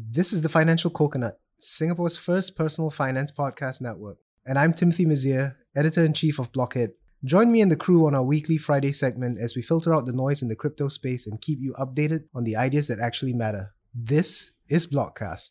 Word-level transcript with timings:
This 0.00 0.32
is 0.32 0.42
the 0.42 0.48
Financial 0.48 0.90
Coconut, 0.90 1.40
Singapore's 1.58 2.16
first 2.16 2.56
personal 2.56 2.88
finance 2.88 3.32
podcast 3.32 3.80
network. 3.80 4.18
And 4.46 4.56
I'm 4.56 4.72
Timothy 4.72 5.04
Mazier, 5.04 5.56
editor 5.74 6.04
in 6.04 6.12
chief 6.12 6.38
of 6.38 6.52
Blockhead. 6.52 6.90
Join 7.24 7.50
me 7.50 7.60
and 7.62 7.68
the 7.68 7.74
crew 7.74 8.06
on 8.06 8.14
our 8.14 8.22
weekly 8.22 8.58
Friday 8.58 8.92
segment 8.92 9.40
as 9.40 9.56
we 9.56 9.62
filter 9.62 9.92
out 9.92 10.06
the 10.06 10.12
noise 10.12 10.40
in 10.40 10.46
the 10.46 10.54
crypto 10.54 10.86
space 10.86 11.26
and 11.26 11.42
keep 11.42 11.58
you 11.60 11.74
updated 11.80 12.26
on 12.32 12.44
the 12.44 12.54
ideas 12.54 12.86
that 12.86 13.00
actually 13.00 13.32
matter. 13.32 13.74
This 13.92 14.52
is 14.68 14.86
Blockcast. 14.86 15.50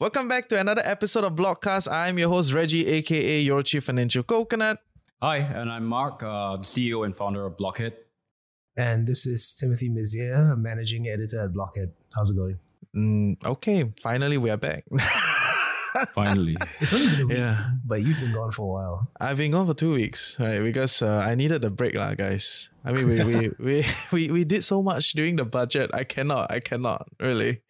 Welcome 0.00 0.28
back 0.28 0.48
to 0.50 0.58
another 0.60 0.82
episode 0.84 1.24
of 1.24 1.34
Blockcast. 1.34 1.90
I'm 1.90 2.18
your 2.18 2.28
host 2.28 2.52
Reggie, 2.52 2.86
aka 2.86 3.40
your 3.40 3.62
chief 3.62 3.84
financial 3.84 4.22
coconut. 4.22 4.78
Hi, 5.20 5.38
and 5.38 5.70
I'm 5.70 5.84
Mark, 5.86 6.22
uh, 6.22 6.58
CEO 6.58 7.04
and 7.04 7.16
founder 7.16 7.44
of 7.44 7.56
Blockhead. 7.56 7.94
And 8.76 9.06
this 9.08 9.26
is 9.26 9.52
Timothy 9.52 9.88
Mazier, 9.88 10.56
managing 10.56 11.08
editor 11.08 11.42
at 11.44 11.52
Blockhead. 11.52 11.92
How's 12.14 12.30
it 12.30 12.36
going? 12.36 12.58
Mm, 12.94 13.44
okay, 13.44 13.92
finally 14.00 14.38
we 14.38 14.50
are 14.50 14.56
back. 14.56 14.84
Finally. 16.14 16.56
It's 16.80 16.92
only 16.92 17.08
been 17.08 17.20
a 17.22 17.26
week, 17.26 17.36
Yeah. 17.38 17.70
but 17.84 18.02
you've 18.02 18.20
been 18.20 18.32
gone 18.32 18.52
for 18.52 18.62
a 18.62 18.66
while. 18.66 19.10
I've 19.20 19.38
been 19.38 19.50
gone 19.50 19.66
for 19.66 19.74
two 19.74 19.94
weeks, 19.94 20.38
right? 20.38 20.60
Because 20.62 21.02
uh, 21.02 21.16
I 21.26 21.34
needed 21.34 21.64
a 21.64 21.70
break, 21.70 21.94
lah, 21.96 22.14
guys. 22.14 22.68
I 22.84 22.92
mean, 22.92 23.08
we, 23.08 23.24
we, 23.24 23.50
we, 23.58 23.86
we, 24.12 24.30
we 24.30 24.44
did 24.44 24.62
so 24.62 24.80
much 24.80 25.12
during 25.14 25.34
the 25.36 25.44
budget. 25.44 25.90
I 25.92 26.04
cannot, 26.04 26.52
I 26.52 26.60
cannot, 26.60 27.08
really. 27.18 27.62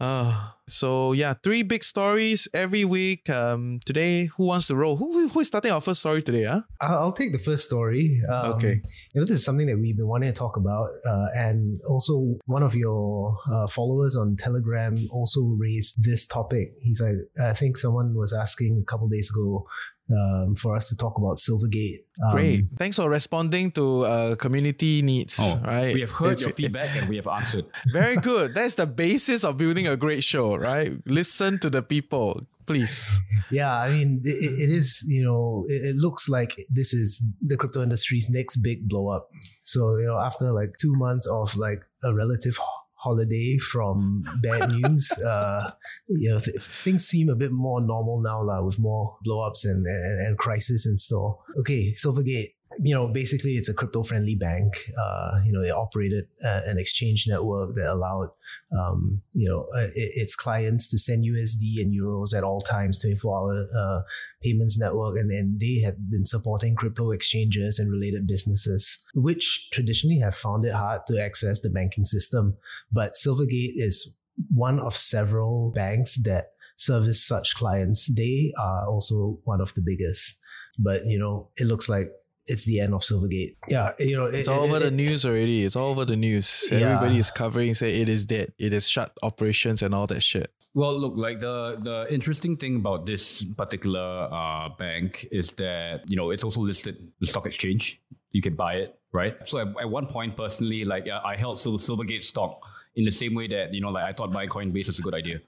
Uh, 0.00 0.50
so 0.68 1.12
yeah, 1.12 1.34
three 1.42 1.62
big 1.62 1.84
stories 1.84 2.48
every 2.52 2.84
week. 2.84 3.28
Um, 3.30 3.80
today, 3.84 4.26
who 4.26 4.46
wants 4.46 4.66
to 4.68 4.76
roll? 4.76 4.96
Who, 4.96 5.28
who 5.28 5.40
is 5.40 5.46
starting 5.46 5.72
our 5.72 5.80
first 5.80 6.00
story 6.00 6.22
today? 6.22 6.44
Huh? 6.44 6.62
I'll, 6.80 6.98
I'll 6.98 7.12
take 7.12 7.32
the 7.32 7.38
first 7.38 7.64
story. 7.64 8.20
Um, 8.28 8.52
Okay. 8.54 8.80
You 9.12 9.20
know, 9.20 9.26
this 9.26 9.38
is 9.38 9.44
something 9.44 9.66
that 9.66 9.78
we've 9.78 9.96
been 9.96 10.06
wanting 10.06 10.32
to 10.32 10.38
talk 10.38 10.56
about. 10.56 10.90
Uh, 11.06 11.26
and 11.34 11.80
also, 11.88 12.36
one 12.46 12.62
of 12.62 12.74
your 12.74 13.36
uh, 13.50 13.66
followers 13.66 14.16
on 14.16 14.36
Telegram 14.36 14.96
also 15.10 15.40
raised 15.58 16.02
this 16.02 16.26
topic. 16.26 16.72
He's 16.82 17.00
like, 17.00 17.16
I 17.42 17.52
think 17.52 17.76
someone 17.76 18.14
was 18.14 18.32
asking 18.32 18.82
a 18.82 18.84
couple 18.84 19.08
days 19.08 19.30
ago 19.30 19.66
um, 20.10 20.54
for 20.54 20.76
us 20.76 20.88
to 20.90 20.96
talk 20.96 21.18
about 21.18 21.36
Silvergate. 21.36 22.04
Um, 22.24 22.32
Great. 22.32 22.64
Thanks 22.76 22.96
for 22.96 23.08
responding 23.08 23.70
to 23.72 24.02
uh, 24.04 24.34
community 24.36 25.02
needs. 25.02 25.38
Oh, 25.40 25.60
right. 25.64 25.94
We 25.94 26.00
have 26.02 26.10
heard 26.12 26.32
It's- 26.32 26.46
your 26.46 26.54
feedback 26.54 26.94
and 26.96 27.08
we 27.08 27.16
have 27.16 27.28
answered. 27.28 27.64
Very 27.92 28.16
good. 28.16 28.54
That's 28.54 28.74
the 28.74 28.86
basis 28.86 29.44
of 29.44 29.56
building 29.56 29.86
a 29.88 29.96
great 29.96 30.22
show, 30.22 30.56
right? 30.56 30.92
Listen 31.06 31.58
to 31.60 31.70
the 31.70 31.82
people, 31.82 32.46
please. 32.66 33.18
Yeah, 33.50 33.72
I 33.74 33.90
mean, 33.90 34.20
it, 34.24 34.68
it 34.68 34.70
is, 34.70 35.04
you 35.08 35.24
know, 35.24 35.64
it, 35.68 35.94
it 35.94 35.96
looks 35.96 36.28
like 36.28 36.54
this 36.70 36.92
is 36.94 37.22
the 37.40 37.56
crypto 37.56 37.82
industry's 37.82 38.28
next 38.30 38.56
big 38.58 38.88
blow 38.88 39.08
up. 39.08 39.28
So, 39.62 39.96
you 39.96 40.06
know, 40.06 40.18
after 40.18 40.52
like 40.52 40.74
two 40.80 40.94
months 40.94 41.26
of 41.26 41.56
like 41.56 41.80
a 42.04 42.14
relative 42.14 42.56
ho- 42.58 42.80
holiday 43.04 43.58
from 43.58 44.24
bad 44.42 44.70
news, 44.76 45.10
uh, 45.24 45.70
you 46.08 46.30
know, 46.30 46.40
th- 46.40 46.56
things 46.56 47.06
seem 47.06 47.28
a 47.28 47.36
bit 47.36 47.52
more 47.52 47.80
normal 47.80 48.22
now, 48.22 48.42
lah, 48.42 48.64
with 48.64 48.78
more 48.78 49.16
blowups 49.26 49.64
and, 49.64 49.86
and, 49.86 50.26
and 50.26 50.38
crisis 50.38 50.86
in 50.86 50.96
store. 50.96 51.38
Okay, 51.60 51.92
Silvergate. 51.92 52.56
You 52.80 52.94
know, 52.94 53.08
basically, 53.08 53.52
it's 53.52 53.68
a 53.68 53.74
crypto-friendly 53.74 54.36
bank. 54.36 54.74
Uh, 55.00 55.40
you 55.44 55.52
know, 55.52 55.62
it 55.62 55.70
operated 55.70 56.26
uh, 56.44 56.60
an 56.66 56.78
exchange 56.78 57.26
network 57.28 57.74
that 57.76 57.92
allowed 57.92 58.30
um, 58.76 59.20
you 59.32 59.48
know, 59.48 59.66
uh, 59.76 59.88
its 59.94 60.34
clients 60.34 60.88
to 60.88 60.98
send 60.98 61.24
USD 61.24 61.80
and 61.80 61.94
euros 61.94 62.36
at 62.36 62.44
all 62.44 62.60
times, 62.60 62.98
24 62.98 63.38
hour 63.38 63.66
uh, 63.76 64.00
payments 64.42 64.78
network. 64.78 65.16
And 65.16 65.30
then 65.30 65.56
they 65.60 65.80
have 65.84 65.96
been 66.10 66.26
supporting 66.26 66.74
crypto 66.74 67.10
exchanges 67.10 67.78
and 67.78 67.92
related 67.92 68.26
businesses, 68.26 69.04
which 69.14 69.70
traditionally 69.72 70.18
have 70.18 70.34
found 70.34 70.64
it 70.64 70.74
hard 70.74 71.02
to 71.08 71.22
access 71.22 71.60
the 71.60 71.70
banking 71.70 72.04
system. 72.04 72.56
But 72.92 73.14
Silvergate 73.14 73.74
is 73.76 74.18
one 74.52 74.80
of 74.80 74.96
several 74.96 75.72
banks 75.74 76.16
that 76.24 76.48
service 76.76 77.24
such 77.24 77.54
clients. 77.54 78.12
They 78.14 78.52
are 78.58 78.86
also 78.86 79.38
one 79.44 79.60
of 79.60 79.74
the 79.74 79.82
biggest. 79.82 80.40
But, 80.78 81.06
you 81.06 81.18
know, 81.18 81.50
it 81.56 81.66
looks 81.66 81.88
like 81.88 82.08
it's 82.46 82.64
the 82.64 82.80
end 82.80 82.94
of 82.94 83.00
Silvergate. 83.02 83.56
Yeah, 83.68 83.92
you 83.98 84.16
know, 84.16 84.26
It's 84.26 84.48
all 84.48 84.60
over 84.64 84.76
it- 84.76 84.80
the 84.80 84.86
it- 84.88 84.94
news 84.94 85.24
already. 85.24 85.64
It's 85.64 85.76
all 85.76 85.88
over 85.90 86.04
the 86.04 86.16
news. 86.16 86.64
Yeah. 86.70 86.78
Everybody 86.80 87.18
is 87.18 87.30
covering, 87.30 87.74
say 87.74 88.00
it 88.00 88.08
is 88.08 88.24
dead. 88.24 88.52
It 88.58 88.72
is 88.72 88.88
shut 88.88 89.12
operations 89.22 89.82
and 89.82 89.94
all 89.94 90.06
that 90.08 90.22
shit. 90.22 90.50
Well, 90.74 90.98
look, 90.98 91.14
like 91.16 91.38
the 91.40 91.76
the 91.80 92.06
interesting 92.12 92.56
thing 92.56 92.76
about 92.76 93.06
this 93.06 93.44
particular 93.56 94.28
uh, 94.32 94.68
bank 94.76 95.26
is 95.30 95.52
that 95.54 96.02
you 96.08 96.16
know 96.16 96.30
it's 96.30 96.42
also 96.44 96.60
listed 96.60 96.96
the 97.20 97.26
stock 97.26 97.46
exchange. 97.46 98.00
You 98.32 98.42
can 98.42 98.54
buy 98.56 98.74
it, 98.82 98.98
right? 99.12 99.36
So 99.46 99.58
at, 99.58 99.68
at 99.80 99.88
one 99.88 100.06
point, 100.08 100.36
personally, 100.36 100.84
like 100.84 101.06
I 101.08 101.36
held 101.36 101.58
Silvergate 101.58 102.24
stock 102.24 102.58
in 102.96 103.04
the 103.04 103.12
same 103.12 103.34
way 103.34 103.46
that 103.48 103.72
you 103.72 103.80
know, 103.80 103.90
like 103.90 104.04
I 104.04 104.12
thought 104.12 104.32
buying 104.32 104.48
Coinbase 104.48 104.88
was 104.88 104.98
a 104.98 105.02
good 105.02 105.14
idea. 105.14 105.38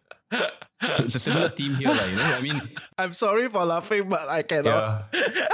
It's 1.01 1.15
a 1.15 1.19
similar 1.21 1.49
theme 1.51 1.75
here, 1.77 1.89
like, 1.89 2.11
you 2.11 2.17
know. 2.17 2.25
I 2.25 2.41
mean, 2.41 2.61
I'm 2.99 3.13
sorry 3.13 3.49
for 3.49 3.65
laughing, 3.65 4.09
but 4.09 4.29
I 4.29 4.43
cannot. 4.43 5.09
yeah. 5.15 5.49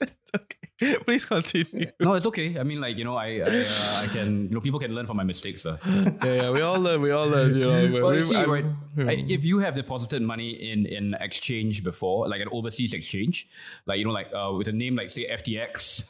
okay. 0.36 0.96
Please 1.04 1.24
continue. 1.24 1.90
no, 2.00 2.14
it's 2.14 2.26
okay. 2.26 2.58
I 2.58 2.62
mean, 2.62 2.80
like 2.80 2.96
you 2.98 3.04
know, 3.04 3.16
I 3.16 3.40
I, 3.40 3.40
uh, 3.64 4.02
I 4.04 4.06
can 4.12 4.48
you 4.48 4.54
know 4.54 4.60
people 4.60 4.78
can 4.80 4.94
learn 4.94 5.06
from 5.06 5.16
my 5.16 5.24
mistakes. 5.24 5.64
Uh. 5.64 5.78
Yeah, 6.24 6.34
yeah, 6.34 6.50
we 6.50 6.60
all 6.60 6.78
learn. 6.80 7.00
We 7.00 7.10
all 7.12 7.28
learn. 7.28 7.56
You 7.56 7.70
know, 7.70 8.02
Well, 8.02 8.12
we- 8.12 8.22
see, 8.22 8.44
right, 8.44 8.64
Hmm. 8.96 9.08
If 9.08 9.44
you 9.44 9.58
have 9.60 9.74
deposited 9.76 10.20
money 10.22 10.50
in 10.52 10.84
in 10.86 11.14
exchange 11.20 11.84
before, 11.84 12.28
like 12.28 12.40
an 12.40 12.48
overseas 12.52 12.92
exchange, 12.92 13.48
like 13.86 13.98
you 14.00 14.04
know, 14.04 14.12
like 14.12 14.28
uh, 14.32 14.52
with 14.56 14.68
a 14.68 14.72
name 14.72 14.96
like 14.96 15.08
say 15.08 15.24
FTX, 15.28 16.04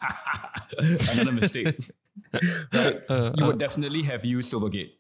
another 1.15 1.33
mistake, 1.33 1.79
right? 2.73 3.03
Uh, 3.11 3.33
you 3.39 3.45
uh. 3.45 3.47
would 3.51 3.59
definitely 3.59 4.03
have 4.03 4.25
used 4.25 4.51
Silvergate. 4.53 4.96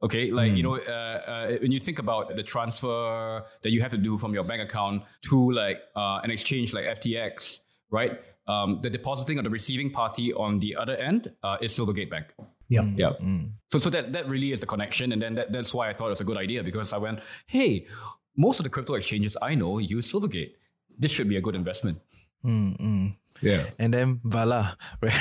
Okay, 0.00 0.30
like 0.30 0.52
you 0.52 0.62
know, 0.62 0.76
uh, 0.76 0.90
uh, 0.90 1.56
when 1.60 1.72
you 1.72 1.80
think 1.80 1.98
about 1.98 2.36
the 2.36 2.42
transfer 2.42 3.42
that 3.62 3.70
you 3.70 3.80
have 3.82 3.90
to 3.90 3.98
do 3.98 4.16
from 4.16 4.32
your 4.32 4.44
bank 4.44 4.62
account 4.62 5.02
to 5.22 5.50
like 5.50 5.80
uh, 5.96 6.20
an 6.22 6.30
exchange 6.30 6.72
like 6.72 6.84
FTX, 6.84 7.60
right? 7.90 8.20
Um, 8.46 8.78
the 8.80 8.90
depositing 8.90 9.38
of 9.38 9.44
the 9.44 9.50
receiving 9.50 9.90
party 9.90 10.32
on 10.32 10.58
the 10.60 10.76
other 10.76 10.96
end 10.96 11.32
uh, 11.42 11.58
is 11.60 11.76
Silvergate 11.76 12.10
Bank. 12.10 12.32
Yeah. 12.68 12.82
Yeah. 12.96 13.12
Mm. 13.20 13.50
So, 13.70 13.78
so 13.78 13.90
that, 13.90 14.12
that 14.12 14.28
really 14.28 14.52
is 14.52 14.60
the 14.60 14.66
connection. 14.66 15.12
And 15.12 15.20
then 15.20 15.34
that, 15.34 15.52
that's 15.52 15.74
why 15.74 15.90
I 15.90 15.92
thought 15.92 16.06
it 16.06 16.10
was 16.10 16.20
a 16.20 16.24
good 16.24 16.36
idea 16.38 16.62
because 16.62 16.92
I 16.92 16.98
went, 16.98 17.20
hey, 17.46 17.86
most 18.36 18.60
of 18.60 18.64
the 18.64 18.70
crypto 18.70 18.94
exchanges 18.94 19.36
I 19.42 19.54
know 19.54 19.78
use 19.78 20.10
Silvergate. 20.10 20.52
This 20.98 21.12
should 21.12 21.28
be 21.28 21.36
a 21.36 21.40
good 21.40 21.54
investment. 21.54 21.98
Mm, 22.44 22.80
mm. 22.80 23.16
Yeah. 23.40 23.64
And 23.78 23.92
then 23.92 24.20
voila. 24.24 24.74
Right. 25.02 25.20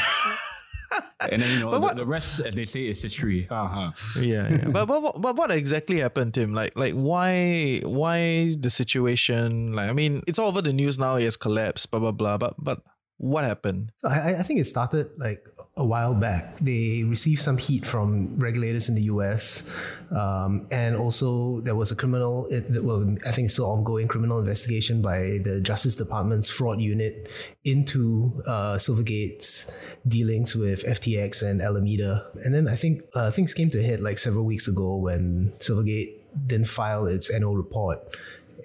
And 1.19 1.41
then, 1.41 1.49
you 1.51 1.59
know, 1.65 1.71
But 1.71 1.71
the, 1.71 1.79
what- 1.81 1.95
the 1.95 2.05
rest, 2.05 2.41
as 2.41 2.53
they 2.53 2.65
say, 2.65 2.85
is 2.87 3.01
history. 3.01 3.47
Uh-huh. 3.49 3.91
yeah, 4.21 4.49
yeah. 4.49 4.67
but, 4.69 4.85
but 4.85 5.01
but 5.01 5.21
but 5.21 5.35
what 5.35 5.49
exactly 5.51 5.99
happened, 5.99 6.35
Tim? 6.35 6.53
Like 6.53 6.77
like 6.77 6.93
why 6.93 7.81
why 7.83 8.55
the 8.59 8.69
situation? 8.69 9.73
Like 9.73 9.89
I 9.89 9.93
mean, 9.93 10.21
it's 10.27 10.37
all 10.37 10.47
over 10.49 10.61
the 10.61 10.73
news 10.73 10.99
now. 10.99 11.15
It 11.15 11.23
has 11.23 11.35
collapsed. 11.37 11.89
Blah 11.89 11.99
blah 11.99 12.11
blah. 12.11 12.37
But 12.37 12.53
but 12.59 12.81
what 13.17 13.43
happened? 13.43 13.91
I, 14.03 14.35
I 14.35 14.43
think 14.43 14.59
it 14.59 14.65
started 14.65 15.09
like 15.17 15.43
a 15.75 15.83
while 15.83 16.13
back. 16.13 16.57
They 16.59 17.03
received 17.03 17.41
some 17.41 17.57
heat 17.57 17.85
from 17.85 18.37
regulators 18.37 18.89
in 18.89 18.95
the 18.95 19.03
US. 19.03 19.73
Um, 20.11 20.67
and 20.71 20.95
also, 20.95 21.61
there 21.61 21.75
was 21.75 21.91
a 21.91 21.95
criminal, 21.95 22.45
it, 22.51 22.83
well, 22.83 23.15
I 23.25 23.31
think 23.31 23.49
still 23.49 23.71
ongoing 23.71 24.07
criminal 24.07 24.39
investigation 24.39 25.01
by 25.01 25.39
the 25.43 25.61
Justice 25.61 25.95
Department's 25.95 26.47
fraud 26.47 26.79
unit 26.79 27.29
into 27.63 28.39
uh, 28.45 28.77
Silvergate's 28.77 29.75
dealings 30.07 30.55
with 30.55 30.83
FTX 30.83 31.41
and 31.41 31.59
Alameda. 31.59 32.29
And 32.43 32.53
then 32.53 32.67
I 32.67 32.75
think 32.75 33.01
uh, 33.15 33.31
things 33.31 33.53
came 33.55 33.71
to 33.71 33.79
a 33.79 33.83
head 33.83 33.99
like 33.99 34.19
several 34.19 34.45
weeks 34.45 34.67
ago 34.67 34.95
when 34.95 35.53
Silvergate 35.57 36.21
didn't 36.45 36.67
file 36.67 37.07
its 37.07 37.31
annual 37.31 37.57
report 37.57 38.15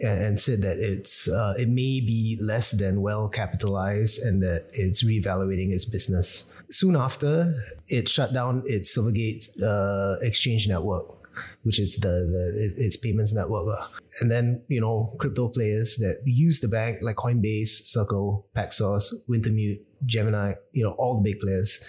and, 0.00 0.38
said 0.38 0.62
that 0.62 0.78
it's 0.78 1.28
uh, 1.28 1.54
it 1.58 1.68
may 1.68 2.00
be 2.00 2.38
less 2.40 2.72
than 2.72 3.02
well 3.02 3.28
capitalized 3.28 4.22
and 4.24 4.42
that 4.42 4.66
it's 4.72 5.04
reevaluating 5.04 5.72
its 5.72 5.84
business. 5.84 6.50
Soon 6.70 6.96
after, 6.96 7.54
it 7.88 8.08
shut 8.08 8.32
down 8.32 8.62
its 8.66 8.96
Silvergate 8.96 9.44
uh, 9.62 10.16
exchange 10.22 10.68
network. 10.68 11.18
which 11.62 11.78
is 11.78 11.96
the, 11.96 12.08
the 12.08 12.84
its 12.84 12.96
payments 12.96 13.32
network. 13.32 13.78
And 14.20 14.30
then, 14.30 14.62
you 14.68 14.80
know, 14.80 15.14
crypto 15.18 15.48
players 15.48 15.96
that 15.96 16.20
use 16.24 16.60
the 16.60 16.68
bank 16.68 16.98
like 17.00 17.16
Coinbase, 17.16 17.86
Circle, 17.86 18.46
Paxos, 18.54 19.12
Wintermute, 19.28 19.80
Gemini, 20.04 20.54
you 20.72 20.84
know, 20.84 20.92
all 20.92 21.22
the 21.22 21.30
big 21.30 21.40
players, 21.40 21.88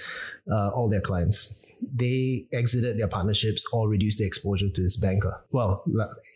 uh, 0.50 0.70
all 0.70 0.88
their 0.90 1.02
clients 1.02 1.63
they 1.92 2.48
exited 2.54 2.98
their 2.98 3.08
partnerships 3.08 3.66
or 3.74 3.90
reduced 3.90 4.20
their 4.20 4.28
exposure 4.28 4.70
to 4.70 4.82
this 4.82 4.98
banker. 4.98 5.44
Well, 5.52 5.84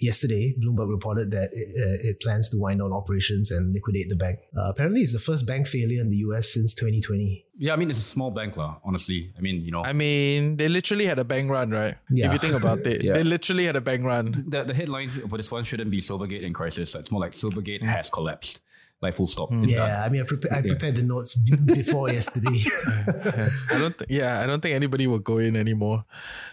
yesterday, 0.01 0.55
Bloomberg 0.59 0.89
reported 0.89 1.31
that 1.31 1.49
it, 1.51 1.67
uh, 1.79 2.09
it, 2.09 2.21
plans 2.21 2.49
to 2.49 2.57
wind 2.59 2.79
down 2.79 2.93
operations 2.93 3.51
and 3.51 3.73
liquidate 3.73 4.09
the 4.09 4.15
bank. 4.15 4.39
Uh, 4.57 4.69
apparently, 4.69 5.01
it's 5.01 5.13
the 5.13 5.19
first 5.19 5.47
bank 5.47 5.67
failure 5.67 6.01
in 6.01 6.09
the 6.09 6.17
US 6.17 6.53
since 6.53 6.73
2020. 6.75 7.45
Yeah, 7.59 7.73
I 7.73 7.75
mean, 7.75 7.89
it's 7.89 7.99
a 7.99 8.03
small 8.03 8.31
bank, 8.31 8.55
lah, 8.57 8.77
honestly. 8.83 9.33
I 9.37 9.41
mean, 9.41 9.61
you 9.61 9.71
know. 9.71 9.83
I 9.83 9.93
mean, 9.93 10.57
they 10.57 10.69
literally 10.69 11.05
had 11.05 11.17
a 11.17 11.23
bank 11.23 11.49
run, 11.49 11.71
right? 11.71 11.95
Yeah. 12.11 12.27
If 12.27 12.33
you 12.33 12.39
think 12.39 12.55
about 12.55 12.85
it, 12.85 13.03
yeah. 13.03 13.13
they 13.13 13.23
literally 13.23 13.65
had 13.65 13.75
a 13.75 13.81
bank 13.81 14.03
run. 14.03 14.31
The, 14.47 14.63
the 14.63 14.73
headline 14.73 15.09
for 15.09 15.37
this 15.37 15.51
one 15.51 15.63
shouldn't 15.63 15.89
be 15.89 16.01
Silvergate 16.01 16.43
in 16.43 16.53
crisis. 16.53 16.93
It's 16.93 17.11
more 17.11 17.21
like 17.21 17.31
Silvergate 17.31 17.81
has 17.81 18.09
collapsed 18.09 18.61
like 19.01 19.13
full 19.13 19.27
stop. 19.27 19.51
Mm. 19.51 19.69
yeah, 19.69 19.77
done. 19.77 20.03
I 20.03 20.09
mean, 20.09 20.21
I, 20.21 20.25
prepa- 20.25 20.51
I 20.51 20.61
prepared 20.61 20.95
the 20.95 21.03
notes 21.03 21.35
before 21.65 22.09
yesterday. 22.09 22.63
I 23.71 23.79
don't. 23.79 23.97
Th- 23.97 24.09
yeah, 24.09 24.41
I 24.41 24.47
don't 24.47 24.61
think 24.61 24.75
anybody 24.75 25.07
will 25.07 25.19
go 25.19 25.37
in 25.37 25.55
anymore. 25.55 26.05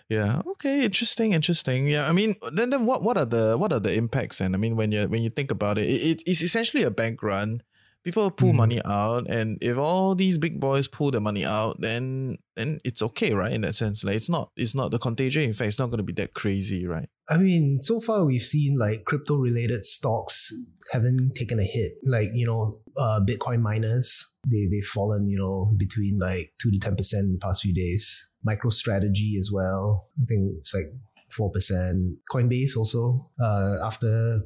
Yeah. 0.08 0.42
Okay. 0.46 0.84
Interesting. 0.84 1.32
Interesting. 1.32 1.88
Yeah. 1.88 2.08
I 2.08 2.12
mean, 2.12 2.34
then 2.52 2.70
then 2.70 2.86
what 2.86 3.02
what 3.02 3.16
are 3.16 3.24
the 3.24 3.56
what 3.56 3.72
are 3.72 3.80
the 3.80 3.94
impacts? 3.94 4.40
And 4.40 4.54
I 4.54 4.58
mean, 4.58 4.76
when 4.76 4.92
you 4.92 5.08
when 5.08 5.22
you 5.22 5.30
think 5.30 5.50
about 5.50 5.78
it, 5.78 5.86
it 5.86 6.22
it's 6.26 6.42
essentially 6.42 6.82
a 6.82 6.90
bank 6.90 7.22
run 7.22 7.62
people 8.04 8.30
pull 8.30 8.52
mm. 8.52 8.56
money 8.56 8.80
out 8.84 9.26
and 9.28 9.58
if 9.62 9.78
all 9.78 10.14
these 10.14 10.36
big 10.36 10.60
boys 10.60 10.86
pull 10.86 11.10
the 11.10 11.20
money 11.20 11.44
out 11.44 11.80
then 11.80 12.36
then 12.54 12.78
it's 12.84 13.02
okay 13.02 13.32
right 13.32 13.52
in 13.52 13.62
that 13.62 13.74
sense 13.74 14.04
like 14.04 14.14
it's 14.14 14.28
not 14.28 14.50
it's 14.56 14.74
not 14.74 14.90
the 14.90 14.98
contagion 14.98 15.50
effect 15.50 15.68
it's 15.68 15.78
not 15.78 15.86
going 15.86 15.98
to 15.98 16.04
be 16.04 16.12
that 16.12 16.34
crazy 16.34 16.86
right 16.86 17.08
i 17.28 17.36
mean 17.36 17.80
so 17.82 18.00
far 18.00 18.24
we've 18.24 18.42
seen 18.42 18.76
like 18.76 19.04
crypto 19.04 19.36
related 19.36 19.84
stocks 19.84 20.52
haven't 20.92 21.34
taken 21.34 21.58
a 21.58 21.64
hit 21.64 21.92
like 22.04 22.28
you 22.34 22.46
know 22.46 22.80
uh, 22.96 23.18
bitcoin 23.26 23.60
miners 23.60 24.38
they, 24.48 24.66
they've 24.70 24.84
fallen 24.84 25.28
you 25.28 25.38
know 25.38 25.72
between 25.76 26.18
like 26.18 26.52
2 26.60 26.70
to 26.70 26.78
10% 26.78 27.14
in 27.14 27.32
the 27.32 27.38
past 27.42 27.62
few 27.62 27.74
days 27.74 28.36
MicroStrategy 28.46 29.38
as 29.38 29.50
well 29.52 30.08
i 30.20 30.24
think 30.26 30.52
it's 30.58 30.74
like 30.74 30.92
4%. 31.38 32.16
Coinbase 32.30 32.76
also, 32.76 33.30
uh, 33.42 33.76
after 33.84 34.40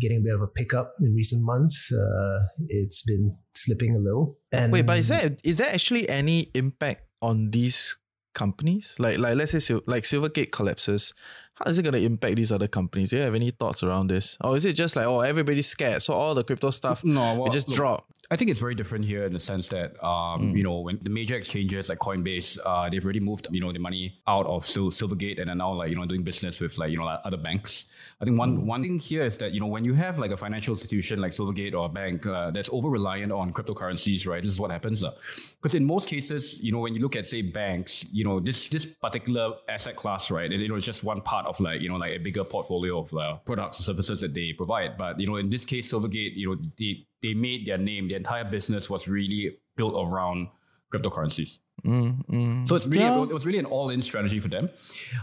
getting 0.00 0.18
a 0.18 0.20
bit 0.20 0.34
of 0.34 0.42
a 0.42 0.46
pickup 0.46 0.94
in 1.00 1.14
recent 1.14 1.44
months, 1.44 1.92
uh, 1.92 2.38
it's 2.68 3.02
been 3.02 3.30
slipping 3.54 3.96
a 3.96 3.98
little. 3.98 4.38
And 4.52 4.72
Wait, 4.72 4.86
but 4.86 4.98
is 4.98 5.08
there, 5.08 5.36
is 5.44 5.58
there 5.58 5.68
actually 5.68 6.08
any 6.08 6.50
impact 6.54 7.02
on 7.20 7.50
these 7.50 7.96
companies? 8.34 8.94
Like, 8.98 9.18
like 9.18 9.36
let's 9.36 9.52
say 9.52 9.80
like 9.86 10.04
Silvergate 10.04 10.52
collapses, 10.52 11.14
how 11.58 11.70
is 11.70 11.78
it 11.78 11.82
going 11.82 11.94
to 11.94 12.04
impact 12.04 12.36
these 12.36 12.52
other 12.52 12.68
companies? 12.68 13.10
Do 13.10 13.16
you 13.16 13.22
have 13.22 13.34
any 13.34 13.50
thoughts 13.50 13.82
around 13.82 14.08
this? 14.08 14.36
Or 14.40 14.56
is 14.56 14.64
it 14.64 14.74
just 14.74 14.96
like, 14.96 15.06
oh, 15.06 15.20
everybody's 15.20 15.66
scared, 15.66 16.02
so 16.02 16.14
all 16.14 16.34
the 16.34 16.44
crypto 16.44 16.70
stuff, 16.70 17.04
no, 17.04 17.34
well, 17.34 17.46
it 17.46 17.52
just 17.52 17.68
look, 17.68 17.76
drop? 17.76 18.06
I 18.30 18.36
think 18.36 18.50
it's 18.50 18.60
very 18.60 18.74
different 18.74 19.06
here 19.06 19.24
in 19.24 19.32
the 19.32 19.40
sense 19.40 19.68
that, 19.68 19.92
um, 20.04 20.52
mm. 20.52 20.56
you 20.56 20.62
know, 20.62 20.80
when 20.80 20.98
the 21.02 21.08
major 21.08 21.34
exchanges 21.34 21.88
like 21.88 21.98
Coinbase, 21.98 22.58
uh, 22.64 22.90
they've 22.90 23.02
already 23.02 23.20
moved, 23.20 23.48
you 23.50 23.60
know, 23.60 23.72
the 23.72 23.78
money 23.78 24.20
out 24.26 24.44
of 24.44 24.66
Sil- 24.68 24.92
Silvergate 24.92 25.40
and 25.40 25.50
are 25.50 25.54
now 25.54 25.72
like, 25.72 25.88
you 25.88 25.96
know, 25.96 26.04
doing 26.04 26.22
business 26.22 26.60
with 26.60 26.76
like, 26.76 26.90
you 26.90 26.98
know, 26.98 27.06
like 27.06 27.20
other 27.24 27.38
banks. 27.38 27.86
I 28.20 28.26
think 28.26 28.38
one, 28.38 28.58
mm. 28.58 28.64
one 28.64 28.82
thing 28.82 28.98
here 28.98 29.22
is 29.22 29.38
that, 29.38 29.52
you 29.52 29.60
know, 29.60 29.66
when 29.66 29.82
you 29.82 29.94
have 29.94 30.18
like 30.18 30.30
a 30.30 30.36
financial 30.36 30.74
institution 30.74 31.22
like 31.22 31.32
Silvergate 31.32 31.72
or 31.72 31.86
a 31.86 31.88
bank 31.88 32.26
uh, 32.26 32.50
that's 32.50 32.68
over 32.70 32.90
reliant 32.90 33.32
on 33.32 33.50
cryptocurrencies, 33.50 34.26
right? 34.26 34.42
This 34.42 34.52
is 34.52 34.60
what 34.60 34.70
happens. 34.70 35.02
Because 35.02 35.74
uh, 35.74 35.78
in 35.78 35.86
most 35.86 36.06
cases, 36.06 36.58
you 36.58 36.70
know, 36.70 36.80
when 36.80 36.94
you 36.94 37.00
look 37.00 37.16
at, 37.16 37.26
say, 37.26 37.40
banks, 37.40 38.04
you 38.12 38.24
know, 38.24 38.40
this, 38.40 38.68
this 38.68 38.84
particular 38.84 39.54
asset 39.70 39.96
class, 39.96 40.30
right, 40.30 40.52
it, 40.52 40.60
you 40.60 40.68
know, 40.68 40.74
it's 40.74 40.84
just 40.84 41.02
one 41.02 41.22
part 41.22 41.46
of 41.48 41.58
like, 41.60 41.80
you 41.80 41.88
know, 41.88 41.96
like 41.96 42.12
a 42.12 42.18
bigger 42.18 42.44
portfolio 42.44 43.00
of 43.00 43.14
uh, 43.14 43.36
products 43.44 43.78
and 43.78 43.86
services 43.86 44.20
that 44.20 44.34
they 44.34 44.52
provide. 44.52 44.96
But, 44.96 45.18
you 45.18 45.26
know, 45.26 45.36
in 45.36 45.50
this 45.50 45.64
case, 45.64 45.92
Silvergate, 45.92 46.34
you 46.36 46.50
know, 46.50 46.62
they, 46.78 47.06
they 47.22 47.34
made 47.34 47.66
their 47.66 47.78
name. 47.78 48.08
The 48.08 48.14
entire 48.14 48.44
business 48.44 48.88
was 48.88 49.08
really 49.08 49.58
built 49.76 49.94
around 49.94 50.48
cryptocurrencies. 50.92 51.58
Mm, 51.84 52.26
mm. 52.26 52.68
So 52.68 52.74
it's 52.74 52.86
really 52.86 53.04
yeah. 53.04 53.22
it 53.22 53.32
was 53.32 53.46
really 53.46 53.58
an 53.58 53.66
all-in 53.66 54.00
strategy 54.00 54.40
for 54.40 54.48
them. 54.48 54.68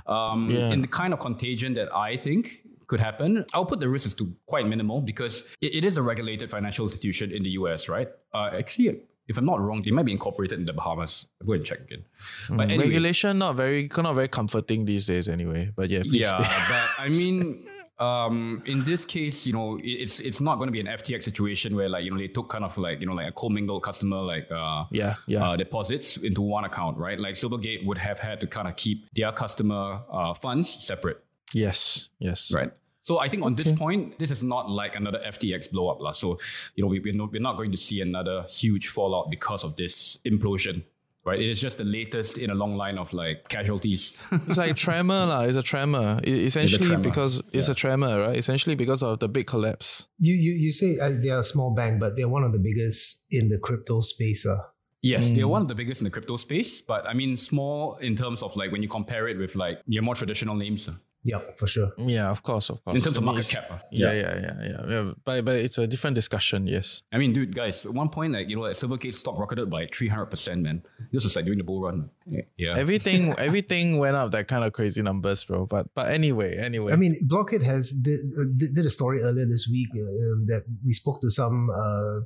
Um, 0.07 0.49
yeah. 0.49 0.71
And 0.71 0.83
the 0.83 0.87
kind 0.87 1.13
of 1.13 1.19
contagion 1.19 1.73
that 1.75 1.93
I 1.93 2.15
think 2.15 2.61
could 2.87 2.99
happen, 2.99 3.45
I'll 3.53 3.65
put 3.65 3.79
the 3.79 3.89
risks 3.89 4.13
to 4.13 4.33
quite 4.45 4.67
minimal 4.67 5.01
because 5.01 5.43
it, 5.61 5.75
it 5.75 5.83
is 5.83 5.97
a 5.97 6.01
regulated 6.01 6.49
financial 6.49 6.85
institution 6.85 7.31
in 7.31 7.43
the 7.43 7.51
US, 7.51 7.89
right? 7.89 8.07
Uh, 8.33 8.51
actually, 8.57 9.01
if 9.27 9.37
I'm 9.37 9.45
not 9.45 9.59
wrong, 9.59 9.81
they 9.83 9.91
might 9.91 10.05
be 10.05 10.11
incorporated 10.11 10.59
in 10.59 10.65
the 10.65 10.73
Bahamas. 10.73 11.27
I'll 11.41 11.47
go 11.47 11.53
and 11.53 11.65
check 11.65 11.81
again. 11.81 12.05
Mm, 12.47 12.57
but 12.57 12.63
anyway, 12.63 12.85
regulation 12.85 13.37
not 13.37 13.55
very 13.55 13.89
not 13.97 14.15
very 14.15 14.27
comforting 14.27 14.85
these 14.85 15.07
days 15.07 15.27
anyway. 15.27 15.71
But 15.75 15.89
yeah, 15.89 16.03
yeah. 16.05 16.37
but 16.37 17.05
I 17.05 17.09
mean, 17.09 17.67
um, 17.97 18.61
in 18.65 18.83
this 18.83 19.05
case, 19.05 19.47
you 19.47 19.53
know, 19.53 19.79
it's 19.81 20.19
it's 20.19 20.41
not 20.41 20.57
going 20.57 20.67
to 20.67 20.71
be 20.71 20.79
an 20.79 20.87
FTX 20.87 21.23
situation 21.23 21.75
where 21.75 21.89
like 21.89 22.03
you 22.03 22.11
know 22.11 22.17
they 22.17 22.27
took 22.27 22.49
kind 22.49 22.63
of 22.63 22.77
like 22.77 22.99
you 22.99 23.07
know 23.07 23.13
like 23.13 23.29
a 23.29 23.31
commingled 23.31 23.83
customer 23.83 24.21
like 24.21 24.47
uh, 24.51 24.85
yeah 24.91 25.15
yeah 25.27 25.49
uh, 25.49 25.55
deposits 25.55 26.17
into 26.17 26.41
one 26.41 26.65
account, 26.65 26.97
right? 26.97 27.19
Like 27.19 27.33
Silvergate 27.35 27.85
would 27.85 27.97
have 27.97 28.19
had 28.19 28.41
to 28.41 28.47
kind 28.47 28.67
of 28.67 28.75
keep 28.75 29.09
their 29.13 29.31
customer 29.31 30.01
uh, 30.11 30.33
funds 30.33 30.69
separate. 30.69 31.23
Yes, 31.53 32.09
yes, 32.19 32.51
right. 32.53 32.71
So 33.05 33.19
I 33.19 33.29
think 33.29 33.43
on 33.43 33.53
okay. 33.53 33.61
this 33.61 33.71
point, 33.71 34.17
this 34.17 34.31
is 34.31 34.43
not 34.43 34.67
like 34.67 34.95
another 34.95 35.21
FTX 35.27 35.69
blow 35.71 35.89
up, 35.89 36.01
lah. 36.01 36.11
So 36.11 36.39
you 36.73 36.83
know 36.83 36.89
we, 36.89 36.99
we're 36.99 37.13
not, 37.13 37.31
we're 37.31 37.39
not 37.49 37.55
going 37.55 37.71
to 37.71 37.77
see 37.77 38.01
another 38.01 38.45
huge 38.49 38.87
fallout 38.87 39.29
because 39.29 39.63
of 39.63 39.75
this 39.75 40.17
implosion 40.25 40.83
right? 41.25 41.39
It 41.39 41.49
is 41.49 41.59
just 41.59 41.79
the 41.79 41.83
latest 41.83 42.37
in 42.37 42.51
a 42.51 42.55
long 42.55 42.75
line 42.77 42.97
of 42.97 43.11
like 43.13 43.49
casualties. 43.49 44.13
it's 44.47 44.57
like 44.57 44.75
tremor, 44.75 45.25
la. 45.25 45.41
It's 45.41 45.57
a 45.57 45.63
tremor. 45.63 46.19
It, 46.23 46.37
essentially, 46.45 46.85
tremor. 46.85 47.03
because 47.03 47.41
it's 47.51 47.67
yeah. 47.67 47.71
a 47.71 47.75
tremor, 47.75 48.21
right? 48.21 48.37
Essentially, 48.37 48.75
because 48.75 49.03
of 49.03 49.19
the 49.19 49.27
big 49.27 49.47
collapse. 49.47 50.07
You 50.19 50.33
you 50.33 50.53
you 50.53 50.71
say 50.71 50.99
uh, 50.99 51.11
they're 51.19 51.39
a 51.39 51.43
small 51.43 51.75
bank, 51.75 51.99
but 51.99 52.15
they're 52.15 52.29
one 52.29 52.43
of 52.43 52.53
the 52.53 52.59
biggest 52.59 53.25
in 53.31 53.49
the 53.49 53.57
crypto 53.57 54.01
space. 54.01 54.45
Uh. 54.45 54.61
Yes, 55.01 55.29
mm. 55.29 55.35
they're 55.35 55.47
one 55.47 55.61
of 55.61 55.67
the 55.67 55.75
biggest 55.75 56.01
in 56.01 56.05
the 56.05 56.11
crypto 56.11 56.37
space, 56.37 56.81
but 56.81 57.05
I 57.05 57.13
mean 57.13 57.37
small 57.37 57.97
in 57.97 58.15
terms 58.15 58.41
of 58.41 58.55
like 58.55 58.71
when 58.71 58.81
you 58.81 58.87
compare 58.87 59.27
it 59.27 59.37
with 59.37 59.55
like 59.55 59.81
your 59.87 60.03
more 60.03 60.15
traditional 60.15 60.55
names. 60.55 60.89
Yeah, 61.25 61.39
for 61.57 61.65
sure. 61.65 61.91
Yeah, 61.97 62.29
of 62.29 62.43
course, 62.43 62.69
of 62.69 62.85
course. 62.85 62.97
In 62.97 63.01
terms 63.01 63.17
of 63.17 63.23
market 63.23 63.49
cap. 63.49 63.65
Uh, 63.71 63.77
yeah, 63.91 64.13
yeah, 64.13 64.35
yeah, 64.35 64.55
yeah, 64.61 64.81
yeah. 64.87 65.11
But 65.25 65.43
but 65.43 65.55
it's 65.55 65.79
a 65.79 65.87
different 65.87 66.13
discussion. 66.13 66.67
Yes. 66.67 67.01
I 67.11 67.17
mean, 67.17 67.33
dude, 67.33 67.55
guys, 67.55 67.83
at 67.83 67.93
one 67.93 68.09
point, 68.09 68.33
like 68.33 68.47
you 68.47 68.57
know, 68.57 68.61
like 68.61 68.75
Silvergate 68.75 69.15
stock 69.15 69.35
rocketed 69.39 69.67
by 69.67 69.87
three 69.87 70.07
hundred 70.07 70.27
percent, 70.27 70.61
man. 70.61 70.83
This 71.11 71.23
was 71.23 71.35
like 71.35 71.45
during 71.45 71.57
the 71.57 71.63
bull 71.63 71.81
run. 71.81 72.11
Yeah. 72.57 72.77
Everything 72.77 73.33
everything 73.39 73.97
went 73.97 74.15
up 74.15 74.31
that 74.31 74.47
kind 74.47 74.63
of 74.63 74.73
crazy 74.73 75.01
numbers, 75.01 75.43
bro. 75.43 75.65
But 75.65 75.87
but 75.95 76.09
anyway, 76.09 76.57
anyway. 76.57 76.93
I 76.93 76.95
mean, 76.95 77.17
Blockhead 77.23 77.63
has 77.63 77.91
did, 77.91 78.19
did 78.57 78.85
a 78.85 78.91
story 78.91 79.23
earlier 79.23 79.47
this 79.47 79.67
week 79.67 79.89
uh, 79.95 80.45
that 80.45 80.63
we 80.85 80.93
spoke 80.93 81.21
to 81.21 81.31
some 81.31 81.71
uh, 81.71 82.21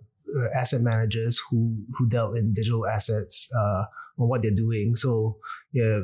asset 0.60 0.82
managers 0.82 1.40
who 1.50 1.86
who 1.98 2.10
dealt 2.10 2.36
in 2.36 2.52
digital 2.52 2.86
assets 2.86 3.48
uh, 3.56 3.84
on 4.20 4.28
what 4.28 4.42
they're 4.42 4.52
doing. 4.52 4.96
So 4.96 5.38
yeah, 5.72 6.00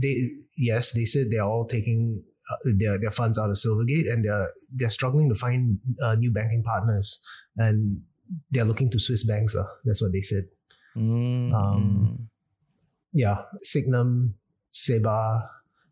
they 0.00 0.28
yes, 0.56 0.92
they 0.92 1.04
said 1.04 1.26
they're 1.30 1.42
all 1.42 1.64
taking 1.64 2.22
uh, 2.22 2.35
their 2.64 2.98
their 2.98 3.10
funds 3.10 3.38
out 3.38 3.50
of 3.50 3.56
Silvergate, 3.56 4.10
and 4.10 4.24
they're 4.24 4.50
they're 4.72 4.90
struggling 4.90 5.28
to 5.28 5.34
find 5.34 5.78
uh, 6.02 6.14
new 6.14 6.30
banking 6.30 6.62
partners, 6.62 7.20
and 7.56 8.02
they're 8.50 8.64
looking 8.64 8.90
to 8.90 8.98
Swiss 8.98 9.26
banks. 9.26 9.54
Uh, 9.54 9.64
that's 9.84 10.02
what 10.02 10.12
they 10.12 10.20
said. 10.20 10.44
Mm. 10.96 11.52
Um, 11.52 12.28
yeah, 13.12 13.42
Sygnum, 13.64 14.34
Seba, 14.72 15.48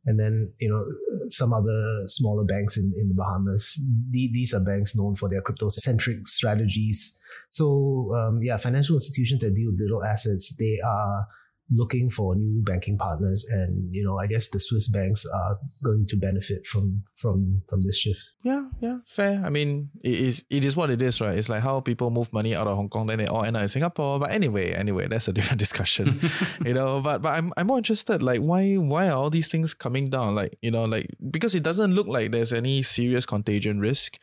and 0.06 0.18
then 0.18 0.52
you 0.61 0.68
know 0.68 0.84
some 1.30 1.52
other 1.52 2.02
smaller 2.06 2.44
banks 2.44 2.76
in, 2.76 2.92
in 3.00 3.08
the 3.08 3.14
Bahamas. 3.14 3.80
The, 4.11 4.30
these 4.32 4.54
are 4.54 4.64
banks 4.64 4.96
known 4.96 5.14
for 5.14 5.28
their 5.28 5.42
crypto 5.42 5.68
centric 5.68 6.26
strategies. 6.26 7.18
So 7.50 8.14
um, 8.14 8.40
yeah, 8.42 8.56
financial 8.56 8.96
institutions 8.96 9.40
that 9.40 9.54
deal 9.54 9.70
with 9.70 9.78
digital 9.78 10.04
assets, 10.04 10.56
they 10.56 10.78
are 10.84 11.26
looking 11.71 12.11
for 12.11 12.35
new 12.35 12.62
banking 12.62 12.99
partners 12.99 13.44
and 13.50 13.90
you 13.90 14.04
know 14.04 14.18
i 14.18 14.26
guess 14.26 14.50
the 14.50 14.61
swiss 14.61 14.88
banks 14.88 15.25
are 15.35 15.59
going 15.83 16.04
to 16.06 16.16
benefit 16.16 16.66
from 16.66 17.02
from 17.16 17.62
from 17.68 17.80
this 17.83 17.99
shift. 17.99 18.33
Yeah 18.42 18.64
yeah 18.80 18.99
fair. 19.06 19.42
I 19.44 19.50
mean 19.50 19.90
it 20.02 20.14
is 20.14 20.44
it 20.50 20.64
is 20.64 20.76
what 20.76 20.90
it 20.90 21.00
is 21.00 21.21
right? 21.21 21.37
It's 21.37 21.49
like 21.49 21.62
how 21.62 21.80
people 21.80 22.11
move 22.11 22.33
money 22.33 22.54
out 22.54 22.66
of 22.66 22.76
hong 22.76 22.88
kong 22.88 23.06
then 23.06 23.18
they 23.18 23.26
all 23.26 23.44
end 23.44 23.56
up 23.56 23.62
in 23.62 23.68
singapore. 23.68 24.18
But 24.18 24.30
anyway 24.30 24.73
anyway 24.73 25.09
that's 25.09 25.28
a 25.28 25.33
different 25.38 25.59
discussion 25.59 26.21
you 26.64 26.75
know? 26.75 27.00
But 27.00 27.23
but 27.23 27.30
I'm, 27.30 27.52
I'm 27.56 27.66
more 27.66 27.78
interested 27.78 28.23
like 28.23 28.40
why 28.40 28.75
why 28.75 29.09
are 29.09 29.16
all 29.16 29.30
these 29.30 29.49
things 29.49 29.75
coming 29.75 30.11
down? 30.11 30.35
Like 30.35 30.59
you 30.61 30.71
know 30.71 30.85
like 30.85 31.11
because 31.30 31.54
it 31.54 31.62
doesn't 31.62 31.94
look 31.94 32.06
like 32.06 32.33
there's 32.33 32.52
any 32.52 32.83
serious 32.83 33.26
contagion 33.26 33.80
risk 33.80 34.18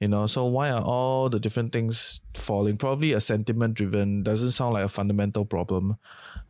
you 0.00 0.08
know? 0.08 0.26
So 0.26 0.46
why 0.46 0.70
are 0.70 0.82
all 0.82 1.28
the 1.28 1.40
different 1.40 1.72
things 1.72 2.20
falling? 2.34 2.76
Probably 2.76 3.12
a 3.12 3.20
sentiment 3.20 3.74
driven 3.74 4.22
doesn't 4.22 4.52
sound 4.52 4.74
like 4.74 4.84
a 4.84 4.88
fundamental 4.88 5.44
problem 5.44 5.98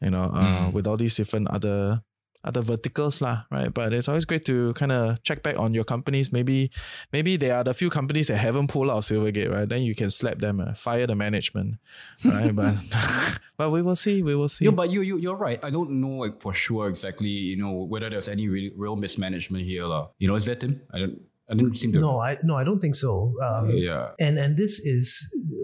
you 0.03 0.11
know, 0.11 0.31
uh, 0.37 0.69
mm. 0.69 0.73
with 0.73 0.87
all 0.87 0.97
these 0.97 1.15
different 1.15 1.49
other 1.49 2.03
other 2.47 2.63
verticals 2.63 3.21
lah, 3.21 3.45
right? 3.51 3.75
But 3.75 3.93
it's 3.93 4.09
always 4.09 4.25
great 4.25 4.47
to 4.47 4.73
kind 4.75 4.93
of 4.93 5.23
check 5.23 5.43
back 5.43 5.59
on 5.59 5.75
your 5.75 5.85
companies. 5.85 6.33
Maybe 6.33 6.71
maybe 7.13 7.37
they 7.37 7.51
are 7.51 7.65
the 7.65 7.75
few 7.75 7.91
companies 7.91 8.29
that 8.29 8.39
haven't 8.39 8.69
pulled 8.69 8.89
out 8.89 9.03
Silvergate, 9.03 9.51
right? 9.51 9.69
Then 9.69 9.83
you 9.83 9.95
can 9.95 10.11
slap 10.11 10.39
them, 10.39 10.61
uh, 10.61 10.75
fire 10.75 11.07
the 11.07 11.17
management, 11.19 11.83
right? 12.25 12.55
but 12.55 12.79
but 13.59 13.71
we 13.71 13.83
will 13.83 13.99
see. 13.99 14.23
We 14.23 14.35
will 14.39 14.49
see. 14.49 14.65
Yeah, 14.65 14.71
but 14.71 14.91
you 14.91 15.03
you 15.03 15.19
you're 15.19 15.37
right. 15.37 15.59
I 15.63 15.71
don't 15.71 16.01
know 16.01 16.23
like, 16.23 16.41
for 16.41 16.55
sure 16.55 16.89
exactly. 16.89 17.29
You 17.29 17.59
know 17.59 17.73
whether 17.73 18.09
there's 18.09 18.29
any 18.29 18.49
real, 18.49 18.73
real 18.77 18.97
mismanagement 18.97 19.67
here, 19.67 19.85
lah. 19.85 20.15
You 20.19 20.29
know, 20.29 20.39
is 20.39 20.47
that 20.47 20.63
Tim? 20.63 20.81
I 20.95 21.03
don't. 21.03 21.19
I 21.49 21.55
didn't 21.55 21.77
seem 21.77 21.93
to. 21.93 22.01
No, 22.01 22.21
I 22.21 22.37
no, 22.43 22.57
I 22.57 22.65
don't 22.65 22.81
think 22.81 22.97
so. 22.97 23.33
Um, 23.43 23.71
Yeah. 23.71 24.11
and 24.19 24.37
and 24.39 24.57
this 24.57 24.81
is 24.81 25.07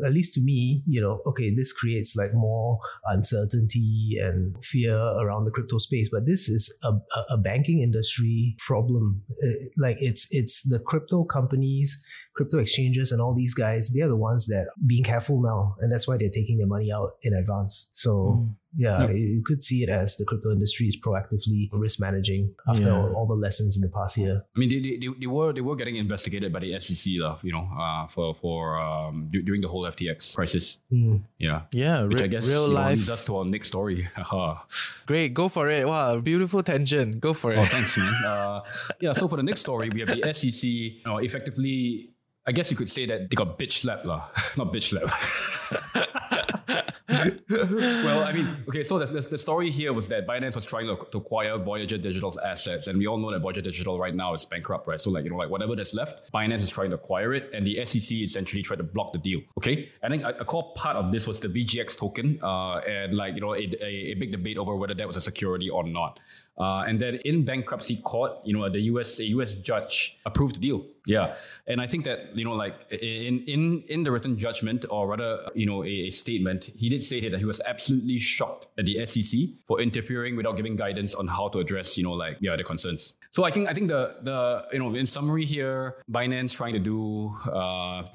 at 0.07 0.13
least 0.13 0.35
to 0.35 0.41
me, 0.41 0.83
you 0.87 1.01
know, 1.01 1.21
okay, 1.27 1.53
this 1.55 1.73
creates 1.73 2.15
like 2.15 2.31
more 2.35 2.79
uncertainty 3.07 4.17
and 4.21 4.55
fear 4.65 4.95
around 4.95 5.45
the 5.45 5.51
crypto 5.51 5.79
space, 5.79 6.09
but 6.09 6.25
this 6.25 6.49
is 6.49 6.73
a, 6.85 6.93
a, 7.31 7.39
banking 7.39 7.81
industry 7.81 8.55
problem. 8.59 9.23
Uh, 9.31 9.49
Like 9.77 9.97
it's 10.01 10.29
it's 10.31 10.63
the 10.69 10.79
crypto 10.79 11.25
companies, 11.25 12.05
crypto 12.35 12.59
exchanges, 12.59 13.13
and 13.13 13.21
all 13.21 13.35
these 13.35 13.55
guys. 13.55 13.91
They're 13.95 14.09
the 14.09 14.17
ones 14.17 14.47
that 14.47 14.67
are 14.69 14.73
being 14.87 15.05
careful 15.05 15.43
now, 15.43 15.77
and 15.81 15.91
that's 15.93 16.07
why 16.09 16.17
they're 16.17 16.31
taking 16.33 16.59
their 16.59 16.67
money 16.67 16.93
out 16.93 17.11
in 17.23 17.35
advance. 17.35 17.91
So. 17.93 18.49
Yeah, 18.75 19.05
Yeah. 19.05 19.13
you 19.13 19.43
could 19.45 19.63
see 19.63 19.83
it 19.85 19.91
as 19.91 20.17
the 20.17 20.25
crypto 20.25 20.49
industry 20.51 20.87
is 20.87 20.97
proactively 20.97 21.69
risk 21.77 22.01
managing 22.01 22.55
after 22.67 22.85
Yeah. 22.89 22.97
all, 22.97 23.13
all 23.17 23.27
the 23.29 23.35
lessons 23.37 23.77
in 23.77 23.83
the 23.85 23.91
past 23.93 24.17
year. 24.17 24.41
I 24.57 24.59
mean, 24.59 24.71
they, 24.73 24.81
they, 24.81 24.97
they, 24.97 25.09
they 25.21 25.27
were 25.29 25.53
they 25.53 25.61
were 25.61 25.77
getting 25.77 25.97
investigated 26.01 26.55
by 26.55 26.61
the 26.65 26.81
SEC, 26.81 27.21
lah. 27.21 27.37
You 27.45 27.53
know, 27.53 27.69
uh, 27.69 28.07
for 28.09 28.33
for 28.35 28.81
um 28.81 29.29
du- 29.29 29.43
during 29.45 29.61
the 29.61 29.69
whole 29.69 29.85
FTX 29.85 30.33
crisis. 30.35 30.79
Hmm. 30.89 31.17
Yeah. 31.37 31.69
yeah, 31.77 32.01
Which 32.09 32.21
re- 32.21 32.25
I 32.25 32.29
guess 32.33 32.49
real 32.49 32.63
you 32.69 32.73
know, 32.73 32.81
life. 32.81 32.97
leads 32.97 33.11
us 33.13 33.27
to 33.29 33.37
our 33.37 33.45
next 33.45 33.69
story. 33.69 34.09
Great, 35.07 35.35
go 35.35 35.49
for 35.53 35.69
it. 35.69 35.87
Wow, 35.87 36.17
beautiful 36.25 36.63
tangent. 36.63 37.21
Go 37.21 37.35
for 37.35 37.53
it. 37.53 37.59
Oh, 37.59 37.67
thanks, 37.69 37.97
man. 37.99 38.09
Uh, 38.25 38.61
yeah, 39.05 39.13
so 39.13 39.29
for 39.29 39.37
the 39.37 39.43
next 39.45 39.61
story, 39.61 39.91
we 39.93 40.01
have 40.01 40.09
the 40.17 40.33
SEC 40.33 40.65
you 40.65 41.03
know, 41.05 41.19
effectively, 41.19 42.09
I 42.47 42.53
guess 42.53 42.71
you 42.71 42.77
could 42.77 42.91
say 42.91 43.07
that 43.07 43.31
they 43.31 43.35
got 43.35 43.59
bitch 43.59 43.73
slapped, 43.73 44.05
lah. 44.05 44.29
Not 44.57 44.73
bitch 44.73 44.91
slapped. 44.91 45.13
well, 47.49 48.25
I 48.25 48.33
mean, 48.33 48.49
okay, 48.69 48.83
so 48.83 48.99
the, 48.99 49.07
the, 49.07 49.21
the 49.21 49.39
story 49.39 49.71
here 49.71 49.93
was 49.93 50.09
that 50.09 50.27
Binance 50.27 50.57
was 50.57 50.67
trying 50.67 50.87
to, 50.87 50.97
to 51.13 51.19
acquire 51.19 51.57
Voyager 51.57 51.99
Digital's 51.99 52.37
assets, 52.39 52.89
and 52.89 52.99
we 52.99 53.07
all 53.07 53.19
know 53.19 53.31
that 53.31 53.41
Voyager 53.41 53.61
Digital 53.61 53.99
right 53.99 54.15
now 54.15 54.35
is 54.35 54.45
bankrupt, 54.45 54.89
right? 54.89 55.01
So, 55.01 55.11
like, 55.11 55.25
you 55.25 55.31
know, 55.31 55.37
like 55.37 55.51
whatever 55.51 55.77
that's 55.77 55.95
left, 55.95 56.33
Binance 56.33 56.63
is 56.63 56.71
trying 56.71 56.91
to 56.91 56.97
acquire 56.97 57.33
it, 57.33 57.51
and 57.55 57.67
the 57.67 57.85
SEC 57.85 58.11
essentially 58.13 58.63
tried 58.63 58.79
to 58.79 58.83
block 58.85 59.13
the 59.13 59.19
deal, 59.19 59.41
okay? 59.59 59.89
I 60.03 60.09
think 60.09 60.25
a, 60.25 60.31
a 60.41 60.45
core 60.45 60.73
part 60.75 60.97
of 60.97 61.13
this 61.13 61.29
was 61.29 61.39
the 61.39 61.49
VGX 61.49 61.97
token, 61.97 62.41
uh, 62.43 62.79
and 62.79 63.15
like, 63.15 63.35
you 63.35 63.41
know, 63.41 63.55
a, 63.55 63.71
a, 63.81 64.13
a 64.13 64.15
big 64.15 64.33
debate 64.33 64.59
over 64.59 64.75
whether 64.75 64.95
that 64.95 65.07
was 65.07 65.17
a 65.17 65.21
security 65.21 65.71
or 65.71 65.85
not. 65.85 66.19
Uh, 66.59 66.85
and 66.87 67.01
then 67.01 67.17
in 67.25 67.45
bankruptcy 67.45 67.97
court, 67.97 68.33
you 68.45 68.57
know, 68.57 68.69
the 68.69 68.81
US 68.83 69.19
a 69.21 69.25
US 69.25 69.55
judge 69.55 70.19
approved 70.27 70.57
the 70.57 70.61
deal. 70.61 70.85
Yeah, 71.05 71.35
and 71.67 71.81
I 71.81 71.87
think 71.87 72.05
that 72.05 72.37
you 72.37 72.45
know, 72.45 72.53
like 72.53 72.75
in 72.93 73.45
in 73.47 73.83
in 73.89 74.05
the 74.05 74.13
written 74.13 74.39
judgment, 74.39 74.85
or 74.89 75.09
rather, 75.09 75.51
you 75.55 75.67
know, 75.67 75.83
a, 75.83 75.89
a 75.89 76.11
statement, 76.11 76.71
he 76.77 76.89
did 76.89 77.03
say 77.03 77.21
that 77.29 77.39
he 77.39 77.45
was 77.45 77.61
absolutely 77.67 78.19
shocked 78.19 78.69
at 78.79 78.85
the 78.85 79.05
SEC 79.05 79.41
for 79.65 79.81
interfering 79.81 80.37
without 80.37 80.57
giving 80.57 80.77
guidance 80.77 81.15
on 81.15 81.27
how 81.27 81.49
to 81.49 81.59
address, 81.59 81.99
you 81.99 82.05
know, 82.05 82.13
like 82.13 82.39
yeah, 82.41 82.55
the 82.55 82.63
concerns. 82.63 83.15
So 83.33 83.45
I 83.45 83.51
think 83.51 83.69
I 83.69 83.75
think 83.75 83.89
the 83.89 84.17
the 84.23 84.67
you 84.73 84.79
know 84.79 84.95
in 84.95 85.07
summary 85.07 85.45
here, 85.45 85.97
Binance 86.11 86.55
trying 86.55 86.75
to 86.75 86.79
do 86.79 87.33
uh, 87.51 88.07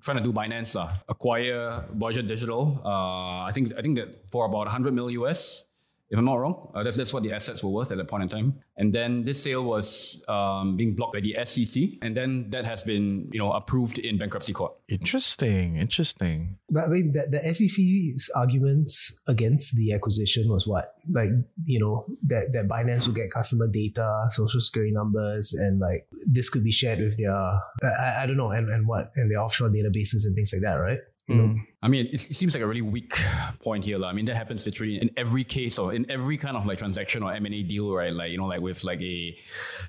trying 0.00 0.16
to 0.16 0.22
do 0.22 0.32
Binance 0.32 0.74
uh, 0.74 0.90
acquire 1.08 1.84
Voyager 1.92 2.22
Digital. 2.22 2.80
Uh, 2.84 3.44
I 3.44 3.50
think 3.52 3.72
I 3.78 3.82
think 3.82 3.98
that 3.98 4.16
for 4.32 4.46
about 4.46 4.66
100 4.66 4.92
mil 4.92 5.10
US 5.10 5.64
if 6.12 6.18
I'm 6.18 6.26
not 6.26 6.34
wrong. 6.34 6.70
Uh, 6.74 6.82
that's, 6.82 6.96
that's 6.96 7.14
what 7.14 7.22
the 7.22 7.32
assets 7.32 7.64
were 7.64 7.70
worth 7.70 7.90
at 7.90 7.96
that 7.96 8.06
point 8.06 8.22
in 8.22 8.28
time. 8.28 8.60
And 8.76 8.92
then 8.92 9.24
this 9.24 9.42
sale 9.42 9.64
was 9.64 10.22
um, 10.28 10.76
being 10.76 10.94
blocked 10.94 11.14
by 11.14 11.20
the 11.20 11.34
SEC, 11.44 11.82
and 12.02 12.14
then 12.14 12.50
that 12.50 12.66
has 12.66 12.82
been 12.82 13.30
you 13.32 13.38
know 13.38 13.52
approved 13.52 13.98
in 13.98 14.18
bankruptcy 14.18 14.52
court. 14.52 14.74
Interesting, 14.88 15.76
interesting. 15.76 16.58
But 16.68 16.84
I 16.84 16.88
mean, 16.88 17.12
the, 17.12 17.26
the 17.30 17.54
SEC's 17.54 18.30
arguments 18.36 19.22
against 19.26 19.74
the 19.74 19.94
acquisition 19.94 20.50
was 20.50 20.66
what? 20.66 20.96
Like, 21.08 21.28
you 21.64 21.80
know, 21.80 22.04
that, 22.26 22.50
that 22.52 22.68
Binance 22.68 23.06
will 23.06 23.14
get 23.14 23.30
customer 23.30 23.68
data, 23.68 24.26
social 24.30 24.60
security 24.60 24.92
numbers, 24.92 25.54
and 25.54 25.80
like 25.80 26.06
this 26.30 26.50
could 26.50 26.62
be 26.64 26.72
shared 26.72 26.98
with 26.98 27.16
their, 27.16 27.34
I, 27.34 28.22
I 28.22 28.26
don't 28.26 28.36
know, 28.36 28.50
and, 28.50 28.68
and 28.68 28.86
what, 28.86 29.10
and 29.16 29.30
their 29.30 29.40
offshore 29.40 29.70
databases 29.70 30.24
and 30.24 30.34
things 30.34 30.52
like 30.52 30.62
that, 30.62 30.74
right? 30.74 30.98
You 31.28 31.36
know, 31.36 31.54
I 31.82 31.88
mean, 31.88 32.06
it, 32.06 32.14
it 32.14 32.34
seems 32.34 32.52
like 32.52 32.64
a 32.64 32.66
really 32.66 32.82
weak 32.82 33.14
point 33.62 33.84
here. 33.84 33.96
lah. 33.96 34.08
I 34.08 34.12
mean, 34.12 34.24
that 34.24 34.34
happens 34.34 34.66
literally 34.66 35.00
in 35.00 35.08
every 35.16 35.44
case 35.44 35.78
or 35.78 35.94
in 35.94 36.10
every 36.10 36.36
kind 36.36 36.56
of 36.56 36.66
like 36.66 36.78
transaction 36.78 37.22
or 37.22 37.32
M 37.32 37.46
and 37.46 37.54
A 37.54 37.62
deal, 37.62 37.94
right? 37.94 38.12
Like 38.12 38.32
you 38.32 38.38
know, 38.38 38.46
like 38.46 38.60
with 38.60 38.82
like 38.82 39.00
a, 39.00 39.38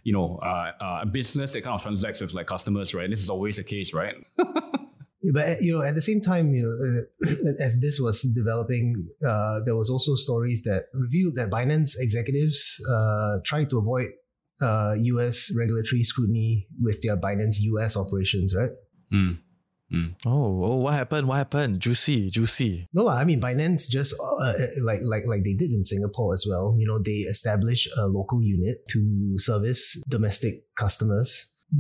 you 0.04 0.14
know, 0.14 0.38
uh, 0.44 0.72
uh, 0.80 1.00
a 1.02 1.06
business 1.08 1.54
that 1.54 1.64
kind 1.64 1.74
of 1.74 1.82
transacts 1.82 2.22
with 2.22 2.34
like 2.34 2.46
customers, 2.46 2.94
right? 2.94 3.10
This 3.10 3.22
is 3.22 3.30
always 3.30 3.58
the 3.58 3.64
case, 3.64 3.94
right? 3.94 4.16
But 5.32 5.62
you 5.62 5.72
know, 5.72 5.82
at 5.82 5.96
the 5.96 6.02
same 6.02 6.20
time, 6.20 6.54
you 6.54 6.64
know, 6.64 6.76
uh, 7.32 7.64
as 7.64 7.80
this 7.80 8.00
was 8.00 8.22
developing, 8.22 9.08
uh, 9.26 9.62
there 9.64 9.76
was 9.76 9.90
also 9.90 10.16
stories 10.16 10.64
that 10.64 10.88
revealed 10.94 11.36
that 11.36 11.50
Binance 11.50 11.96
executives 11.98 12.84
uh, 12.92 13.38
tried 13.46 13.70
to 13.70 13.78
avoid 13.78 14.08
uh, 14.62 14.96
U.S. 14.98 15.50
regulatory 15.58 16.04
scrutiny 16.04 16.68
with 16.82 17.02
their 17.02 17.16
Binance 17.16 17.56
U.S. 17.62 17.96
operations, 17.96 18.54
right? 18.54 18.72
Mm. 19.14 19.40
Oh, 20.26 20.64
oh, 20.66 20.76
what 20.78 20.94
happened? 20.94 21.28
What 21.28 21.36
happened? 21.38 21.80
Juicy, 21.80 22.30
juicy. 22.30 22.88
No, 22.94 23.08
I 23.08 23.24
mean 23.26 23.40
Binance 23.42 23.90
just 23.90 24.16
uh, 24.20 24.54
like 24.84 25.02
like 25.04 25.24
like 25.28 25.44
they 25.44 25.54
did 25.54 25.72
in 25.72 25.84
Singapore 25.84 26.34
as 26.34 26.46
well. 26.50 26.76
You 26.78 26.88
know, 26.88 27.00
they 27.00 27.20
established 27.30 27.90
a 27.98 28.08
local 28.08 28.42
unit 28.42 28.88
to 28.90 29.38
service 29.38 30.02
domestic 30.10 30.54
customers, 30.76 31.30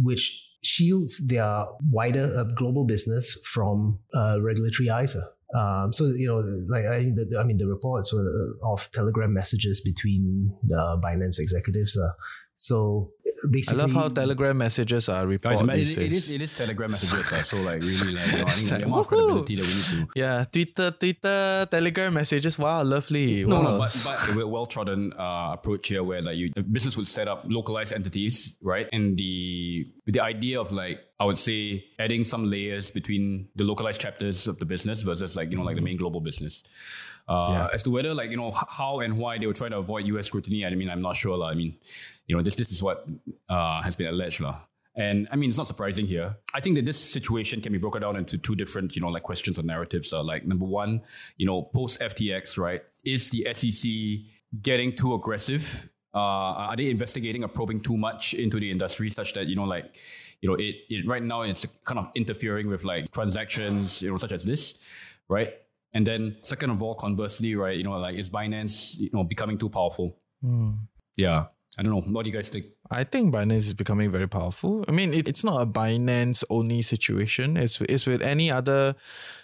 which 0.02 0.50
shields 0.64 1.28
their 1.28 1.66
wider 1.92 2.32
uh, 2.38 2.44
global 2.56 2.86
business 2.86 3.34
from 3.54 4.00
uh, 4.16 4.38
regulatory 4.42 4.90
eyes. 4.90 5.16
uh. 5.16 5.22
Um, 5.56 5.94
so 5.94 6.06
you 6.06 6.28
know, 6.28 6.38
like 6.70 6.86
I, 6.86 7.04
the, 7.14 7.26
the- 7.30 7.40
I 7.40 7.44
mean, 7.44 7.58
the 7.58 7.68
reports 7.68 8.12
were 8.14 8.26
uh, 8.64 8.72
of 8.74 8.90
Telegram 8.92 9.34
messages 9.34 9.82
between 9.82 10.56
the 10.64 11.00
Binance 11.04 11.38
executives. 11.40 11.98
Uh. 11.98 12.12
So 12.56 13.12
I 13.44 13.74
love 13.74 13.92
how 13.92 14.08
Telegram 14.08 14.58
messages 14.58 15.10
are 15.10 15.26
Guys, 15.26 15.30
reported 15.30 15.66
man, 15.66 15.78
these 15.78 15.98
it, 15.98 16.02
it 16.02 16.10
days. 16.10 16.18
is 16.18 16.32
it 16.32 16.42
is 16.42 16.54
Telegram 16.54 16.92
messages, 16.92 17.48
so 17.48 17.58
like 17.62 17.82
really 17.82 18.14
like 18.14 18.28
you 18.28 18.38
know, 18.38 18.44
I 18.44 18.50
think 18.50 18.72
like, 18.72 18.80
the 18.80 18.86
amount 18.86 19.02
of 19.02 19.08
credibility 19.08 19.56
that 19.56 19.68
we 19.68 19.74
need 19.74 20.08
to 20.08 20.20
Yeah, 20.20 20.46
Twitter, 20.46 20.92
Twitter, 20.92 21.68
Telegram 21.70 22.14
messages. 22.14 22.58
Wow, 22.58 22.84
lovely. 22.84 23.46
No, 23.46 23.60
wow. 23.60 23.72
no, 23.72 23.78
but, 23.80 24.02
but 24.04 24.42
a 24.42 24.48
well 24.48 24.66
trodden 24.66 25.14
uh, 25.14 25.52
approach 25.54 25.90
here 25.90 26.04
where 26.04 26.22
like 26.22 26.38
you 26.38 26.52
the 26.56 26.64
business 26.64 26.96
would 26.96 27.08
set 27.08 27.28
up 27.28 27.44
localized 27.46 27.92
entities, 27.94 28.56
right? 28.62 28.88
And 28.94 29.18
the 29.18 29.88
with 30.06 30.16
the 30.16 30.24
idea 30.24 30.60
of 30.60 30.72
like 30.72 31.04
I 31.20 31.26
would 31.26 31.38
say 31.38 31.86
adding 32.00 32.24
some 32.24 32.50
layers 32.50 32.92
between 32.92 33.50
the 33.56 33.64
localized 33.64 34.02
chapters 34.02 34.48
of 34.48 34.60
the 34.60 34.66
business 34.66 35.02
versus 35.02 35.36
like 35.36 35.52
you 35.52 35.58
know 35.58 35.64
like 35.64 35.76
the 35.76 35.82
main 35.82 35.98
global 35.98 36.22
business. 36.22 36.64
Uh, 37.28 37.50
Yeah. 37.52 37.68
As 37.74 37.84
to 37.84 37.90
whether 37.90 38.14
like 38.14 38.30
you 38.32 38.38
know 38.38 38.52
how 38.52 39.00
and 39.00 39.18
why 39.18 39.38
they 39.38 39.48
were 39.48 39.54
trying 39.54 39.72
to 39.72 39.78
avoid 39.78 40.06
U.S. 40.08 40.28
scrutiny, 40.28 40.66
I 40.66 40.76
mean 40.76 40.90
I'm 40.90 41.02
not 41.02 41.16
sure. 41.16 41.38
lah. 41.38 41.50
I 41.50 41.56
mean, 41.56 41.76
you 42.28 42.36
know 42.36 42.44
this 42.44 42.56
this 42.56 42.72
is 42.72 42.84
what 42.84 43.08
uh, 43.50 43.82
has 43.82 43.96
been 43.96 44.08
alleged. 44.08 44.42
lah. 44.42 44.60
And 44.96 45.28
I 45.32 45.36
mean, 45.38 45.50
it's 45.50 45.58
not 45.58 45.66
surprising 45.66 46.06
here. 46.06 46.38
I 46.54 46.60
think 46.62 46.76
that 46.76 46.86
this 46.86 47.00
situation 47.00 47.62
can 47.62 47.72
be 47.74 47.80
broken 47.80 48.02
down 48.06 48.16
into 48.16 48.38
two 48.38 48.54
different, 48.54 48.94
you 48.96 49.02
know, 49.02 49.10
like 49.10 49.24
questions 49.24 49.58
or 49.58 49.64
narratives. 49.64 50.14
Uh, 50.14 50.22
like 50.22 50.46
number 50.46 50.66
one, 50.66 51.02
you 51.38 51.48
know, 51.48 51.64
post 51.64 52.00
FTX, 52.00 52.60
right? 52.60 52.84
Is 53.04 53.32
the 53.32 53.48
SEC 53.58 53.90
getting 54.62 54.94
too 54.94 55.16
aggressive? 55.16 55.90
Uh, 56.14 56.70
are 56.70 56.76
they 56.76 56.92
investigating 56.92 57.44
or 57.44 57.48
probing 57.48 57.80
too 57.82 57.98
much 57.98 58.36
into 58.36 58.60
the 58.60 58.70
industry 58.70 59.10
such 59.10 59.34
that 59.34 59.48
you 59.48 59.56
know, 59.56 59.64
like, 59.64 59.98
you 60.42 60.50
know, 60.50 60.54
it, 60.56 60.76
it 60.90 61.08
right 61.08 61.24
now 61.24 61.42
it's 61.42 61.66
kind 61.86 61.98
of 61.98 62.12
interfering 62.14 62.70
with 62.70 62.84
like 62.86 63.10
transactions, 63.12 64.00
you 64.04 64.12
know, 64.12 64.18
such 64.18 64.32
as 64.32 64.44
this, 64.44 64.76
right? 65.28 65.50
And 65.94 66.08
then 66.08 66.38
second 66.42 66.72
of 66.72 66.82
all, 66.82 66.96
conversely, 66.96 67.56
right, 67.56 67.78
you 67.78 67.84
know, 67.84 67.98
like 67.98 68.16
is 68.16 68.30
Binance, 68.30 68.98
you 68.98 69.10
know, 69.14 69.24
becoming 69.24 69.58
too 69.58 69.70
powerful? 69.70 70.18
Hmm. 70.42 70.72
Yeah, 71.16 71.46
I 71.78 71.84
don't 71.84 71.92
know. 71.92 72.02
What 72.02 72.24
do 72.24 72.30
you 72.30 72.36
guys 72.36 72.50
think? 72.50 72.66
I 72.90 73.04
think 73.04 73.34
Binance 73.34 73.58
is 73.58 73.74
becoming 73.74 74.12
very 74.12 74.28
powerful. 74.28 74.84
I 74.88 74.92
mean, 74.92 75.14
it, 75.14 75.28
it's 75.28 75.44
not 75.44 75.62
a 75.62 75.66
Binance 75.66 76.44
only 76.50 76.82
situation. 76.82 77.58
It's 77.58 77.80
it's 77.82 78.06
with 78.06 78.22
any 78.22 78.52
other 78.52 78.96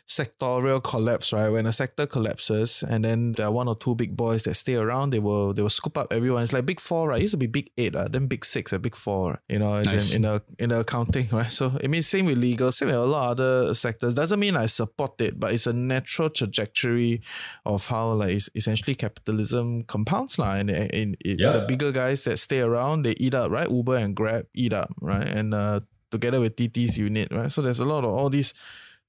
sectorial 0.10 0.82
collapse, 0.84 1.32
right? 1.32 1.50
When 1.50 1.68
a 1.68 1.72
sector 1.72 2.08
collapses 2.08 2.84
and 2.84 3.06
then 3.06 3.34
there 3.34 3.46
are 3.46 3.51
one 3.51 3.68
or 3.68 3.75
two 3.75 3.94
big 3.94 4.18
boys 4.18 4.42
that 4.44 4.56
stay 4.56 4.74
around, 4.75 5.12
they 5.12 5.20
will 5.20 5.54
they 5.54 5.62
will 5.62 5.70
scoop 5.70 5.98
up 6.00 6.12
everyone. 6.12 6.42
It's 6.42 6.51
like 6.51 6.66
big 6.66 6.80
four, 6.80 7.10
right? 7.10 7.20
It 7.20 7.22
used 7.22 7.34
to 7.34 7.38
be 7.38 7.46
big 7.46 7.70
eight, 7.78 7.94
right? 7.94 8.12
then 8.12 8.25
big 8.25 8.44
six, 8.44 8.74
and 8.74 8.82
big 8.82 8.96
four. 8.96 9.39
You 9.48 9.60
know, 9.60 9.80
Nice. 9.82 10.16
in, 10.16 10.25
in 10.25 10.32
a 10.32 10.42
in 10.58 10.70
the 10.70 10.80
accounting, 10.80 11.28
right? 11.32 11.51
So 11.51 11.78
it 11.80 11.89
means 11.89 12.08
same 12.08 12.25
with 12.25 12.39
legal, 12.39 12.72
same 12.72 12.88
with 12.88 12.98
a 12.98 13.06
lot 13.06 13.39
of 13.39 13.39
other 13.39 13.74
sectors. 13.75 14.16
Doesn't 14.16 14.39
mean 14.39 14.56
I 14.58 14.66
support 14.66 15.22
it, 15.22 15.39
but 15.39 15.54
it's 15.54 15.68
a 15.68 15.74
natural 15.74 16.30
trajectory 16.32 17.22
of 17.66 17.86
how 17.88 18.13
like 18.13 18.42
essentially 18.56 18.96
capitalism 18.96 19.84
compounds, 19.84 20.39
lah. 20.39 20.56
And, 20.56 20.72
and, 20.72 21.18
Yeah. 21.24 21.51
the 21.54 21.62
bigger 21.68 21.92
guys 21.92 22.24
that 22.24 22.39
stay 22.39 22.62
around, 22.62 23.04
they 23.04 23.13
eat 23.20 23.36
up, 23.36 23.51
right? 23.51 23.70
Uber 23.70 23.96
and 23.98 24.16
Grab 24.16 24.48
eat 24.56 24.74
up, 24.74 24.89
right? 25.00 25.28
And 25.28 25.54
uh, 25.54 25.82
together 26.10 26.39
with 26.42 26.56
TT's 26.56 26.98
unit, 26.98 27.28
right? 27.32 27.51
So 27.51 27.62
there's 27.62 27.80
a 27.80 27.86
lot 27.86 28.04
of 28.04 28.10
all 28.10 28.30
these 28.30 28.54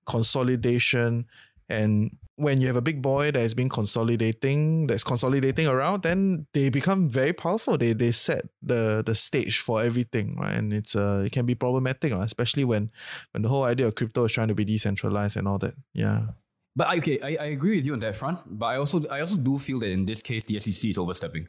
consolidation 0.07 1.27
And 1.71 2.19
when 2.35 2.61
you 2.61 2.67
have 2.67 2.77
a 2.77 2.83
big 2.83 3.01
boy 3.01 3.31
that 3.31 3.39
has 3.39 3.55
been 3.55 3.69
consolidating, 3.69 4.89
that's 4.89 5.05
consolidating 5.05 5.69
around, 5.69 6.03
then 6.03 6.47
they 6.53 6.69
become 6.69 7.09
very 7.09 7.33
powerful. 7.33 7.79
They 7.79 7.93
they 7.95 8.11
set 8.13 8.49
the 8.61 9.03
the 9.07 9.15
stage 9.15 9.61
for 9.61 9.81
everything, 9.83 10.37
right? 10.37 10.53
And 10.53 10.73
it's 10.73 10.97
uh 10.97 11.23
it 11.25 11.33
can 11.33 11.47
be 11.47 11.55
problematic, 11.55 12.13
uh, 12.13 12.21
especially 12.21 12.65
when 12.65 12.91
when 13.31 13.43
the 13.43 13.49
whole 13.49 13.65
idea 13.65 13.87
of 13.87 13.95
crypto 13.95 14.25
is 14.25 14.33
trying 14.33 14.49
to 14.49 14.55
be 14.55 14.65
decentralized 14.65 15.37
and 15.37 15.47
all 15.47 15.59
that. 15.59 15.75
Yeah. 15.95 16.35
But 16.75 16.97
okay, 16.99 17.21
I, 17.23 17.37
I 17.45 17.47
agree 17.55 17.77
with 17.77 17.87
you 17.87 17.93
on 17.93 18.01
that 18.01 18.17
front. 18.17 18.41
But 18.47 18.67
I 18.67 18.77
also 18.77 19.07
I 19.07 19.21
also 19.21 19.37
do 19.37 19.59
feel 19.59 19.79
that 19.81 19.91
in 19.91 20.07
this 20.07 20.23
case 20.23 20.45
the 20.45 20.59
SEC 20.59 20.91
is 20.91 20.99
overstepping. 20.99 21.49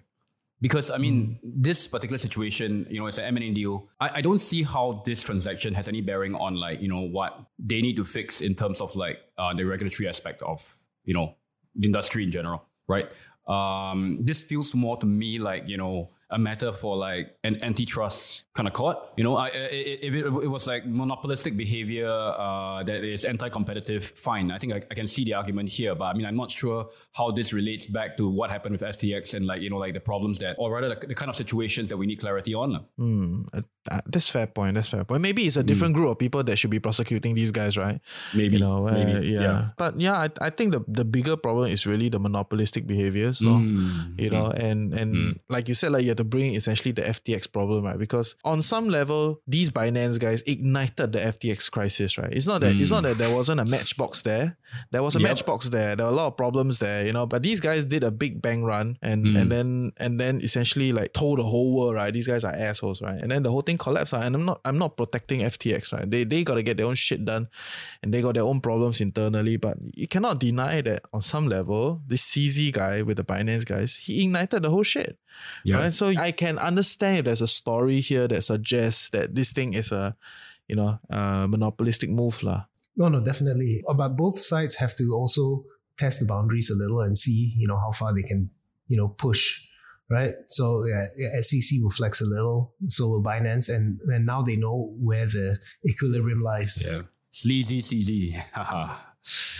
Because 0.61 0.91
I 0.91 0.97
mean, 0.97 1.39
this 1.43 1.87
particular 1.87 2.19
situation, 2.19 2.85
you 2.89 2.99
know, 2.99 3.07
it's 3.07 3.17
an 3.17 3.25
M&A 3.35 3.51
deal. 3.51 3.89
I, 3.99 4.17
I 4.17 4.21
don't 4.21 4.37
see 4.37 4.61
how 4.61 5.01
this 5.05 5.23
transaction 5.23 5.73
has 5.73 5.87
any 5.87 6.01
bearing 6.01 6.35
on 6.35 6.55
like, 6.55 6.81
you 6.81 6.87
know, 6.87 7.01
what 7.01 7.39
they 7.57 7.81
need 7.81 7.95
to 7.95 8.05
fix 8.05 8.41
in 8.41 8.53
terms 8.53 8.79
of 8.79 8.95
like 8.95 9.19
uh, 9.39 9.53
the 9.53 9.63
regulatory 9.63 10.07
aspect 10.07 10.43
of, 10.43 10.71
you 11.03 11.15
know, 11.15 11.33
the 11.75 11.87
industry 11.87 12.23
in 12.23 12.31
general, 12.31 12.63
right? 12.87 13.11
Um, 13.47 14.19
this 14.21 14.43
feels 14.43 14.75
more 14.75 14.97
to 14.97 15.05
me 15.07 15.39
like, 15.39 15.67
you 15.67 15.77
know, 15.77 16.11
a 16.31 16.39
matter 16.39 16.73
for 16.73 16.97
like 16.97 17.37
an 17.43 17.63
antitrust 17.63 18.43
kind 18.53 18.67
of 18.67 18.73
court. 18.73 18.97
You 19.15 19.23
know, 19.23 19.37
I, 19.37 19.47
if 19.47 20.13
it, 20.13 20.25
it 20.25 20.47
was 20.47 20.67
like 20.67 20.85
monopolistic 20.85 21.55
behavior 21.55 22.09
uh, 22.09 22.83
that 22.83 23.03
is 23.03 23.23
anti-competitive, 23.23 24.05
fine. 24.05 24.51
I 24.51 24.57
think 24.57 24.73
I, 24.73 24.81
I 24.89 24.93
can 24.93 25.07
see 25.07 25.23
the 25.23 25.35
argument 25.35 25.69
here, 25.69 25.95
but 25.95 26.05
I 26.05 26.13
mean, 26.13 26.25
I'm 26.25 26.35
not 26.35 26.51
sure 26.51 26.89
how 27.13 27.31
this 27.31 27.53
relates 27.53 27.85
back 27.85 28.17
to 28.17 28.29
what 28.29 28.49
happened 28.49 28.73
with 28.73 28.81
FTX 28.81 29.35
and 29.35 29.45
like 29.45 29.61
you 29.61 29.69
know, 29.69 29.77
like 29.77 29.93
the 29.93 29.99
problems 29.99 30.39
that, 30.39 30.55
or 30.59 30.71
rather, 30.71 30.89
the, 30.89 31.07
the 31.07 31.15
kind 31.15 31.29
of 31.29 31.35
situations 31.35 31.89
that 31.89 31.97
we 31.97 32.05
need 32.07 32.19
clarity 32.19 32.53
on. 32.53 32.85
Hmm. 32.97 33.43
uh, 33.53 34.01
that's 34.07 34.29
fair 34.29 34.47
point. 34.47 34.75
That's 34.75 34.89
fair 34.89 35.03
point. 35.03 35.21
Maybe 35.21 35.47
it's 35.47 35.57
a 35.57 35.63
different 35.63 35.95
group 35.95 36.11
of 36.11 36.19
people 36.19 36.43
that 36.43 36.57
should 36.57 36.69
be 36.69 36.79
prosecuting 36.79 37.35
these 37.35 37.51
guys, 37.51 37.77
right? 37.77 37.99
Maybe, 38.33 38.57
you 38.57 38.63
know, 38.63 38.87
uh, 38.87 38.91
maybe, 38.91 39.27
yeah. 39.27 39.41
yeah. 39.41 39.65
But 39.77 39.99
yeah, 39.99 40.17
I, 40.17 40.29
I 40.41 40.49
think 40.49 40.73
the 40.73 40.81
the 40.87 41.05
bigger 41.05 41.37
problem 41.37 41.71
is 41.71 41.85
really 41.85 42.09
the 42.09 42.19
monopolistic 42.19 42.85
behavior. 42.85 43.33
So 43.33 43.61
Mm, 43.61 44.19
you 44.19 44.29
know, 44.29 44.51
and 44.51 44.93
and 44.93 45.39
like 45.49 45.67
you 45.67 45.73
said, 45.73 45.91
like 45.91 46.03
you 46.03 46.09
have 46.09 46.17
to 46.21 46.25
bring 46.25 46.53
essentially 46.53 46.91
the 46.91 47.01
FTX 47.01 47.51
problem, 47.51 47.83
right? 47.83 47.97
Because 47.97 48.35
on 48.43 48.61
some 48.61 48.89
level, 48.89 49.41
these 49.47 49.71
Binance 49.71 50.19
guys 50.19 50.41
ignited 50.43 51.13
the 51.13 51.19
FTX 51.19 51.69
crisis, 51.71 52.17
right? 52.17 52.31
It's 52.31 52.47
not 52.47 52.61
that 52.61 52.75
it's 52.75 52.91
not 52.91 53.03
that 53.03 53.17
there 53.17 53.35
wasn't 53.35 53.59
a 53.59 53.65
matchbox 53.65 54.21
there. 54.21 54.57
There 54.91 55.03
was 55.03 55.15
a 55.15 55.19
Yep. 55.19 55.27
matchbox 55.29 55.69
there. 55.69 55.95
There 55.95 56.05
were 56.05 56.11
a 56.11 56.15
lot 56.15 56.27
of 56.27 56.37
problems 56.37 56.77
there, 56.77 57.05
you 57.05 57.11
know. 57.11 57.25
But 57.25 57.41
these 57.43 57.59
guys 57.59 57.85
did 57.85 58.03
a 58.03 58.11
big 58.11 58.41
bang 58.41 58.63
run, 58.63 58.97
and 59.01 59.25
and 59.25 59.43
hmm. 59.43 59.49
then 59.49 59.91
and 59.97 60.19
then 60.19 60.41
essentially 60.41 60.91
like 60.91 61.13
told 61.13 61.39
the 61.39 61.43
whole 61.43 61.73
world, 61.75 61.95
right? 61.95 62.13
These 62.13 62.27
guys 62.27 62.43
are 62.43 62.53
assholes, 62.53 63.01
right? 63.01 63.19
And 63.19 63.31
then 63.31 63.43
the 63.43 63.51
whole 63.51 63.61
thing 63.61 63.77
collapsed. 63.77 64.13
right? 64.13 64.25
And 64.25 64.35
I'm 64.35 64.45
not 64.45 64.61
I'm 64.63 64.77
not 64.77 64.97
protecting 64.97 65.41
FTX, 65.41 65.93
right? 65.93 66.09
They 66.09 66.23
they 66.23 66.43
gotta 66.43 66.63
get 66.63 66.77
their 66.77 66.85
own 66.85 66.95
shit 66.95 67.25
done, 67.25 67.49
and 68.03 68.13
they 68.13 68.21
got 68.21 68.35
their 68.35 68.43
own 68.43 68.61
problems 68.61 69.01
internally. 69.01 69.57
But 69.57 69.77
you 69.93 70.07
cannot 70.07 70.39
deny 70.39 70.81
that 70.81 71.01
on 71.13 71.21
some 71.21 71.45
level, 71.45 72.01
this 72.05 72.21
CZ 72.21 72.71
guy 72.73 73.01
with 73.01 73.17
the 73.17 73.23
Binance 73.23 73.65
guys, 73.65 73.95
he 73.97 74.23
ignited 74.23 74.63
the 74.63 74.69
whole 74.69 74.83
shit. 74.83 75.17
Yes. 75.63 75.77
Right. 75.77 75.93
So 75.93 76.07
I 76.07 76.31
can 76.31 76.57
understand 76.57 77.19
if 77.19 77.25
there's 77.25 77.41
a 77.41 77.47
story 77.47 77.99
here 77.99 78.27
that 78.27 78.43
suggests 78.43 79.09
that 79.09 79.35
this 79.35 79.51
thing 79.51 79.73
is 79.73 79.91
a, 79.91 80.15
you 80.67 80.75
know, 80.75 80.99
a 81.09 81.47
monopolistic 81.47 82.09
move, 82.09 82.43
lah. 82.43 82.65
No, 82.95 83.09
no, 83.09 83.19
definitely. 83.21 83.83
Uh, 83.87 83.93
But 83.93 84.17
both 84.17 84.39
sides 84.39 84.75
have 84.75 84.95
to 84.97 85.13
also 85.13 85.65
test 85.97 86.19
the 86.19 86.25
boundaries 86.25 86.69
a 86.69 86.75
little 86.75 87.01
and 87.01 87.17
see, 87.17 87.53
you 87.57 87.67
know, 87.67 87.77
how 87.77 87.91
far 87.91 88.13
they 88.13 88.23
can, 88.23 88.49
you 88.87 88.97
know, 88.97 89.07
push. 89.09 89.67
Right. 90.09 90.35
So 90.47 90.83
yeah, 90.83 91.07
yeah, 91.15 91.39
SEC 91.39 91.79
will 91.79 91.89
flex 91.89 92.19
a 92.19 92.25
little, 92.25 92.75
so 92.87 93.07
will 93.07 93.23
Binance, 93.23 93.71
and 93.73 94.01
and 94.11 94.25
now 94.25 94.43
they 94.43 94.57
know 94.57 94.91
where 94.99 95.25
the 95.25 95.55
equilibrium 95.87 96.43
lies. 96.43 96.83
Yeah. 96.83 97.03
Sleazy 97.31 97.79
CZ. 97.79 98.35
Haha. 98.51 99.10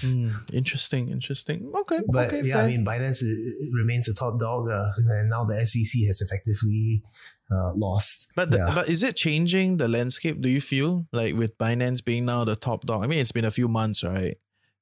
Hmm, 0.01 0.31
interesting, 0.53 1.09
interesting. 1.09 1.71
Okay, 1.75 1.99
But 2.07 2.27
okay, 2.27 2.41
yeah, 2.43 2.55
fair. 2.55 2.63
I 2.63 2.67
mean, 2.71 2.83
Binance 2.85 3.21
i- 3.23 3.27
i- 3.29 3.69
remains 3.77 4.05
the 4.07 4.13
top 4.13 4.39
dog, 4.39 4.69
uh, 4.69 4.89
and 4.97 5.29
now 5.29 5.45
the 5.45 5.55
SEC 5.65 6.05
has 6.07 6.19
effectively 6.21 7.03
uh, 7.51 7.71
lost. 7.75 8.31
But 8.35 8.49
the, 8.49 8.57
yeah. 8.57 8.73
but 8.73 8.89
is 8.89 9.03
it 9.03 9.15
changing 9.15 9.77
the 9.77 9.87
landscape? 9.87 10.41
Do 10.41 10.49
you 10.49 10.61
feel 10.61 11.05
like 11.11 11.35
with 11.35 11.57
Binance 11.57 12.03
being 12.03 12.25
now 12.25 12.43
the 12.43 12.55
top 12.55 12.85
dog? 12.85 13.03
I 13.03 13.07
mean, 13.07 13.19
it's 13.19 13.31
been 13.33 13.45
a 13.45 13.51
few 13.51 13.67
months, 13.67 14.03
right? 14.03 14.37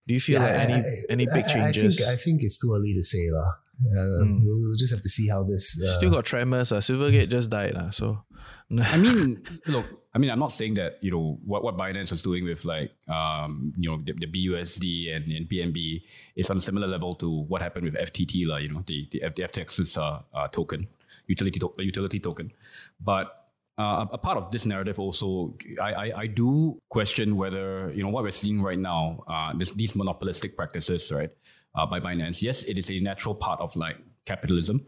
Do 0.08 0.14
you 0.14 0.22
feel 0.22 0.40
Yeah, 0.42 0.46
like 0.48 0.56
I- 0.56 0.64
any 0.64 0.74
I- 0.74 0.96
any 1.10 1.26
big 1.26 1.44
I- 1.46 1.50
I 1.50 1.54
changes? 1.72 1.98
think, 1.98 2.10
I 2.10 2.16
think 2.16 2.44
it's 2.44 2.58
too 2.58 2.74
early 2.74 2.94
to 2.94 3.04
say, 3.04 3.28
lah. 3.32 3.52
Uh, 3.80 4.24
Mm. 4.24 4.44
we'll, 4.44 4.60
we'll 4.62 4.76
just 4.78 4.92
have 4.94 5.02
to 5.02 5.10
see 5.10 5.28
how 5.30 5.44
this. 5.44 5.80
Uh, 5.82 5.88
Still 5.98 6.10
got 6.12 6.26
tremors. 6.26 6.72
Uh, 6.72 6.80
Silvergate 6.80 7.30
just 7.30 7.50
died. 7.50 7.76
Uh, 7.76 7.92
so 7.92 8.24
I 8.72 8.98
mean, 8.98 9.42
look, 9.68 9.86
I 10.14 10.18
mean, 10.18 10.32
I'm 10.32 10.40
not 10.40 10.52
saying 10.52 10.74
that, 10.76 10.98
you 11.02 11.12
know, 11.12 11.40
what, 11.46 11.64
what 11.64 11.78
Binance 11.78 12.10
was 12.10 12.24
doing 12.24 12.44
with 12.44 12.66
like, 12.66 12.92
um, 13.08 13.74
you 13.78 13.90
know, 13.90 14.02
the, 14.04 14.14
the 14.14 14.26
BUSD 14.26 15.16
and, 15.16 15.32
and 15.32 15.48
BNB 15.48 16.02
is 16.36 16.50
on 16.50 16.58
a 16.58 16.62
similar 16.62 16.88
level 16.88 17.14
to 17.16 17.44
what 17.44 17.62
happened 17.62 17.86
with 17.86 17.94
FTT, 17.94 18.48
like, 18.48 18.64
you 18.64 18.74
know, 18.74 18.84
the, 18.88 19.08
the, 19.12 19.20
the 19.20 19.44
FTX's 19.44 19.98
uh, 19.98 20.22
uh, 20.34 20.48
token, 20.48 20.88
utility, 21.28 21.60
to- 21.60 21.74
utility 21.78 22.20
token. 22.20 22.52
But 23.00 23.52
uh, 23.78 24.08
a 24.12 24.18
part 24.18 24.38
of 24.40 24.52
this 24.52 24.66
narrative 24.66 25.00
also, 25.00 25.56
I, 25.80 25.94
I, 25.94 26.20
I 26.22 26.28
do 26.28 26.82
question 26.90 27.38
whether, 27.38 27.92
you 27.94 28.02
know, 28.02 28.10
what 28.10 28.24
we're 28.24 28.32
seeing 28.32 28.64
right 28.64 28.80
now, 28.80 29.24
uh, 29.28 29.54
this, 29.56 29.72
these 29.72 29.96
monopolistic 29.96 30.58
practices, 30.58 31.12
right, 31.12 31.30
uh, 31.76 31.86
by 31.86 32.00
Binance, 32.00 32.42
yes, 32.42 32.64
it 32.64 32.80
is 32.80 32.90
a 32.90 33.00
natural 33.00 33.36
part 33.36 33.62
of 33.62 33.76
like 33.76 33.98
capitalism, 34.26 34.84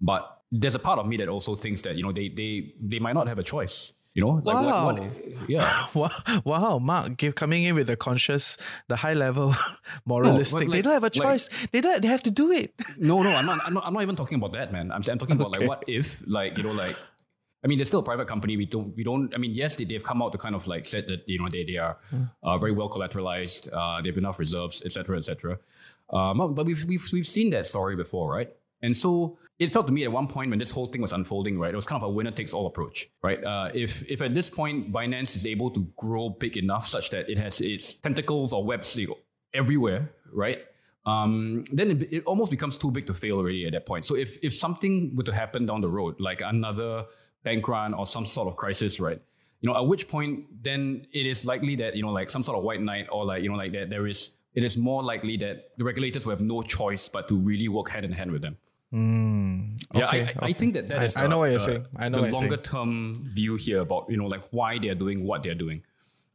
but 0.00 0.42
there's 0.50 0.74
a 0.74 0.80
part 0.80 0.98
of 0.98 1.06
me 1.06 1.16
that 1.16 1.28
also 1.28 1.54
thinks 1.54 1.80
that, 1.82 1.94
you 1.94 2.02
know, 2.02 2.12
they, 2.12 2.28
they, 2.28 2.74
they 2.80 2.98
might 2.98 3.14
not 3.14 3.28
have 3.28 3.38
a 3.38 3.42
choice. 3.42 3.92
You 4.14 4.22
know, 4.24 4.40
like 4.44 4.54
what, 4.54 4.64
Wow. 4.64 4.94
what, 4.94 5.12
yeah. 5.48 5.86
wow, 5.94 6.10
wow, 6.44 6.78
Mark 6.78 7.16
give, 7.16 7.34
coming 7.34 7.64
in 7.64 7.74
with 7.74 7.88
the 7.88 7.96
conscious, 7.96 8.56
the 8.86 8.94
high 8.96 9.14
level, 9.14 9.54
moralistic. 10.06 10.60
they 10.60 10.66
like- 10.66 10.84
don't 10.84 10.92
have 10.92 11.02
a 11.02 11.06
like- 11.06 11.12
choice. 11.12 11.48
they 11.72 11.80
don't. 11.80 12.00
They 12.00 12.08
have 12.08 12.22
to 12.24 12.30
do 12.30 12.52
it. 12.52 12.72
No, 12.96 13.22
no, 13.22 13.30
I'm 13.30 13.44
not, 13.46 13.58
I'm 13.66 13.74
not. 13.74 13.84
I'm 13.86 13.92
not 13.92 14.02
even 14.02 14.16
talking 14.16 14.36
about 14.38 14.52
that, 14.52 14.72
man. 14.72 14.92
I'm, 14.92 15.02
I'm 15.10 15.18
talking 15.18 15.36
about 15.36 15.48
Okay. 15.48 15.60
like 15.60 15.68
what 15.68 15.84
if, 15.88 16.22
like 16.26 16.56
you 16.56 16.62
know, 16.64 16.72
like 16.72 16.96
I 17.64 17.66
mean, 17.66 17.78
they're 17.78 17.86
still 17.86 18.00
a 18.00 18.04
private 18.04 18.28
company. 18.28 18.56
We 18.56 18.66
don't, 18.66 18.94
we 18.96 19.02
don't. 19.02 19.34
I 19.34 19.38
mean, 19.38 19.52
yes, 19.52 19.76
they, 19.76 19.84
they've 19.84 20.04
come 20.04 20.22
out 20.22 20.30
to 20.32 20.38
kind 20.38 20.54
of 20.54 20.66
like 20.68 20.84
said 20.84 21.08
that 21.08 21.24
you 21.26 21.38
know 21.40 21.48
they 21.50 21.64
they 21.64 21.78
are 21.78 21.96
uh, 22.42 22.56
very 22.58 22.72
well 22.72 22.88
collateralized. 22.88 23.68
Uh, 23.72 24.00
they 24.00 24.10
have 24.10 24.18
enough 24.18 24.38
reserves, 24.38 24.82
etc., 24.84 25.16
etc. 25.16 25.58
Um, 26.10 26.54
but 26.54 26.66
we've 26.66 26.84
we've 26.84 27.04
we've 27.12 27.26
seen 27.26 27.50
that 27.50 27.66
story 27.66 27.96
before, 27.96 28.30
right? 28.30 28.50
And 28.82 28.96
so 28.96 29.38
it 29.58 29.70
felt 29.70 29.86
to 29.86 29.92
me 29.92 30.04
at 30.04 30.10
one 30.10 30.26
point 30.26 30.50
when 30.50 30.58
this 30.58 30.72
whole 30.72 30.86
thing 30.86 31.00
was 31.00 31.12
unfolding, 31.12 31.58
right? 31.58 31.72
It 31.72 31.76
was 31.76 31.86
kind 31.86 32.02
of 32.02 32.08
a 32.08 32.12
winner 32.12 32.32
takes 32.32 32.52
all 32.52 32.66
approach, 32.66 33.08
right? 33.22 33.42
Uh, 33.42 33.70
if 33.72 34.08
if 34.10 34.20
at 34.20 34.34
this 34.34 34.50
point 34.50 34.92
Binance 34.92 35.36
is 35.36 35.46
able 35.46 35.70
to 35.70 35.86
grow 35.96 36.30
big 36.30 36.56
enough 36.56 36.86
such 36.86 37.10
that 37.10 37.30
it 37.30 37.38
has 37.38 37.60
its 37.60 37.94
tentacles 37.94 38.52
or 38.52 38.64
webs 38.64 38.98
everywhere, 39.52 40.10
right? 40.32 40.58
Um, 41.06 41.62
then 41.70 41.90
it, 41.92 42.12
it 42.12 42.24
almost 42.24 42.50
becomes 42.50 42.78
too 42.78 42.90
big 42.90 43.06
to 43.06 43.14
fail 43.14 43.36
already 43.36 43.66
at 43.66 43.72
that 43.72 43.86
point. 43.86 44.06
So 44.06 44.16
if 44.16 44.38
if 44.42 44.54
something 44.54 45.14
were 45.14 45.24
to 45.24 45.32
happen 45.32 45.66
down 45.66 45.80
the 45.82 45.90
road, 45.90 46.18
like 46.18 46.40
another 46.40 47.04
bank 47.44 47.68
run 47.68 47.94
or 47.94 48.06
some 48.06 48.26
sort 48.26 48.48
of 48.48 48.56
crisis, 48.56 48.98
right? 48.98 49.20
You 49.60 49.70
know, 49.70 49.76
at 49.76 49.86
which 49.86 50.08
point 50.08 50.46
then 50.62 51.06
it 51.12 51.26
is 51.26 51.46
likely 51.46 51.76
that 51.76 51.94
you 51.94 52.02
know, 52.02 52.10
like 52.10 52.28
some 52.28 52.42
sort 52.42 52.58
of 52.58 52.64
white 52.64 52.80
knight 52.80 53.06
or 53.12 53.24
like 53.24 53.42
you 53.44 53.50
know, 53.50 53.56
like 53.56 53.72
that 53.72 53.90
there 53.90 54.06
is. 54.06 54.30
It 54.54 54.62
is 54.62 54.76
more 54.76 55.02
likely 55.02 55.36
that 55.38 55.76
the 55.78 55.82
regulators 55.82 56.24
will 56.24 56.30
have 56.30 56.40
no 56.40 56.62
choice 56.62 57.08
but 57.08 57.26
to 57.26 57.34
really 57.34 57.66
work 57.66 57.88
hand 57.90 58.04
in 58.04 58.12
hand 58.12 58.30
with 58.30 58.40
them. 58.40 58.56
Mm, 58.94 59.76
Yeah, 59.94 60.06
I, 60.06 60.20
okay, 60.20 60.32
I, 60.38 60.52
think 60.52 60.74
that 60.74 60.88
that 60.88 60.98
I- 60.98 61.04
is. 61.04 61.16
I 61.16 61.26
know 61.26 61.38
what 61.38 61.46
you're 61.50 61.58
the- 61.58 61.64
saying. 61.64 61.86
I 61.96 62.08
know 62.08 62.18
the 62.18 62.22
what 62.22 62.26
you're 62.30 62.38
saying. 62.40 62.50
longer 62.50 62.62
term 62.62 63.30
view 63.34 63.56
here 63.56 63.80
about 63.80 64.06
you 64.08 64.16
know 64.16 64.26
like 64.26 64.42
why 64.52 64.78
they're 64.78 64.94
doing 64.94 65.24
what 65.24 65.42
they're 65.42 65.54
doing, 65.56 65.82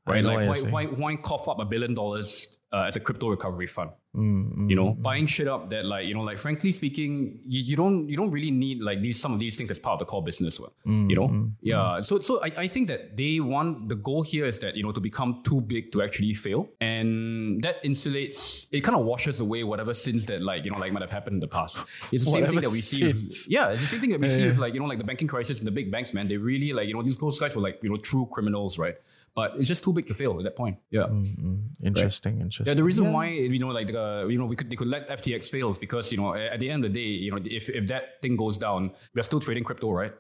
right? 0.06 0.24
Like 0.24 0.48
why, 0.50 0.60
why 0.70 0.86
why 0.88 1.16
cough 1.16 1.48
up 1.48 1.60
a 1.60 1.66
billion 1.66 1.94
dollars 1.94 2.58
uh, 2.72 2.84
as 2.88 2.96
a 2.96 3.00
crypto 3.00 3.30
recovery 3.30 3.68
fund? 3.68 3.92
Mm, 4.16 4.70
You 4.70 4.76
mm, 4.76 4.76
know, 4.76 4.90
buying 4.96 5.28
shit 5.28 5.48
up 5.48 5.70
that 5.70 5.86
like 5.86 6.08
you 6.08 6.16
know 6.16 6.22
like 6.22 6.40
frankly 6.40 6.72
speaking, 6.72 7.40
you, 7.46 7.62
you 7.62 7.76
don't 7.76 8.10
you 8.10 8.18
don't 8.18 8.32
really 8.32 8.50
need 8.50 8.82
like 8.82 9.02
these 9.02 9.20
some 9.22 9.34
of 9.34 9.40
these 9.40 9.56
things 9.56 9.70
as 9.70 9.78
part 9.78 9.94
of 9.94 10.00
the 10.00 10.06
core 10.06 10.24
business. 10.24 10.60
Well, 10.60 10.74
mm, 10.86 11.08
you 11.12 11.16
know, 11.16 11.28
mm, 11.28 11.52
yeah. 11.62 12.02
So 12.02 12.20
so 12.20 12.42
I, 12.42 12.52
I 12.66 12.68
think 12.68 12.88
that 12.88 13.16
they 13.18 13.40
want 13.40 13.88
the 13.88 13.96
goal 13.96 14.24
here 14.24 14.46
is 14.48 14.60
that 14.62 14.76
you 14.76 14.82
know 14.82 14.92
to 14.92 15.00
become 15.00 15.44
too 15.44 15.62
big 15.62 15.92
to 15.92 16.02
actually 16.02 16.34
fail, 16.34 16.68
and 16.82 17.62
that 17.62 17.84
insulates 17.84 18.66
it 18.72 18.82
kind 18.82 18.98
of 18.98 19.06
washes 19.06 19.40
away 19.42 19.64
whatever 19.64 19.94
sins 19.94 20.26
that 20.26 20.42
like 20.42 20.66
you 20.66 20.72
know 20.72 20.80
like 20.80 20.92
might 20.92 21.02
have 21.04 21.12
happened 21.12 21.36
in 21.36 21.40
the 21.40 21.48
past. 21.48 21.78
It's 22.12 22.26
the 22.26 22.32
same 22.32 22.46
thing 22.46 22.62
that 22.62 22.72
we 22.72 22.82
see. 22.82 23.30
Yeah, 23.48 23.70
it's 23.70 23.82
the 23.82 23.88
same 23.88 24.00
thing 24.02 24.10
that 24.10 24.20
we 24.20 24.28
Yeah, 24.28 24.34
see 24.34 24.42
yeah. 24.44 24.50
with 24.50 24.58
like 24.58 24.74
you 24.74 24.80
know 24.80 24.88
like 24.88 24.98
the 24.98 25.04
banking 25.04 25.28
crisis 25.28 25.60
and 25.60 25.68
the 25.68 25.72
big 25.72 25.92
banks, 25.92 26.14
man. 26.16 26.28
They 26.28 26.38
really 26.38 26.74
like 26.74 26.88
you 26.88 26.96
know 26.96 27.04
these 27.04 27.16
guys 27.16 27.56
were 27.56 27.62
like 27.62 27.78
you 27.84 27.90
know 27.90 27.98
true 27.98 28.28
criminals, 28.32 28.80
right? 28.80 28.96
But 29.40 29.56
it's 29.56 29.70
just 29.70 29.86
too 29.86 29.94
big 29.94 30.06
to 30.12 30.14
fail 30.14 30.36
at 30.38 30.44
that 30.44 30.58
point. 30.58 30.76
Yeah. 30.92 31.04
mm, 31.04 31.24
mm. 31.24 31.60
Interesting, 31.82 32.42
interesting. 32.42 32.68
Yeah, 32.68 32.74
the 32.74 32.84
reason 32.84 33.14
why 33.14 33.28
you 33.28 33.60
know, 33.64 33.70
like 33.70 33.88
the 33.88 34.28
you 34.30 34.38
know, 34.38 34.44
we 34.52 34.58
could 34.60 34.70
they 34.70 34.76
could 34.76 34.92
let 34.96 35.08
FTX 35.08 35.50
fail 35.50 35.70
is 35.72 35.78
because 35.78 36.12
you 36.12 36.18
know 36.20 36.36
at 36.36 36.60
the 36.60 36.70
end 36.70 36.84
of 36.84 36.92
the 36.92 37.00
day, 37.00 37.12
you 37.24 37.32
know, 37.32 37.40
if 37.46 37.70
if 37.70 37.88
that 37.88 38.22
thing 38.22 38.36
goes 38.36 38.58
down, 38.58 38.92
we're 39.16 39.24
still 39.24 39.40
trading 39.40 39.64
crypto, 39.64 39.92
right? 39.92 40.12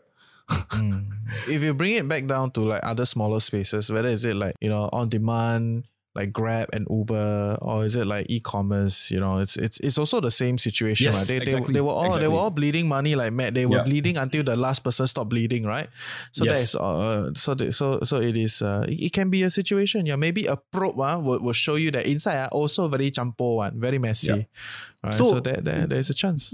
if 1.51 1.62
you 1.62 1.73
bring 1.73 1.95
it 1.99 2.08
back 2.08 2.27
down 2.27 2.51
to 2.51 2.62
like 2.62 2.79
other 2.84 3.05
smaller 3.05 3.41
spaces, 3.41 3.91
whether 3.91 4.08
is 4.08 4.23
it 4.23 4.38
like 4.38 4.55
you 4.62 4.69
know 4.69 4.89
on 4.93 5.10
demand, 5.10 5.84
like 6.15 6.33
Grab 6.33 6.69
and 6.73 6.87
Uber, 6.89 7.59
or 7.61 7.85
is 7.85 7.95
it 7.95 8.07
like 8.07 8.25
e-commerce? 8.29 9.11
You 9.11 9.19
know, 9.19 9.37
it's 9.37 9.55
it's 9.57 9.79
it's 9.79 9.97
also 9.97 10.19
the 10.19 10.31
same 10.31 10.57
situation. 10.57 11.05
Yes, 11.05 11.15
right? 11.15 11.27
They, 11.27 11.37
exactly, 11.37 11.73
they, 11.73 11.77
they 11.77 11.81
were 11.81 11.91
all 11.93 12.17
they 12.17 12.27
were 12.27 12.37
all 12.41 12.49
bleeding 12.49 12.87
money 12.87 13.13
like 13.15 13.31
mad. 13.31 13.53
They 13.53 13.65
were 13.65 13.77
Yeah. 13.77 13.83
bleeding 13.83 14.17
until 14.17 14.43
the 14.43 14.55
last 14.55 14.83
person 14.83 15.05
stopped 15.05 15.29
bleeding, 15.29 15.63
right? 15.65 15.87
So 16.31 16.45
that 16.45 16.57
Yes. 16.57 16.73
is 16.73 16.75
uh, 16.75 17.29
so 17.35 17.53
the, 17.53 17.71
so 17.71 17.99
so 18.03 18.17
it 18.17 18.35
is 18.35 18.61
uh, 18.61 18.85
it, 18.89 18.99
it 18.99 19.13
can 19.13 19.29
be 19.29 19.43
a 19.43 19.49
situation. 19.49 20.05
Yeah, 20.05 20.17
maybe 20.17 20.45
a 20.47 20.57
probe 20.57 20.99
uh, 20.99 21.19
will, 21.21 21.39
will 21.39 21.53
show 21.53 21.75
you 21.75 21.91
that 21.91 22.05
inside 22.07 22.41
uh, 22.45 22.49
also 22.51 22.87
very 22.89 23.11
champo 23.11 23.57
one, 23.57 23.79
very 23.79 23.99
messy. 23.99 24.33
Yeah. 24.33 24.43
Right? 25.03 25.15
So- 25.15 25.29
So, 25.29 25.39
there, 25.39 25.62
there 25.62 25.88
there's 25.88 26.09
a 26.09 26.13
chance. 26.13 26.53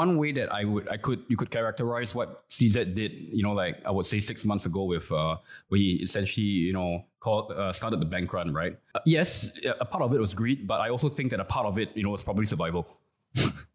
one 0.00 0.16
way 0.20 0.32
that 0.32 0.52
I 0.52 0.64
would 0.64 0.86
I 0.90 0.98
could 0.98 1.20
you 1.30 1.36
could 1.40 1.50
characterize 1.50 2.14
what 2.14 2.28
CZ 2.50 2.94
did, 2.94 3.12
you 3.32 3.42
know, 3.42 3.54
like 3.62 3.76
I 3.86 3.90
would 3.90 4.04
say 4.06 4.20
six 4.20 4.44
months 4.44 4.66
ago 4.66 4.84
with 4.84 5.10
uh, 5.10 5.36
where 5.68 5.78
he 5.80 5.90
essentially 6.02 6.46
you 6.68 6.74
know 6.74 7.04
called 7.20 7.50
uh, 7.52 7.72
started 7.72 7.98
the 8.00 8.04
bank 8.14 8.32
run, 8.32 8.52
right? 8.52 8.74
Uh, 8.94 9.00
yes, 9.06 9.50
a 9.80 9.84
part 9.86 10.02
of 10.04 10.12
it 10.12 10.20
was 10.20 10.34
greed, 10.34 10.66
but 10.66 10.78
I 10.80 10.88
also 10.90 11.08
think 11.08 11.30
that 11.32 11.40
a 11.40 11.44
part 11.56 11.66
of 11.66 11.78
it, 11.78 11.88
you 11.96 12.02
know, 12.04 12.10
was 12.10 12.22
probably 12.22 12.46
survival. 12.46 12.86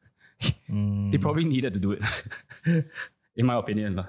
They 1.12 1.18
probably 1.20 1.46
needed 1.46 1.74
to 1.74 1.80
do 1.80 1.92
it, 1.92 2.02
in 3.36 3.46
my 3.46 3.56
opinion. 3.58 4.04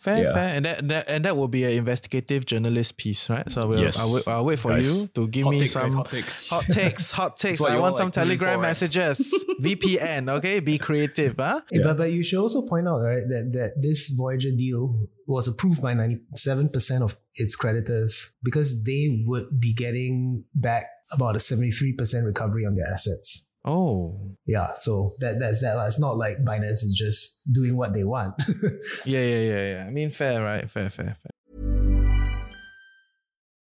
Lah. 0.00 0.14
Fair, 0.14 0.24
Yeah. 0.24 0.32
fair, 0.32 0.48
and 0.56 0.64
that, 0.64 0.88
that 0.88 1.04
and 1.08 1.24
that 1.24 1.36
will 1.36 1.48
be 1.48 1.64
an 1.64 1.72
investigative 1.72 2.46
journalist 2.46 2.96
piece, 2.96 3.28
right? 3.28 3.44
So 3.52 3.68
we'll, 3.68 3.80
Yes. 3.80 3.98
I'll, 4.00 4.12
wait, 4.14 4.28
I'll 4.28 4.44
wait 4.44 4.58
for 4.58 4.72
Guys, 4.72 4.88
you 5.02 5.06
to 5.14 5.28
give 5.28 5.44
hot 5.44 5.50
me 5.52 5.60
takes, 5.60 5.72
some 5.72 5.92
hot 5.92 6.10
takes. 6.10 6.48
hot 6.48 6.64
takes, 6.64 7.10
hot 7.20 7.36
takes. 7.36 7.60
what 7.60 7.70
I 7.70 7.74
you 7.76 7.80
want 7.80 7.92
all 7.92 7.98
some 7.98 8.06
like 8.08 8.14
Telegram 8.14 8.58
for, 8.58 8.62
messages, 8.62 9.18
VPN. 9.60 10.28
Okay, 10.38 10.60
be 10.60 10.78
creative, 10.78 11.36
huh? 11.38 11.60
Eh, 11.72 11.80
But, 11.84 11.96
but 11.98 12.12
you 12.12 12.22
should 12.24 12.40
also 12.40 12.66
point 12.66 12.88
out, 12.88 13.00
right, 13.00 13.22
that, 13.28 13.50
that 13.52 13.70
this 13.82 14.08
Voyager 14.16 14.50
deal 14.56 14.96
was 15.26 15.46
approved 15.46 15.82
by 15.82 15.94
97% 15.94 17.02
of 17.02 17.16
its 17.34 17.54
creditors 17.56 18.36
because 18.42 18.82
they 18.84 19.22
would 19.26 19.46
be 19.60 19.72
getting 19.74 20.44
back 20.54 20.84
about 21.12 21.36
a 21.36 21.38
73% 21.38 22.24
recovery 22.26 22.64
on 22.66 22.74
their 22.74 22.86
assets. 22.92 23.49
Oh, 23.64 24.36
Yeah, 24.46 24.72
so 24.78 25.16
that 25.20 25.38
that's 25.38 25.60
that. 25.60 25.74
lah. 25.74 25.86
It's 25.86 26.00
not 26.00 26.16
like 26.16 26.38
Binance 26.44 26.82
is 26.82 26.96
just 26.98 27.52
doing 27.52 27.76
what 27.76 27.92
they 27.92 28.04
want. 28.04 28.34
yeah, 29.04 29.20
yeah, 29.22 29.40
yeah, 29.40 29.64
yeah. 29.74 29.84
I 29.86 29.90
mean, 29.90 30.10
fair, 30.10 30.42
right? 30.42 30.68
Fair, 30.70 30.88
fair, 30.90 31.16
fair. 31.22 31.30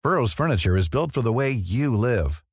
Burrow's 0.03 0.33
furniture 0.33 0.77
is 0.77 0.88
built 0.89 1.12
for 1.12 1.21
the 1.21 1.33
way 1.33 1.51
you 1.51 1.97
live. 1.97 2.43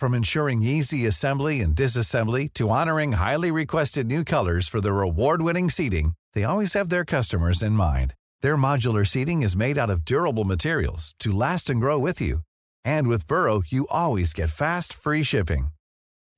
From 0.00 0.14
ensuring 0.14 0.62
easy 0.62 1.06
assembly 1.06 1.60
and 1.60 1.74
disassembly 1.74 2.52
to 2.54 2.68
honoring 2.68 3.12
highly 3.12 3.50
requested 3.50 4.06
new 4.06 4.24
colors 4.24 4.68
for 4.68 4.80
their 4.80 5.00
award-winning 5.00 5.70
seating, 5.70 6.12
they 6.34 6.44
always 6.44 6.74
have 6.74 6.88
their 6.88 7.04
customers 7.04 7.62
in 7.62 7.72
mind. 7.72 8.14
Their 8.42 8.56
modular 8.56 9.06
seating 9.06 9.42
is 9.42 9.56
made 9.56 9.78
out 9.78 9.90
of 9.90 10.04
durable 10.04 10.44
materials 10.44 11.14
to 11.20 11.32
last 11.32 11.70
and 11.70 11.80
grow 11.80 11.98
with 11.98 12.20
you. 12.20 12.40
And 12.84 13.08
with 13.08 13.26
Burrow, 13.26 13.62
you 13.66 13.86
always 13.90 14.32
get 14.34 14.50
fast, 14.50 14.92
free 14.92 15.22
shipping. 15.24 15.68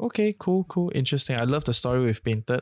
Okay, 0.00 0.32
cool, 0.38 0.64
cool, 0.68 0.92
interesting. 0.94 1.36
I 1.36 1.42
love 1.42 1.64
the 1.64 1.74
story 1.74 2.04
we've 2.04 2.22
painted. 2.22 2.60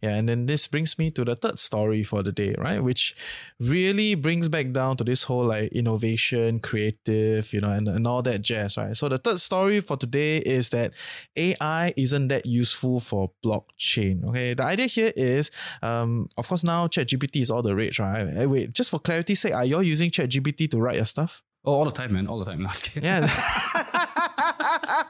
Yeah, 0.00 0.14
and 0.14 0.28
then 0.28 0.46
this 0.46 0.68
brings 0.68 0.96
me 0.98 1.10
to 1.12 1.24
the 1.24 1.34
third 1.34 1.58
story 1.58 2.04
for 2.04 2.22
the 2.22 2.30
day, 2.30 2.54
right? 2.58 2.78
Which 2.78 3.16
really 3.58 4.14
brings 4.14 4.48
back 4.48 4.70
down 4.70 4.96
to 4.98 5.04
this 5.04 5.24
whole 5.24 5.46
like 5.46 5.72
innovation, 5.72 6.60
creative, 6.60 7.52
you 7.52 7.60
know, 7.60 7.72
and, 7.72 7.88
and 7.88 8.06
all 8.06 8.22
that 8.22 8.42
jazz, 8.42 8.76
right? 8.76 8.96
So 8.96 9.08
the 9.08 9.18
third 9.18 9.40
story 9.40 9.80
for 9.80 9.96
today 9.96 10.38
is 10.38 10.70
that 10.70 10.92
AI 11.36 11.92
isn't 11.96 12.28
that 12.28 12.46
useful 12.46 13.00
for 13.00 13.32
blockchain. 13.44 14.24
Okay. 14.28 14.54
The 14.54 14.64
idea 14.64 14.86
here 14.86 15.12
is 15.16 15.50
um, 15.82 16.28
of 16.36 16.46
course 16.46 16.62
now 16.62 16.86
ChatGPT 16.86 17.42
is 17.42 17.50
all 17.50 17.62
the 17.62 17.74
rage, 17.74 17.98
right? 17.98 18.28
Eh, 18.28 18.44
wait, 18.44 18.72
just 18.72 18.90
for 18.90 19.00
clarity's 19.00 19.40
sake, 19.40 19.54
are 19.54 19.64
you 19.64 19.76
all 19.76 19.82
using 19.82 20.10
ChatGPT 20.10 20.70
to 20.70 20.78
write 20.78 20.96
your 20.96 21.06
stuff? 21.06 21.42
Oh, 21.64 21.72
all 21.72 21.84
the 21.84 21.90
time, 21.90 22.12
man, 22.12 22.28
all 22.28 22.38
the 22.38 22.44
time. 22.44 22.62
Last 22.62 22.94
Yeah. 22.94 23.26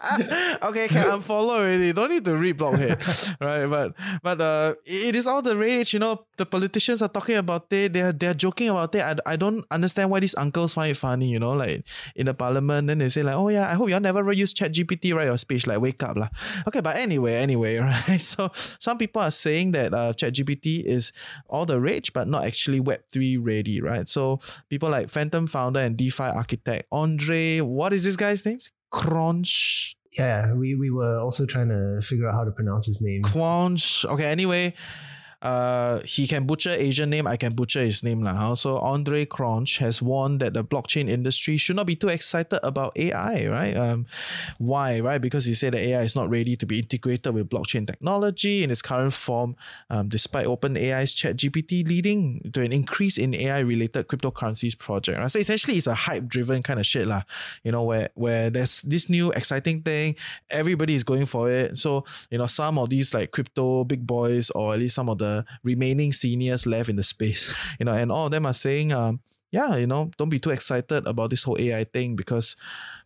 okay, 0.63 0.89
can 0.89 1.05
unfollow 1.07 1.59
already. 1.59 1.93
Don't 1.93 2.11
need 2.11 2.25
to 2.25 2.37
read 2.37 2.57
blockhead, 2.57 3.03
right? 3.41 3.67
But 3.67 3.95
but 4.23 4.41
uh, 4.41 4.75
it 4.85 5.17
is 5.17 5.27
all 5.27 5.43
the 5.43 5.57
rage. 5.57 5.93
You 5.93 6.01
know, 6.01 6.27
the 6.37 6.47
politicians 6.47 7.03
are 7.03 7.09
talking 7.09 7.37
about 7.37 7.73
it. 7.73 7.93
They're 7.93 8.13
they're 8.13 8.35
joking 8.35 8.69
about 8.69 8.95
it. 8.95 9.03
I, 9.03 9.17
I 9.27 9.37
don't 9.37 9.65
understand 9.71 10.11
why 10.11 10.21
these 10.21 10.35
uncles 10.35 10.75
find 10.75 10.91
it 10.91 10.97
funny. 10.97 11.29
You 11.29 11.39
know, 11.39 11.53
like 11.53 11.85
in 12.15 12.27
the 12.27 12.35
parliament, 12.35 12.89
then 12.89 12.99
they 12.99 13.09
say 13.09 13.23
like, 13.23 13.37
oh 13.37 13.49
yeah, 13.49 13.71
I 13.71 13.75
hope 13.75 13.89
y'all 13.89 14.01
never 14.01 14.33
use 14.33 14.53
Chat 14.53 14.73
GPT 14.73 15.15
write 15.15 15.27
your 15.27 15.39
speech. 15.39 15.67
Like 15.67 15.81
wake 15.81 16.03
up 16.03 16.17
lah. 16.17 16.29
Okay, 16.69 16.81
but 16.81 16.97
anyway, 16.97 17.35
anyway, 17.35 17.77
right? 17.83 18.21
So 18.21 18.51
some 18.55 18.99
people 18.99 19.23
are 19.23 19.31
saying 19.31 19.73
that 19.73 19.95
uh, 19.95 20.13
Chat 20.13 20.35
GPT 20.35 20.85
is 20.85 21.13
all 21.49 21.67
the 21.67 21.81
rage, 21.81 22.13
but 22.13 22.29
not 22.29 22.45
actually 22.45 22.81
Web 22.81 23.01
three 23.13 23.37
ready, 23.37 23.81
right? 23.81 24.09
So 24.09 24.41
people 24.69 24.91
like 24.91 25.09
Phantom 25.09 25.47
founder 25.47 25.81
and 25.81 25.97
DeFi 25.97 26.25
architect 26.25 26.87
Andre, 26.93 27.61
what 27.61 27.93
is 27.93 28.05
this 28.05 28.17
guy's 28.17 28.45
name? 28.45 28.59
Crunch. 28.91 29.97
yeah, 30.13 30.53
we, 30.53 30.75
we 30.75 30.91
were 30.91 31.19
also 31.19 31.47
trying 31.47 31.69
to 31.69 32.01
figure 32.03 32.29
out 32.29 32.35
how 32.35 32.45
to 32.45 32.51
pronounce 32.51 32.87
his 32.87 33.03
name. 33.03 33.23
Quanch. 33.23 34.05
Okay, 34.05 34.27
anyway, 34.27 34.75
uh, 35.43 36.01
he 36.01 36.27
can 36.27 36.47
butcher 36.47 36.71
Asian 36.71 37.11
name. 37.11 37.27
I 37.27 37.37
can 37.37 37.55
butcher 37.55 37.83
his 37.83 38.03
name 38.03 38.23
lah. 38.23 38.35
huh? 38.35 38.55
So 38.55 38.79
Andre 38.79 39.27
Cronch 39.27 39.79
has 39.79 40.01
warned 40.01 40.41
that 40.41 40.55
the 40.55 40.65
blockchain 40.65 41.09
industry 41.09 41.57
should 41.57 41.77
not 41.77 41.87
be 41.87 41.97
too 41.97 42.09
excited 42.09 42.59
about 42.63 42.97
AI. 42.97 43.47
Right? 43.49 43.77
Um, 43.77 44.07
why? 44.59 45.01
Right? 45.01 45.21
Because 45.21 45.45
he 45.45 45.55
said 45.55 45.75
that 45.75 45.83
AI 45.83 46.03
is 46.03 46.17
not 46.17 46.31
ready 46.31 46.57
to 46.57 46.67
be 46.67 46.79
integrated 46.79 47.35
with 47.35 47.51
blockchain 47.51 47.87
technology 47.87 48.65
in 48.65 48.71
its 48.71 48.81
current 48.81 49.13
form, 49.13 49.57
um, 49.91 50.09
despite 50.09 50.47
OpenAI's 50.47 51.15
ChatGPT 51.15 51.87
leading 51.87 52.51
to 52.53 52.63
an 52.63 52.73
increase 52.73 53.19
in 53.19 53.35
AI-related 53.35 54.09
cryptocurrencies 54.09 54.79
project. 54.79 55.19
Right? 55.19 55.31
So 55.31 55.39
essentially, 55.39 55.77
it's 55.77 55.87
a 55.87 55.95
hype-driven 55.95 56.63
kind 56.63 56.81
of 56.81 56.87
shit 56.87 57.07
lah. 57.07 57.23
You 57.63 57.73
know, 57.73 57.83
where 57.83 58.09
where 58.15 58.49
there's 58.49 58.81
this 58.83 59.11
new 59.11 59.33
exciting 59.33 59.83
thing, 59.83 60.17
everybody 60.51 60.95
is 60.95 61.05
going 61.05 61.27
for 61.27 61.51
it. 61.51 61.77
So 61.77 62.05
you 62.31 62.39
know, 62.39 62.47
some 62.47 62.79
of 62.79 62.89
these 62.89 63.13
like 63.13 63.33
crypto 63.33 63.85
big 63.85 64.07
boys, 64.07 64.51
or 64.51 64.73
at 64.73 64.81
least 64.81 64.95
some 64.95 65.11
of 65.11 65.19
the 65.19 65.26
remaining 65.63 66.13
seniors 66.13 66.67
left 66.67 66.89
in 66.89 66.97
the 66.97 67.03
space, 67.03 67.55
you 67.79 67.87
know, 67.87 67.93
and 67.93 68.11
all 68.11 68.27
of 68.27 68.33
them 68.33 68.47
are 68.47 68.55
saying, 68.55 68.93
um, 68.93 69.21
yeah, 69.51 69.77
you 69.77 69.87
know, 69.87 70.11
don't 70.19 70.29
be 70.29 70.41
too 70.41 70.51
excited 70.51 71.07
about 71.07 71.31
this 71.31 71.45
whole 71.45 71.59
AI 71.59 71.85
thing 71.85 72.17
because 72.17 72.57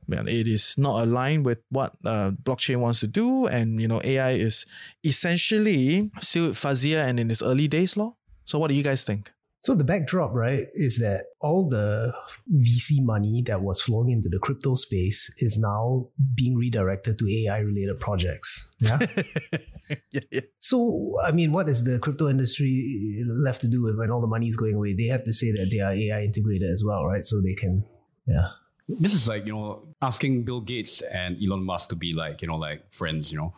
man, 0.09 0.27
it 0.27 0.49
is 0.49 0.77
not 0.77 1.03
aligned 1.03 1.45
with 1.47 1.59
what 1.71 1.93
uh, 2.05 2.31
blockchain 2.43 2.81
wants 2.81 3.01
to 3.01 3.07
do, 3.07 3.47
and 3.47 3.79
you 3.79 3.87
know, 3.87 4.01
AI 4.03 4.33
is 4.33 4.67
essentially 5.05 6.11
still 6.21 6.51
fuzzier 6.51 7.03
and 7.07 7.21
in 7.21 7.31
its 7.31 7.43
early 7.43 7.69
days, 7.69 7.97
law. 7.97 8.17
So, 8.45 8.59
what 8.59 8.69
do 8.69 8.75
you 8.75 8.83
guys 8.83 9.05
think? 9.05 9.31
So 9.63 9.75
the 9.75 9.85
backdrop, 9.85 10.33
right, 10.33 10.69
is 10.73 10.99
that 11.01 11.27
all 11.41 11.69
the 11.69 12.15
VC 12.51 13.05
money 13.05 13.43
that 13.47 13.61
was 13.61 13.83
flowing 13.83 14.09
into 14.09 14.31
the 14.31 14.39
crypto 14.39 14.75
space 14.75 15.35
is 15.39 15.59
now 15.59 16.09
being 16.35 16.57
redirected 16.57 17.19
to 17.19 17.45
AI 17.45 17.59
related 17.59 18.01
projects. 18.01 18.75
Yeah. 18.81 18.99
yeah, 20.11 20.21
yeah. 20.31 20.41
so 20.61 21.15
I 21.23 21.33
mean, 21.33 21.53
what 21.53 21.69
is 21.69 21.85
the 21.85 21.99
crypto 21.99 22.29
industry 22.31 23.23
left 23.45 23.61
to 23.61 23.69
do 23.69 23.83
with 23.83 23.99
when 23.99 24.11
all 24.11 24.23
the 24.23 24.27
money 24.27 24.47
is 24.47 24.57
going 24.57 24.77
away? 24.77 24.95
They 24.95 25.09
have 25.09 25.25
to 25.25 25.33
say 25.35 25.51
that 25.53 25.69
they 25.71 25.81
are 25.81 25.93
AI 25.93 26.23
integrated 26.23 26.71
as 26.71 26.83
well, 26.87 27.05
right? 27.05 27.25
So 27.25 27.43
they 27.43 27.55
can, 27.55 27.85
yeah. 28.27 28.49
This 28.99 29.15
is 29.15 29.29
like 29.29 29.47
you 29.47 29.53
know 29.53 29.83
asking 30.03 30.45
Bill 30.45 30.61
Gates 30.61 31.03
and 31.03 31.37
Elon 31.43 31.63
Musk 31.65 31.91
to 31.91 31.97
be 31.97 32.13
like 32.13 32.43
you 32.43 32.49
know 32.49 32.57
like 32.57 32.93
friends. 32.93 33.31
You 33.33 33.39
know, 33.39 33.53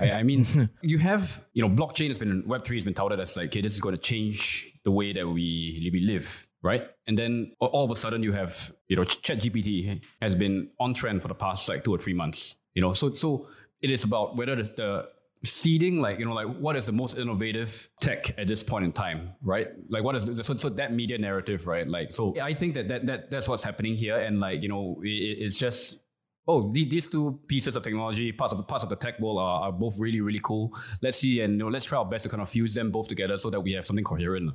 I, 0.00 0.12
I 0.12 0.22
mean, 0.22 0.46
you 0.82 0.98
have 0.98 1.44
you 1.54 1.62
know 1.62 1.68
blockchain 1.68 2.08
has 2.08 2.18
been 2.18 2.46
Web 2.46 2.64
three 2.64 2.76
has 2.76 2.84
been 2.84 2.94
touted 2.94 3.20
as 3.20 3.36
like 3.36 3.48
okay, 3.48 3.60
this 3.60 3.74
is 3.74 3.80
going 3.80 3.94
to 3.94 4.00
change 4.00 4.72
the 4.84 4.90
way 4.90 5.12
that 5.12 5.26
we 5.26 5.90
we 5.92 6.00
live, 6.00 6.46
right? 6.62 6.88
And 7.06 7.18
then 7.18 7.52
all- 7.60 7.84
of 7.84 7.90
a 7.90 7.96
sudden 7.96 8.22
you 8.22 8.32
have 8.32 8.70
you 8.88 8.96
know 8.96 9.02
ChatGPT 9.02 10.00
has 10.22 10.34
been 10.34 10.70
on 10.78 10.94
trend 10.94 11.22
for 11.22 11.28
the 11.28 11.34
past 11.34 11.68
like 11.68 11.84
two 11.84 11.94
or 11.94 11.98
three 11.98 12.14
months. 12.14 12.56
You 12.74 12.82
know, 12.82 12.92
so 12.92 13.10
so 13.10 13.48
it 13.80 13.90
is 13.90 14.04
about 14.04 14.36
whether 14.36 14.56
the, 14.56 14.62
the 14.62 15.08
seeding 15.44 16.00
like 16.00 16.18
you 16.18 16.24
know 16.24 16.32
like 16.32 16.48
what 16.58 16.74
is 16.76 16.86
the 16.86 16.92
most 16.92 17.16
innovative 17.16 17.88
tech 18.00 18.36
at 18.38 18.46
this 18.48 18.62
point 18.62 18.84
in 18.84 18.92
time 18.92 19.32
right? 19.42 19.68
Like 19.88 20.02
what 20.02 20.14
is 20.16 20.26
the, 20.26 20.42
so, 20.42 20.54
so 20.54 20.68
that 20.70 20.92
media 20.92 21.18
narrative 21.18 21.66
right? 21.66 21.86
Like 21.86 22.10
so 22.10 22.34
i 22.42 22.52
think 22.52 22.74
that, 22.74 22.88
that 22.88 23.06
that 23.06 23.30
that's 23.30 23.48
what's 23.48 23.62
happening 23.62 23.94
here. 23.96 24.18
And 24.18 24.40
like 24.40 24.62
you 24.62 24.68
know 24.68 25.00
it, 25.02 25.08
it's 25.08 25.58
just 25.58 25.98
oh 26.46 26.70
the- 26.72 26.88
these 26.88 27.06
two 27.08 27.38
pieces 27.46 27.76
of 27.76 27.82
technology 27.82 28.32
parts 28.32 28.52
of 28.52 28.58
the 28.58 28.64
parts 28.64 28.82
of 28.84 28.90
the 28.90 28.96
tech 28.96 29.20
world 29.20 29.38
are, 29.38 29.62
are 29.68 29.72
both 29.72 29.98
really 29.98 30.20
really 30.20 30.40
cool. 30.42 30.72
Let's 31.02 31.18
see 31.18 31.40
and 31.40 31.52
you 31.52 31.58
know 31.58 31.68
let's 31.68 31.84
try 31.84 31.98
our 31.98 32.04
best 32.04 32.24
to 32.24 32.28
kind 32.28 32.42
of 32.42 32.48
fuse 32.48 32.74
them 32.74 32.90
both 32.90 33.08
together 33.08 33.36
so 33.36 33.50
that 33.50 33.60
we 33.60 33.72
have 33.72 33.86
something 33.86 34.04
coherent. 34.04 34.52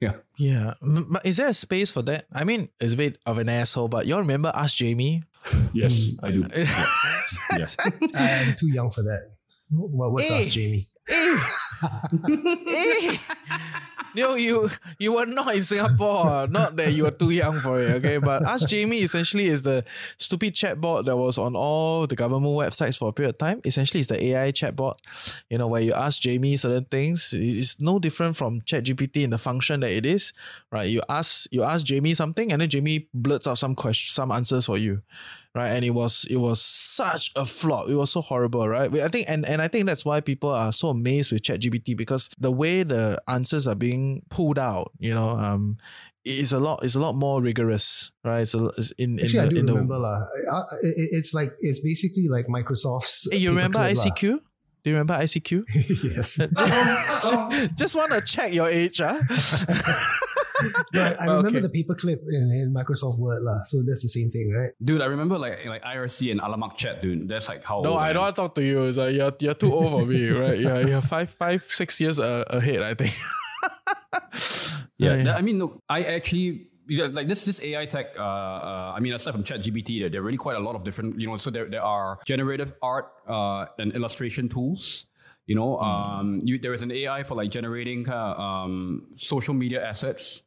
Yeah. 0.00 0.16
Yeah, 0.36 0.74
but 0.82 1.24
is 1.24 1.38
there 1.38 1.48
a 1.48 1.54
space 1.54 1.90
for 1.90 2.02
that? 2.02 2.26
I 2.30 2.44
mean, 2.44 2.68
it's 2.78 2.92
a 2.92 2.96
bit 2.96 3.16
of 3.24 3.38
an 3.38 3.48
asshole, 3.48 3.88
but 3.88 4.06
you 4.06 4.14
all 4.14 4.20
remember 4.20 4.50
Ask 4.54 4.76
Jamie? 4.76 5.22
yes 5.72 6.16
i 6.22 6.30
do. 6.30 6.42
Yes. 7.56 7.76
I 8.14 8.28
am 8.30 8.54
too 8.56 8.68
young 8.68 8.90
for 8.90 9.02
that. 9.02 9.33
What, 9.70 10.12
what's 10.12 10.28
Hey. 10.28 10.40
us, 10.42 10.48
Jamie? 10.48 10.88
Eh. 11.08 11.38
Eh. 12.68 13.16
you 14.14 14.36
you 14.36 14.70
you 14.98 15.12
were 15.12 15.26
not 15.26 15.54
in 15.54 15.62
Singapore. 15.62 16.46
Not 16.46 16.76
that 16.76 16.92
you 16.92 17.04
were 17.04 17.10
too 17.10 17.30
young 17.30 17.58
for 17.58 17.80
it, 17.80 17.90
okay? 17.96 18.18
But 18.18 18.46
Ask 18.46 18.68
Jamie 18.68 18.98
essentially 18.98 19.46
is 19.46 19.62
the 19.62 19.84
stupid 20.18 20.54
chatbot 20.54 21.04
that 21.06 21.16
was 21.16 21.36
on 21.38 21.56
all 21.56 22.06
the 22.06 22.16
government 22.16 22.54
websites 22.54 22.98
for 22.98 23.08
a 23.08 23.12
period 23.12 23.34
of 23.34 23.38
time. 23.38 23.60
Essentially, 23.64 24.00
it's 24.00 24.08
the 24.08 24.22
AI 24.24 24.52
chatbot. 24.52 24.96
You 25.50 25.58
know, 25.58 25.66
where 25.66 25.82
you 25.82 25.92
ask 25.92 26.20
Jamie 26.20 26.56
certain 26.56 26.84
things. 26.84 27.34
It's 27.36 27.80
no 27.80 27.98
different 27.98 28.36
from 28.36 28.60
ChatGPT 28.60 29.24
in 29.24 29.30
the 29.30 29.38
function 29.38 29.80
that 29.80 29.90
it 29.90 30.06
is, 30.06 30.32
right? 30.70 30.88
You 30.88 31.02
ask 31.08 31.46
you 31.50 31.62
ask 31.62 31.84
Jamie 31.84 32.14
something, 32.14 32.52
and 32.52 32.60
then 32.60 32.68
Jamie 32.68 33.08
blurts 33.12 33.46
out 33.46 33.58
some 33.58 33.74
questions, 33.74 34.14
some 34.14 34.30
answers 34.30 34.66
for 34.66 34.78
you 34.78 35.02
right? 35.54 35.68
And 35.68 35.84
it 35.84 35.90
was 35.90 36.26
it 36.28 36.36
was 36.36 36.60
such 36.60 37.32
a 37.36 37.46
flop. 37.46 37.88
It 37.88 37.94
was 37.94 38.10
so 38.10 38.20
horrible, 38.20 38.68
right? 38.68 38.92
I 38.98 39.08
think 39.08 39.28
and, 39.28 39.46
and 39.48 39.62
I 39.62 39.68
think 39.68 39.86
that's 39.86 40.04
why 40.04 40.20
people 40.20 40.50
are 40.50 40.72
so 40.72 40.88
amazed 40.88 41.32
with 41.32 41.42
ChatGPT 41.70 41.96
because 41.96 42.28
the 42.38 42.50
way 42.52 42.82
the 42.82 43.20
answers 43.28 43.66
are 43.66 43.74
being 43.74 44.22
pulled 44.30 44.58
out, 44.58 44.92
you 44.98 45.14
know, 45.14 45.30
um, 45.30 45.76
is 46.24 46.52
a 46.52 46.58
lot 46.58 46.84
is 46.84 46.94
a 46.94 47.00
lot 47.00 47.14
more 47.14 47.42
rigorous, 47.42 48.10
right? 48.24 48.40
It's, 48.40 48.54
a, 48.54 48.66
it's 48.78 48.90
in, 48.92 49.20
Actually, 49.20 49.38
in 49.38 49.44
I 49.44 49.48
the, 49.48 49.50
do 49.54 49.60
in 49.60 49.66
remember 49.66 49.94
the, 49.94 50.00
lah. 50.00 50.26
I- 50.52 50.56
I- 50.56 50.78
It's 51.12 51.34
like 51.34 51.50
it's 51.60 51.80
basically 51.80 52.28
like 52.28 52.46
Microsoft's. 52.46 53.28
Hey, 53.30 53.38
you 53.38 53.50
remember. 53.50 53.78
ICQ? 53.78 54.20
Do 54.20 54.90
you 54.90 54.96
remember 54.96 55.14
ICQ? 55.14 55.64
yes. 56.14 56.36
Just 57.76 57.94
want 57.96 58.12
to 58.12 58.20
check 58.20 58.52
your 58.52 58.68
age, 58.68 59.00
huh? 59.02 59.18
But 60.94 61.18
I 61.20 61.24
remember 61.26 61.58
Okay. 61.58 61.66
the 61.66 61.74
paperclip 61.74 62.20
in, 62.30 62.44
in 62.54 62.72
Microsoft 62.72 63.18
Word 63.18 63.42
lah. 63.42 63.60
So 63.66 63.82
that's 63.82 64.02
the 64.06 64.08
same 64.08 64.30
thing, 64.30 64.54
right? 64.54 64.70
Dude, 64.82 65.02
I 65.02 65.06
remember 65.10 65.36
like 65.36 65.66
like 65.66 65.82
IRC 65.82 66.30
and 66.30 66.38
Alamak 66.40 66.78
chat, 66.78 67.02
dude. 67.02 67.26
That's 67.28 67.48
like 67.50 67.64
how. 67.66 67.82
No, 67.82 67.98
old 67.98 68.00
I 68.00 68.08
am. 68.10 68.14
don't 68.14 68.22
want 68.24 68.36
to 68.36 68.40
talk 68.42 68.54
to 68.54 68.64
you. 68.64 68.84
It's 68.86 68.96
like 68.96 69.14
you're, 69.18 69.34
you're 69.42 69.58
too 69.58 69.72
old 69.74 69.90
for 69.92 70.06
me, 70.06 70.30
right? 70.44 70.58
Yeah, 70.58 70.78
you're 70.86 71.02
five, 71.02 71.30
five, 71.30 71.66
six 71.68 71.98
years 72.00 72.18
uh, 72.22 72.44
ahead, 72.48 72.82
I 72.82 72.94
think. 72.94 73.12
Yeah, 74.96 75.16
Yeah, 75.16 75.24
that- 75.24 75.36
I 75.38 75.42
mean, 75.42 75.58
look, 75.58 75.82
I 75.88 76.02
actually 76.04 76.68
yeah, 76.86 77.08
like 77.10 77.26
this 77.28 77.44
this 77.44 77.60
AI 77.62 77.86
tech. 77.86 78.12
Uh, 78.16 78.22
uh, 78.22 78.92
I 78.96 79.00
mean, 79.00 79.12
aside 79.12 79.32
from 79.32 79.42
ChatGPT, 79.42 80.00
there 80.00 80.08
there 80.08 80.20
are 80.20 80.24
really 80.24 80.36
quite 80.38 80.56
a 80.56 80.60
lot 80.60 80.76
of 80.76 80.84
different. 80.84 81.18
You 81.18 81.26
know, 81.28 81.36
so 81.36 81.50
there 81.50 81.64
there 81.66 81.82
are 81.82 82.18
generative 82.26 82.74
art 82.82 83.10
uh, 83.26 83.66
and 83.78 83.92
illustration 83.96 84.48
tools. 84.48 85.06
You 85.46 85.56
know, 85.56 85.76
um, 85.80 86.40
you, 86.44 86.58
there 86.58 86.72
is 86.72 86.80
an 86.82 86.92
AI 86.92 87.22
for 87.24 87.34
like 87.34 87.50
generating 87.50 88.08
uh, 88.08 88.34
um, 88.36 89.08
social 89.16 89.52
media 89.52 89.84
assets. 89.84 90.42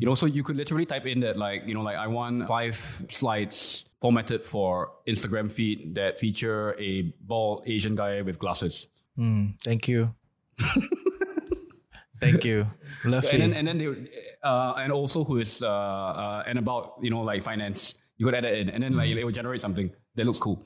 You 0.00 0.06
know, 0.06 0.14
so 0.14 0.26
you 0.26 0.42
could 0.42 0.56
literally 0.56 0.86
type 0.86 1.06
in 1.06 1.20
that 1.20 1.36
like 1.36 1.66
you 1.66 1.74
know 1.74 1.82
like 1.82 1.96
I 1.96 2.06
want 2.06 2.46
five 2.46 2.76
slides 2.76 3.84
formatted 4.00 4.46
for 4.46 4.92
Instagram 5.08 5.50
feed 5.50 5.94
that 5.96 6.18
feature 6.18 6.76
a 6.78 7.12
bald 7.20 7.64
Asian 7.66 7.94
guy 7.94 8.22
with 8.22 8.38
glasses. 8.38 8.86
Mm, 9.18 9.60
thank 9.62 9.88
you. 9.88 10.14
thank 12.20 12.44
you. 12.44 12.66
Lovely. 13.04 13.30
and 13.30 13.40
then 13.42 13.52
and 13.54 13.66
then 13.66 13.78
they 13.78 13.88
uh, 14.42 14.74
and 14.78 14.92
also 14.92 15.24
who 15.24 15.38
is 15.38 15.62
uh, 15.62 15.68
uh 15.68 16.42
and 16.46 16.58
about 16.58 16.94
you 17.02 17.10
know 17.10 17.22
like 17.22 17.42
finance 17.42 17.96
you 18.18 18.24
could 18.24 18.34
add 18.34 18.44
that 18.44 18.54
in 18.54 18.70
and 18.70 18.82
then 18.82 18.94
like 18.96 19.10
it 19.10 19.24
will 19.24 19.32
generate 19.32 19.60
something 19.60 19.90
that 20.14 20.24
looks 20.24 20.38
cool 20.38 20.64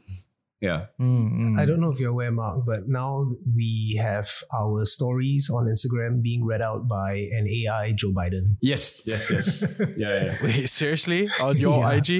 yeah 0.61 0.87
Mm, 1.01 1.57
mm. 1.57 1.59
I 1.59 1.64
don't 1.64 1.81
know 1.81 1.90
if 1.90 1.99
you're 1.99 2.11
aware, 2.12 2.31
Mark, 2.31 2.66
but 2.66 2.87
now 2.87 3.33
we 3.57 3.96
have 4.01 4.29
our 4.53 4.85
stories 4.85 5.49
on 5.49 5.64
Instagram 5.66 6.20
being 6.23 6.44
read 6.44 6.61
out 6.61 6.87
by 6.87 7.12
an 7.33 7.49
AI 7.49 7.92
Joe 7.92 8.12
Biden. 8.12 8.57
yes 8.61 9.01
yes 9.07 9.31
yes 9.33 9.64
yeah, 9.96 10.29
yeah 10.29 10.37
Wait, 10.44 10.68
seriously? 10.68 11.29
On 11.40 11.57
your 11.57 11.81
Yeah. 11.81 11.96
IG? 11.96 12.11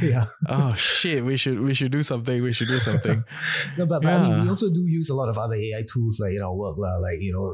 Yeah. 0.00 0.24
Oh 0.48 0.74
shit! 0.74 1.24
We 1.24 1.36
should 1.36 1.58
we 1.60 1.74
should 1.74 1.90
do 1.92 2.02
something. 2.02 2.42
We 2.42 2.52
should 2.52 2.68
do 2.68 2.78
something. 2.78 3.22
No, 3.78 3.86
but, 3.86 4.02
but 4.02 4.12
I 4.12 4.22
mean, 4.22 4.42
we 4.44 4.48
also 4.48 4.68
do 4.70 4.82
use 4.86 5.08
a 5.10 5.14
lot 5.14 5.28
of 5.28 5.38
other 5.38 5.54
AI 5.54 5.82
tools 5.92 6.18
like 6.22 6.34
in 6.34 6.42
our 6.42 6.54
work, 6.54 6.76
lah, 6.78 6.96
like 6.98 7.18
you 7.20 7.32
know, 7.34 7.46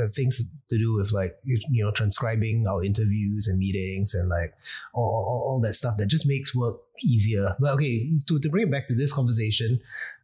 uh, 0.00 0.08
things 0.12 0.40
to 0.70 0.76
do 0.78 0.94
with 0.96 1.12
like 1.12 1.36
you 1.44 1.60
you 1.70 1.84
know 1.84 1.90
transcribing 1.92 2.64
our 2.68 2.84
interviews 2.84 3.48
and 3.48 3.58
meetings 3.58 4.14
and 4.14 4.28
like 4.28 4.52
all, 4.92 5.04
all, 5.04 5.40
all 5.48 5.60
that 5.60 5.74
stuff 5.74 5.96
that 5.98 6.06
just 6.08 6.26
makes 6.28 6.54
work 6.54 6.76
easier. 7.02 7.56
But 7.60 7.72
okay, 7.72 8.10
to, 8.28 8.38
to 8.38 8.48
bring 8.48 8.68
it 8.68 8.70
back 8.70 8.86
to 8.88 8.94
this 8.94 9.12
conversation, 9.12 9.80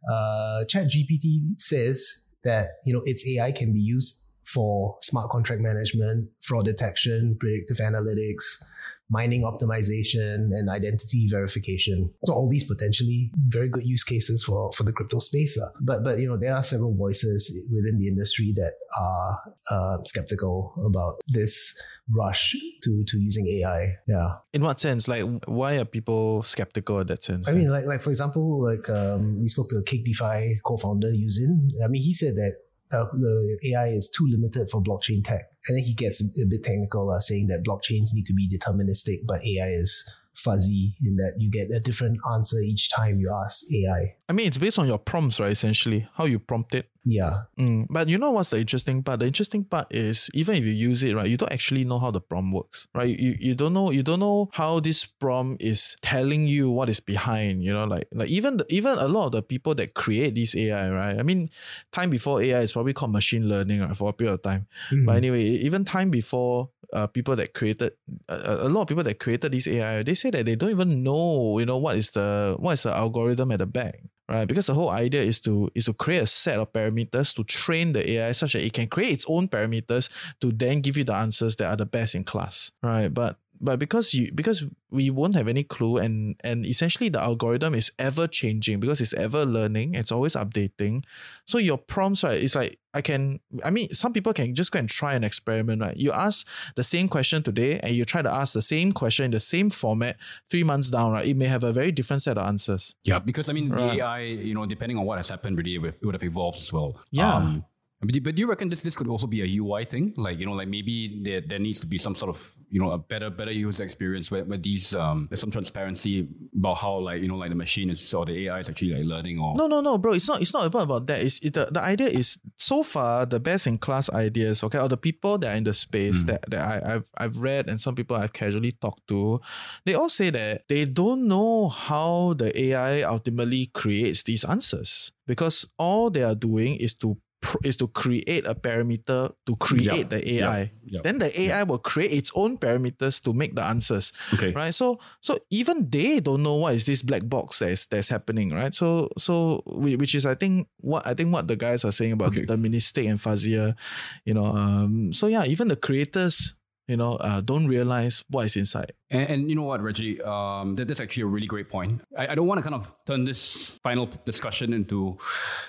uh, 0.09 0.63
ChatGPT 0.67 1.59
says 1.59 2.27
that 2.43 2.79
you 2.85 2.93
know 2.93 3.01
its 3.05 3.27
AI 3.27 3.51
can 3.51 3.73
be 3.73 3.79
used 3.79 4.27
for 4.45 4.97
smart 5.01 5.29
contract 5.29 5.61
management, 5.61 6.29
fraud 6.41 6.65
detection, 6.65 7.37
predictive 7.39 7.77
analytics, 7.77 8.61
mining 9.11 9.43
optimization, 9.43 10.49
and 10.55 10.69
identity 10.69 11.27
verification. 11.29 12.09
So 12.23 12.33
all 12.33 12.49
these 12.49 12.63
potentially 12.63 13.31
very 13.47 13.67
good 13.67 13.85
use 13.85 14.03
cases 14.03 14.43
for, 14.43 14.71
for 14.73 14.83
the 14.83 14.93
crypto 14.93 15.19
space. 15.19 15.59
lah. 15.59 15.67
But 15.83 16.03
but 16.03 16.19
you 16.19 16.27
know 16.27 16.37
there 16.37 16.55
are 16.55 16.63
several 16.63 16.95
voices 16.95 17.51
within 17.69 17.99
the 17.99 18.07
industry 18.07 18.53
that 18.55 18.73
are 18.97 19.39
uh, 19.69 19.97
skeptical 20.03 20.73
about 20.87 21.19
this 21.27 21.75
rush 22.09 22.55
to 22.83 23.03
to 23.07 23.19
using 23.19 23.47
AI. 23.59 23.97
Yeah. 24.07 24.39
In 24.53 24.63
what 24.63 24.79
sense? 24.79 25.07
Like, 25.07 25.23
why 25.45 25.75
are 25.75 25.85
people 25.85 26.43
skeptical 26.43 26.99
in 26.99 27.07
that 27.07 27.23
sense? 27.23 27.47
I 27.47 27.51
mean, 27.51 27.69
like, 27.69 27.85
like 27.85 28.01
for 28.01 28.09
example, 28.09 28.63
like 28.63 28.89
um, 28.89 29.41
we 29.41 29.47
spoke 29.47 29.69
to 29.69 29.77
a 29.77 29.83
Cake 29.83 30.05
DeFi 30.05 30.59
co-founder 30.63 31.11
U-Zyn. 31.11 31.83
I 31.83 31.87
mean, 31.87 32.01
he 32.01 32.13
said 32.13 32.35
that 32.35 32.55
uh, 32.91 33.05
the 33.13 33.59
AI 33.71 33.87
is 33.87 34.09
too 34.09 34.27
limited 34.27 34.69
for 34.69 34.81
blockchain 34.81 35.23
tech, 35.23 35.43
and 35.67 35.75
think 35.75 35.87
he 35.87 35.93
gets 35.93 36.21
a 36.21 36.45
bit 36.45 36.63
technical, 36.63 37.11
uh, 37.11 37.19
saying 37.19 37.47
that 37.47 37.63
blockchains 37.63 38.09
need 38.13 38.25
to 38.25 38.33
be 38.33 38.49
deterministic, 38.49 39.19
but 39.27 39.43
AI 39.45 39.69
is 39.69 40.09
fuzzy 40.33 40.95
in 41.05 41.17
that 41.17 41.33
you 41.37 41.51
get 41.51 41.69
a 41.71 41.79
different 41.79 42.17
answer 42.33 42.57
each 42.59 42.89
time 42.91 43.19
you 43.19 43.31
ask 43.43 43.65
AI. 43.71 44.15
I 44.29 44.33
mean, 44.33 44.47
it's 44.47 44.57
based 44.57 44.79
on 44.79 44.87
your 44.87 44.97
prompts, 44.97 45.39
right? 45.39 45.51
Essentially, 45.51 46.07
how 46.15 46.25
you 46.25 46.39
prompt 46.39 46.73
it. 46.73 46.89
Yeah, 47.03 47.43
Mm, 47.59 47.87
but 47.89 48.09
you 48.09 48.17
know 48.19 48.29
what's 48.29 48.51
the 48.51 48.59
interesting 48.59 49.01
part? 49.01 49.21
The 49.21 49.25
interesting 49.25 49.63
part 49.63 49.87
is 49.89 50.29
even 50.35 50.55
if 50.55 50.63
you 50.65 50.71
use 50.71 51.01
it, 51.01 51.15
right, 51.15 51.27
you 51.27 51.35
don't 51.35 51.51
actually 51.51 51.83
know 51.83 51.97
how 51.97 52.11
the 52.11 52.21
prompt 52.21 52.53
works, 52.53 52.87
right? 52.93 53.17
You, 53.17 53.35
you 53.39 53.55
don't 53.55 53.73
know 53.73 53.89
you 53.89 54.03
don't 54.03 54.19
know 54.19 54.49
how 54.53 54.79
this 54.79 55.05
prompt 55.05 55.61
is 55.63 55.97
telling 56.01 56.47
you 56.47 56.69
what 56.69 56.89
is 56.89 56.99
behind. 56.99 57.63
You 57.63 57.73
know, 57.73 57.85
like 57.85 58.07
like 58.13 58.29
even 58.29 58.57
the, 58.57 58.65
even 58.69 58.97
a 58.99 59.07
lot 59.07 59.25
of 59.25 59.31
the 59.31 59.41
people 59.41 59.73
that 59.75 59.95
create 59.95 60.35
this 60.35 60.55
AI, 60.55 60.89
right? 60.91 61.17
I 61.17 61.23
mean, 61.23 61.49
time 61.91 62.11
before 62.11 62.41
AI 62.41 62.61
is 62.61 62.73
probably 62.73 62.93
called 62.93 63.11
machine 63.11 63.49
learning, 63.49 63.81
right, 63.81 63.97
for 63.97 64.09
a 64.09 64.13
period 64.13 64.33
of 64.33 64.41
time. 64.43 64.67
But 65.05 65.17
anyway, 65.17 65.41
e- 65.43 65.61
even 65.65 65.83
time 65.85 66.11
before 66.11 66.69
uh, 66.93 67.07
people 67.07 67.35
that 67.35 67.53
created 67.53 67.93
a, 68.29 68.67
a 68.67 68.69
lot 68.69 68.83
of 68.83 68.87
people 68.87 69.03
that 69.03 69.19
created 69.19 69.51
this 69.53 69.67
AI, 69.67 70.03
they 70.03 70.13
say 70.13 70.29
that 70.31 70.45
they 70.45 70.55
don't 70.55 70.69
even 70.71 71.03
know, 71.03 71.57
you 71.59 71.65
know, 71.65 71.77
what 71.77 71.97
is 71.97 72.11
the 72.11 72.55
what 72.59 72.73
is 72.73 72.83
the 72.83 72.93
algorithm 72.95 73.51
at 73.51 73.59
the 73.59 73.65
back, 73.65 74.01
right? 74.31 74.47
Because 74.47 74.67
the 74.67 74.73
whole 74.73 74.89
idea 74.89 75.21
is 75.21 75.39
to 75.41 75.69
is 75.75 75.85
to 75.85 75.93
create 75.93 76.21
a 76.21 76.27
set 76.27 76.59
of 76.59 76.71
parameters 76.71 77.35
to 77.35 77.43
train 77.43 77.91
the 77.91 78.11
AI 78.11 78.31
such 78.31 78.53
that 78.53 78.63
it 78.63 78.73
can 78.73 78.87
create 78.87 79.11
its 79.11 79.25
own 79.27 79.47
parameters 79.47 80.09
to 80.39 80.51
then 80.51 80.81
give 80.81 80.97
you 80.97 81.03
the 81.03 81.13
answers 81.13 81.55
that 81.57 81.67
are 81.67 81.75
the 81.75 81.85
best 81.85 82.15
in 82.15 82.23
class, 82.23 82.71
right? 82.81 83.13
But 83.13 83.37
but 83.61 83.77
because 83.79 84.13
you 84.13 84.31
because 84.33 84.63
we 84.89 85.09
won't 85.09 85.35
have 85.35 85.47
any 85.47 85.63
clue 85.63 85.97
and 85.97 86.35
and 86.43 86.65
essentially 86.65 87.07
the 87.09 87.21
algorithm 87.21 87.73
is 87.75 87.91
ever 87.99 88.27
changing 88.27 88.79
because 88.79 88.99
it's 88.99 89.13
ever 89.13 89.45
learning 89.45 89.93
it's 89.93 90.11
always 90.11 90.35
updating. 90.35 91.03
So 91.45 91.59
your 91.59 91.77
prompts 91.77 92.23
right 92.23 92.41
it's 92.41 92.55
like 92.55 92.79
i 92.93 93.01
can 93.01 93.39
i 93.63 93.69
mean 93.69 93.87
some 93.93 94.11
people 94.11 94.33
can 94.33 94.53
just 94.53 94.71
go 94.73 94.79
and 94.79 94.89
try 94.89 95.13
an 95.13 95.23
experiment 95.23 95.81
right? 95.81 95.95
You 95.95 96.11
ask 96.11 96.45
the 96.75 96.83
same 96.83 97.07
question 97.07 97.43
today 97.43 97.79
and 97.79 97.95
you 97.95 98.03
try 98.03 98.21
to 98.21 98.31
ask 98.31 98.53
the 98.53 98.61
same 98.61 98.91
question 98.91 99.25
in 99.25 99.31
the 99.31 99.39
same 99.39 99.69
format 99.69 100.17
three 100.49 100.63
months 100.63 100.91
down 100.91 101.11
right? 101.13 101.25
It 101.25 101.37
may 101.37 101.45
have 101.45 101.63
a 101.63 101.71
very 101.71 101.91
different 101.91 102.21
set 102.23 102.37
of 102.37 102.45
answers. 102.47 102.95
Yeah 103.03 103.19
because 103.19 103.47
i 103.47 103.53
mean 103.53 103.69
Right. 103.69 103.97
the 103.97 104.03
ai 104.03 104.19
you 104.21 104.53
know 104.55 104.65
depending 104.65 104.97
on 104.97 105.05
what 105.05 105.17
has 105.19 105.29
happened 105.29 105.57
really 105.57 105.75
it 105.75 106.03
would, 106.03 106.15
have 106.15 106.23
evolved 106.23 106.57
as 106.59 106.73
well. 106.73 106.99
Yeah. 107.11 107.35
um, 107.35 107.65
but, 108.01 108.13
do- 108.13 108.21
but 108.21 108.35
do 108.35 108.39
you 108.41 108.47
reckon 108.47 108.69
this 108.69 108.81
this 108.81 108.95
could 108.95 109.07
also 109.07 109.27
be 109.27 109.41
a 109.41 109.59
UI 109.61 109.85
thing? 109.85 110.13
Like 110.17 110.39
you 110.39 110.45
know, 110.45 110.53
like 110.53 110.67
maybe 110.67 111.19
there, 111.23 111.41
there 111.41 111.59
needs 111.59 111.79
to 111.81 111.87
be 111.87 111.97
some 111.97 112.15
sort 112.15 112.29
of 112.35 112.53
you 112.69 112.79
know 112.81 112.91
a 112.91 112.97
better 112.97 113.29
better 113.29 113.51
user 113.51 113.83
experience 113.83 114.31
where, 114.31 114.43
where 114.45 114.57
these 114.57 114.95
um 114.95 115.27
there's 115.29 115.39
some 115.41 115.51
transparency 115.51 116.27
about 116.57 116.75
how 116.75 116.97
like 116.97 117.21
you 117.21 117.27
know 117.27 117.35
like 117.35 117.49
the 117.49 117.55
machine 117.55 117.89
is 117.89 118.13
or 118.13 118.25
the 118.25 118.47
AI 118.47 118.59
is 118.59 118.69
actually 118.69 118.93
like 118.93 119.05
learning 119.05 119.39
or 119.39 119.53
No, 119.55 119.67
no, 119.67 119.81
no, 119.81 119.97
bro. 119.97 120.13
It's 120.13 120.27
not. 120.27 120.41
It's 120.41 120.53
not 120.53 120.65
about 120.65 120.83
about 120.83 121.05
that. 121.07 121.21
It's 121.21 121.39
it, 121.39 121.53
the 121.53 121.65
the 121.71 121.81
idea 121.81 122.07
is 122.07 122.37
so 122.57 122.81
far 122.83 123.25
the 123.25 123.39
best 123.39 123.67
in 123.67 123.77
class 123.77 124.09
ideas. 124.09 124.63
Okay, 124.63 124.79
or 124.79 124.87
the 124.87 124.97
people 124.97 125.37
that 125.39 125.53
are 125.53 125.55
in 125.57 125.63
the 125.65 125.73
space 125.73 126.23
that 126.23 126.43
that 126.49 126.61
I, 126.61 126.95
I've 126.95 127.09
I've 127.17 127.37
read 127.39 127.69
and 127.69 127.79
some 127.79 127.95
people 127.95 128.15
I've 128.15 128.33
casually 128.33 128.71
talked 128.71 129.05
to, 129.09 129.41
they 129.85 129.93
all 129.93 130.09
say 130.09 130.29
that 130.31 130.63
they 130.69 130.85
don't 130.85 131.27
know 131.27 131.69
how 131.69 132.33
the 132.37 132.49
AI 132.57 133.01
ultimately 133.03 133.67
creates 133.73 134.23
these 134.23 134.43
answers 134.43 135.11
because 135.27 135.67
all 135.77 136.09
they 136.09 136.23
are 136.23 136.35
doing 136.35 136.75
is 136.75 136.93
to 136.95 137.17
is 137.63 137.75
to 137.77 137.87
create 137.87 138.45
a 138.45 138.53
parameter 138.53 139.33
to 139.45 139.55
create 139.57 140.09
the 140.09 140.21
AI. 140.39 140.71
Then 141.03 141.17
the 141.17 141.33
AI 141.41 141.63
will 141.63 141.79
create 141.79 142.11
its 142.13 142.31
own 142.35 142.57
parameters 142.57 143.21
to 143.23 143.33
make 143.33 143.55
the 143.55 143.63
answers 143.63 144.13
okay. 144.33 144.51
right? 144.53 144.73
So 144.73 144.99
so 145.21 145.37
even 145.49 145.89
they 145.89 146.19
don't 146.19 146.43
know 146.43 146.55
what 146.55 146.75
is 146.75 146.85
this 146.85 147.01
black 147.01 147.27
box 147.27 147.59
that 147.59 147.69
is 147.71 147.85
that's 147.85 148.09
happening 148.09 148.53
right? 148.53 148.73
So 148.73 149.09
so 149.17 149.63
which 149.65 150.13
is 150.15 150.25
i 150.25 150.35
think 150.35 150.67
what 150.77 151.05
i 151.07 151.13
think 151.13 151.33
what 151.33 151.47
the 151.47 151.55
guys 151.55 151.83
are 151.83 151.91
saying 151.91 152.11
about 152.13 152.29
Okay. 152.31 152.45
deterministic 152.45 153.09
and 153.09 153.19
fuzzier 153.19 153.75
you 154.23 154.33
know 154.33 154.45
um 154.45 155.11
so 155.11 155.27
yeah 155.27 155.43
even 155.45 155.67
the 155.67 155.75
creators 155.75 156.53
you 156.87 156.97
know, 156.97 157.13
uh, 157.13 157.41
don't 157.41 157.67
realize 157.67 158.23
what 158.29 158.45
is 158.45 158.55
inside. 158.55 158.93
And, 159.09 159.29
and 159.29 159.49
you 159.49 159.55
know 159.55 159.63
what, 159.63 159.81
Reggie? 159.81 160.21
Um, 160.21 160.75
that, 160.75 160.87
that's 160.87 160.99
actually 160.99 161.23
a 161.23 161.27
really 161.27 161.47
great 161.47 161.69
point. 161.69 162.01
I, 162.17 162.27
I 162.27 162.35
don't 162.35 162.47
want 162.47 162.57
to 162.57 162.63
kind 162.63 162.75
of 162.75 162.93
turn 163.05 163.23
this 163.23 163.79
final 163.83 164.09
discussion 164.25 164.73
into 164.73 165.17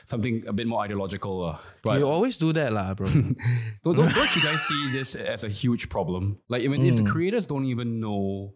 something 0.05 0.44
a 0.46 0.53
bit 0.53 0.66
more 0.66 0.83
ideological. 0.83 1.44
Uh, 1.44 1.59
but 1.83 1.98
you 1.98 2.09
always 2.09 2.37
do 2.37 2.53
that, 2.55 2.72
lah, 2.72 2.94
bro. 2.94 3.07
don't, 3.12 3.37
don't, 3.85 4.14
don't 4.14 4.37
you 4.37 4.42
guys 4.42 4.62
see 4.62 4.92
this 4.92 5.14
as 5.14 5.44
a 5.44 5.48
huge 5.48 5.88
problem? 5.88 6.38
Like, 6.48 6.64
I 6.64 6.68
mean, 6.68 6.85
if 6.87 6.96
the 6.96 7.05
creators 7.05 7.46
don't 7.46 7.66
even 7.66 8.01
know 8.01 8.55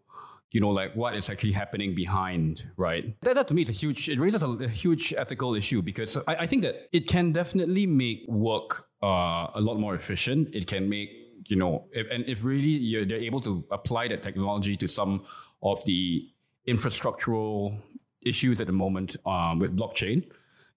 you 0.53 0.61
know, 0.61 0.71
like 0.71 0.95
what 0.95 1.15
is 1.15 1.29
actually 1.29 1.53
happening 1.53 1.95
behind, 1.95 2.67
right? 2.77 3.15
That, 3.23 3.35
that 3.35 3.49
to 3.49 3.55
me 3.55 3.63
is 3.63 3.69
a 3.69 3.73
huge, 3.73 4.09
it 4.09 4.19
raises 4.19 4.43
a, 4.43 4.49
a 4.49 4.69
huge 4.69 5.13
ethical 5.13 5.55
issue 5.55 5.83
because 5.83 6.17
I, 6.29 6.37
I, 6.37 6.47
think 6.47 6.63
that 6.63 6.89
it 6.93 7.09
can 7.09 7.33
definitely 7.33 7.87
make 7.87 8.25
work 8.29 8.87
uh, 9.03 9.49
a 9.55 9.61
lot 9.61 9.79
more 9.79 9.95
efficient. 9.95 10.55
It 10.55 10.67
can 10.67 10.89
make, 10.89 11.11
you 11.51 11.57
know, 11.57 11.87
if, 11.93 12.11
and 12.11 12.29
if 12.29 12.45
really 12.45 12.69
you're, 12.69 13.05
they're 13.05 13.19
able 13.19 13.41
to 13.41 13.65
apply 13.71 14.09
that 14.09 14.23
technology 14.23 14.77
to 14.77 14.89
some 14.89 15.25
of 15.63 15.85
the 15.85 16.29
infrastructural 16.69 17.81
issues 18.25 18.61
at 18.61 18.67
the 18.67 18.73
moment 18.73 19.17
um, 19.25 19.59
with 19.59 19.77
blockchain, 19.77 20.27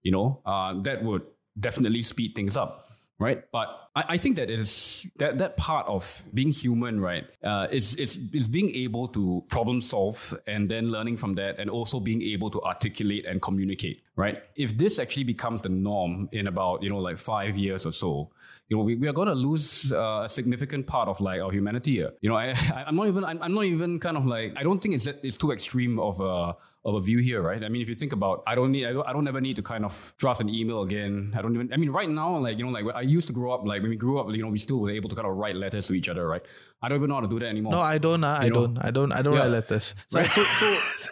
you 0.04 0.12
know, 0.12 0.42
uh, 0.46 0.74
that 0.82 1.04
would 1.04 1.24
definitely 1.60 2.02
speed 2.02 2.34
things 2.36 2.56
up 2.56 2.90
right? 3.20 3.44
But 3.52 3.90
I, 3.96 4.06
I, 4.10 4.18
think 4.18 4.38
that 4.38 4.50
is 4.50 5.06
that 5.18 5.38
that 5.38 5.58
part 5.58 5.86
of 5.88 6.24
being 6.34 6.50
human, 6.50 7.00
right, 7.00 7.28
uh, 7.44 7.68
is 7.70 7.96
is 7.96 8.18
is 8.34 8.48
being 8.48 8.74
able 8.76 9.08
to 9.10 9.44
problem 9.50 9.82
solve 9.82 10.34
and 10.48 10.70
then 10.70 10.90
learning 10.90 11.18
from 11.18 11.36
that, 11.36 11.60
and 11.60 11.70
also 11.70 12.00
being 12.00 12.22
able 12.22 12.50
to 12.52 12.62
articulate 12.64 13.26
and 13.26 13.42
communicate, 13.42 14.02
right? 14.16 14.42
If 14.56 14.78
this 14.78 14.98
actually 14.98 15.26
becomes 15.26 15.62
the 15.62 15.70
norm 15.70 16.30
in 16.32 16.48
about 16.48 16.82
you 16.82 16.90
know 16.90 17.00
like 17.00 17.18
five 17.18 17.58
years 17.58 17.86
or 17.86 17.92
so, 17.92 18.32
you 18.70 18.78
know, 18.78 18.84
we, 18.84 18.96
we 18.96 19.08
are 19.08 19.14
going 19.14 19.28
to 19.28 19.34
lose 19.34 19.92
uh, 19.92 20.22
a 20.26 20.30
significant 20.30 20.86
part 20.86 21.10
of 21.10 21.20
like 21.20 21.42
our 21.42 21.52
humanity 21.52 21.94
here. 21.94 22.12
You 22.22 22.30
know, 22.30 22.36
I, 22.38 22.54
I'm 22.86 22.96
not 22.96 23.08
even, 23.08 23.26
I'm, 23.26 23.42
I'm 23.42 23.54
not 23.54 23.66
even 23.66 24.00
kind 24.00 24.16
of 24.16 24.28
like, 24.28 24.54
I 24.56 24.62
don't 24.62 24.80
think 24.80 24.94
it's 24.94 25.08
it's 25.08 25.38
too 25.38 25.52
extreme 25.52 26.00
of 26.00 26.22
a 26.22 26.56
of 26.86 26.96
a 26.96 27.02
view 27.02 27.18
here, 27.18 27.42
right? 27.42 27.64
I 27.64 27.68
mean, 27.68 27.82
if 27.82 27.90
you 27.90 27.96
think 27.96 28.14
about, 28.14 28.44
I 28.48 28.56
don't 28.56 28.72
need, 28.72 28.86
I 28.86 28.94
don't, 28.94 29.08
I 29.08 29.12
don't 29.12 29.28
ever 29.28 29.42
need 29.42 29.56
to 29.58 29.64
kind 29.64 29.84
of 29.84 30.14
draft 30.18 30.40
an 30.40 30.50
email 30.50 30.84
again. 30.84 31.34
I 31.36 31.42
don't 31.42 31.54
even, 31.54 31.74
I 31.74 31.78
mean, 31.78 31.90
right 31.90 32.10
now, 32.10 32.38
like 32.38 32.58
you 32.60 32.66
know, 32.66 32.72
like 32.72 32.86
I 32.96 33.02
used 33.02 33.28
to 33.28 33.34
grow 33.34 33.52
up, 33.52 33.66
like 33.66 33.82
when 33.82 33.90
we 33.90 33.98
grew 33.98 34.20
up, 34.20 34.30
you 34.30 34.44
know, 34.44 34.50
we 34.50 34.60
still 34.60 34.80
were 34.80 34.92
able 34.92 35.10
to 35.10 35.16
kind 35.16 35.28
of 35.28 35.36
write 35.36 35.56
letters 35.56 35.88
to 35.88 35.94
each 35.94 36.08
other, 36.08 36.28
right? 36.28 36.44
I 36.82 36.90
don't 36.90 37.00
even 37.00 37.10
know 37.10 37.16
how 37.16 37.22
to 37.22 37.28
do 37.28 37.40
that 37.40 37.48
anymore. 37.48 37.72
No, 37.72 37.82
I 37.82 37.98
don't. 37.98 38.24
Uh, 38.24 38.38
I 38.40 38.50
don't. 38.50 38.78
I 38.78 38.92
don't. 38.92 39.12
I 39.12 39.24
don't 39.24 39.34
yeah. 39.34 39.40
write 39.42 39.50
letters. 39.50 39.96
So, 40.10 40.20
right. 40.20 40.32
So, 40.32 40.44
so 40.44 40.68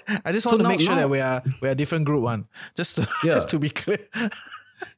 I 0.25 0.31
just 0.31 0.45
want 0.45 0.53
so 0.53 0.57
to 0.57 0.63
now, 0.63 0.69
make 0.69 0.81
sure 0.81 0.91
now, 0.91 1.01
that 1.01 1.09
we 1.09 1.19
are 1.19 1.43
we 1.61 1.69
are 1.69 1.75
different 1.75 2.05
group 2.05 2.21
one. 2.21 2.45
Just 2.75 2.97
to, 2.97 3.01
yeah. 3.23 3.35
just 3.35 3.49
to 3.49 3.59
be 3.59 3.69
clear 3.69 3.97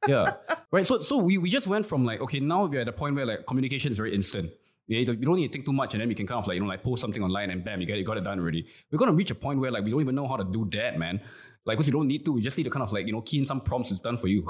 yeah. 0.07 0.33
Right. 0.71 0.85
So 0.85 1.01
so 1.01 1.17
we, 1.17 1.37
we 1.37 1.49
just 1.49 1.67
went 1.67 1.85
from 1.85 2.05
like, 2.05 2.21
okay, 2.21 2.39
now 2.39 2.65
we're 2.65 2.81
at 2.81 2.87
a 2.87 2.91
point 2.91 3.15
where 3.15 3.25
like 3.25 3.45
communication 3.45 3.91
is 3.91 3.97
very 3.97 4.13
instant. 4.13 4.51
Yeah, 4.87 4.99
You 4.99 5.15
don't 5.15 5.35
need 5.35 5.47
to 5.47 5.53
think 5.53 5.65
too 5.65 5.73
much 5.73 5.93
and 5.93 6.01
then 6.01 6.09
we 6.09 6.15
can 6.15 6.25
kind 6.25 6.39
of 6.39 6.47
like, 6.47 6.55
you 6.55 6.61
know, 6.61 6.67
like 6.67 6.81
post 6.81 6.99
something 6.99 7.21
online 7.21 7.51
and 7.51 7.63
bam, 7.63 7.79
you 7.79 7.85
get 7.85 7.99
it, 7.99 8.03
got 8.03 8.17
it 8.17 8.23
done 8.23 8.39
already. 8.39 8.67
We're 8.91 8.97
gonna 8.97 9.13
reach 9.13 9.29
a 9.29 9.35
point 9.35 9.59
where 9.59 9.69
like 9.69 9.83
we 9.83 9.91
don't 9.91 10.01
even 10.01 10.15
know 10.15 10.25
how 10.25 10.35
to 10.35 10.43
do 10.43 10.67
that, 10.71 10.97
man. 10.97 11.21
Like 11.63 11.77
because 11.77 11.85
you 11.85 11.93
don't 11.93 12.07
need 12.07 12.25
to, 12.25 12.31
we 12.31 12.41
just 12.41 12.57
need 12.57 12.63
to 12.63 12.71
kind 12.71 12.81
of 12.81 12.91
like, 12.91 13.05
you 13.05 13.13
know, 13.13 13.21
key 13.21 13.37
in 13.37 13.45
some 13.45 13.61
prompts, 13.61 13.91
it's 13.91 14.01
done 14.01 14.17
for 14.17 14.27
you. 14.27 14.47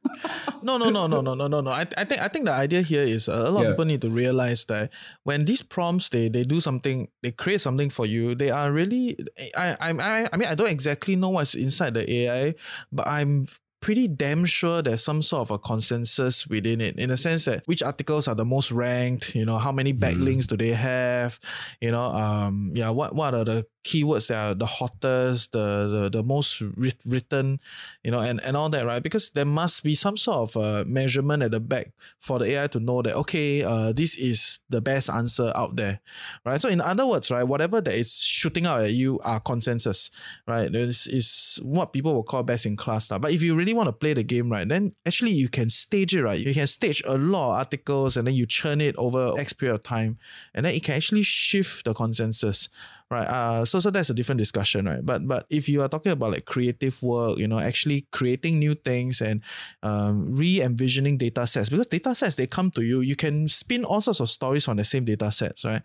no, 0.62 0.78
no, 0.78 0.90
no, 0.90 1.08
no, 1.08 1.20
no, 1.20 1.34
no, 1.34 1.48
no, 1.48 1.60
no. 1.60 1.70
I, 1.70 1.86
I 1.96 2.04
think 2.04 2.22
I 2.22 2.28
think 2.28 2.44
the 2.44 2.52
idea 2.52 2.82
here 2.82 3.02
is 3.02 3.28
uh, 3.28 3.44
a 3.46 3.50
lot 3.50 3.62
yeah. 3.62 3.68
of 3.68 3.72
people 3.72 3.86
need 3.86 4.02
to 4.02 4.08
realize 4.08 4.64
that 4.66 4.90
when 5.24 5.44
these 5.44 5.62
prompts 5.62 6.10
they 6.10 6.28
they 6.28 6.44
do 6.44 6.60
something, 6.60 7.08
they 7.22 7.32
create 7.32 7.60
something 7.60 7.90
for 7.90 8.06
you, 8.06 8.36
they 8.36 8.50
are 8.50 8.70
really 8.70 9.18
I 9.56 9.76
I 9.80 9.90
I, 9.90 10.28
I 10.32 10.36
mean 10.36 10.48
I 10.48 10.54
don't 10.54 10.70
exactly 10.70 11.16
know 11.16 11.30
what's 11.30 11.54
inside 11.54 11.94
the 11.94 12.10
AI, 12.10 12.54
but 12.92 13.08
I'm 13.08 13.48
pretty 13.82 14.08
damn 14.08 14.44
sure 14.44 14.80
there's 14.80 15.02
some 15.02 15.20
sort 15.20 15.42
of 15.42 15.50
a 15.50 15.58
consensus 15.58 16.46
within 16.46 16.80
it 16.80 16.96
in 16.96 17.10
the 17.10 17.16
sense 17.16 17.44
that 17.44 17.62
which 17.66 17.82
articles 17.82 18.28
are 18.28 18.34
the 18.36 18.44
most 18.44 18.70
ranked 18.70 19.34
you 19.34 19.44
know 19.44 19.58
how 19.58 19.72
many 19.72 19.92
backlinks 19.92 20.44
mm. 20.44 20.46
do 20.46 20.56
they 20.56 20.72
have 20.72 21.38
you 21.80 21.90
know 21.90 22.04
um 22.04 22.70
yeah 22.74 22.88
what 22.88 23.14
what 23.14 23.34
are 23.34 23.44
the 23.44 23.66
keywords 23.84 24.28
that 24.28 24.38
are 24.38 24.54
the 24.54 24.66
hottest, 24.66 25.52
the 25.52 25.88
the, 26.10 26.18
the 26.18 26.22
most 26.22 26.60
writ- 26.60 27.02
written, 27.04 27.60
you 28.02 28.10
know, 28.10 28.20
and, 28.20 28.40
and 28.42 28.56
all 28.56 28.68
that, 28.68 28.86
right? 28.86 29.02
Because 29.02 29.30
there 29.30 29.44
must 29.44 29.82
be 29.82 29.94
some 29.94 30.16
sort 30.16 30.50
of 30.50 30.56
uh, 30.56 30.84
measurement 30.86 31.42
at 31.42 31.50
the 31.50 31.60
back 31.60 31.92
for 32.20 32.38
the 32.38 32.46
AI 32.52 32.66
to 32.68 32.80
know 32.80 33.02
that 33.02 33.14
okay, 33.16 33.62
uh, 33.62 33.92
this 33.92 34.16
is 34.16 34.60
the 34.68 34.80
best 34.80 35.10
answer 35.10 35.52
out 35.54 35.76
there, 35.76 36.00
right? 36.44 36.60
So 36.60 36.68
in 36.68 36.80
other 36.80 37.06
words, 37.06 37.30
right, 37.30 37.42
whatever 37.42 37.80
that 37.80 37.94
is 37.94 38.20
shooting 38.20 38.66
out 38.66 38.84
at 38.84 38.92
you 38.92 39.18
are 39.20 39.40
consensus, 39.40 40.10
right? 40.46 40.70
This 40.70 41.06
is 41.06 41.58
what 41.62 41.92
people 41.92 42.14
will 42.14 42.22
call 42.22 42.42
best 42.42 42.66
in 42.66 42.76
class, 42.76 43.10
lah. 43.10 43.18
But 43.18 43.32
if 43.32 43.42
you 43.42 43.54
really 43.54 43.74
want 43.74 43.88
to 43.88 43.92
play 43.92 44.14
the 44.14 44.22
game, 44.22 44.50
right, 44.50 44.68
then 44.68 44.94
actually 45.06 45.32
you 45.32 45.48
can 45.48 45.68
stage 45.68 46.14
it, 46.14 46.22
right? 46.22 46.38
You 46.38 46.54
can 46.54 46.66
stage 46.66 47.02
a 47.06 47.18
lot 47.18 47.52
of 47.52 47.58
articles 47.58 48.16
and 48.16 48.26
then 48.26 48.34
you 48.34 48.46
churn 48.46 48.80
it 48.80 48.94
over 48.96 49.38
X 49.38 49.52
period 49.52 49.74
of 49.74 49.82
time, 49.82 50.18
and 50.54 50.66
then 50.66 50.74
it 50.74 50.82
can 50.84 50.94
actually 50.94 51.22
shift 51.22 51.84
the 51.84 51.94
consensus 51.94 52.68
right 53.12 53.28
uh 53.28 53.64
so 53.64 53.78
so 53.78 53.90
that's 53.90 54.08
a 54.08 54.14
different 54.14 54.38
discussion 54.38 54.86
right? 54.86 55.04
But 55.04 55.28
but 55.28 55.44
if 55.50 55.68
you 55.68 55.82
are 55.82 55.88
talking 55.88 56.12
about 56.12 56.32
like 56.32 56.46
creative 56.46 57.02
work 57.02 57.38
you 57.38 57.46
know 57.46 57.58
actually 57.58 58.06
creating 58.10 58.58
new 58.58 58.74
things 58.74 59.20
and 59.20 59.42
um, 59.82 60.34
re-envisioning 60.34 61.18
data 61.18 61.46
sets 61.46 61.68
because 61.68 61.86
data 61.86 62.14
sets 62.14 62.36
they 62.36 62.46
come 62.46 62.70
to 62.72 62.82
you 62.82 63.02
you 63.02 63.14
can 63.14 63.48
spin 63.48 63.84
all 63.84 64.00
sorts 64.00 64.20
of 64.20 64.30
stories 64.30 64.64
from 64.64 64.78
the 64.78 64.84
same 64.84 65.04
data 65.04 65.30
sets 65.30 65.64
right? 65.64 65.82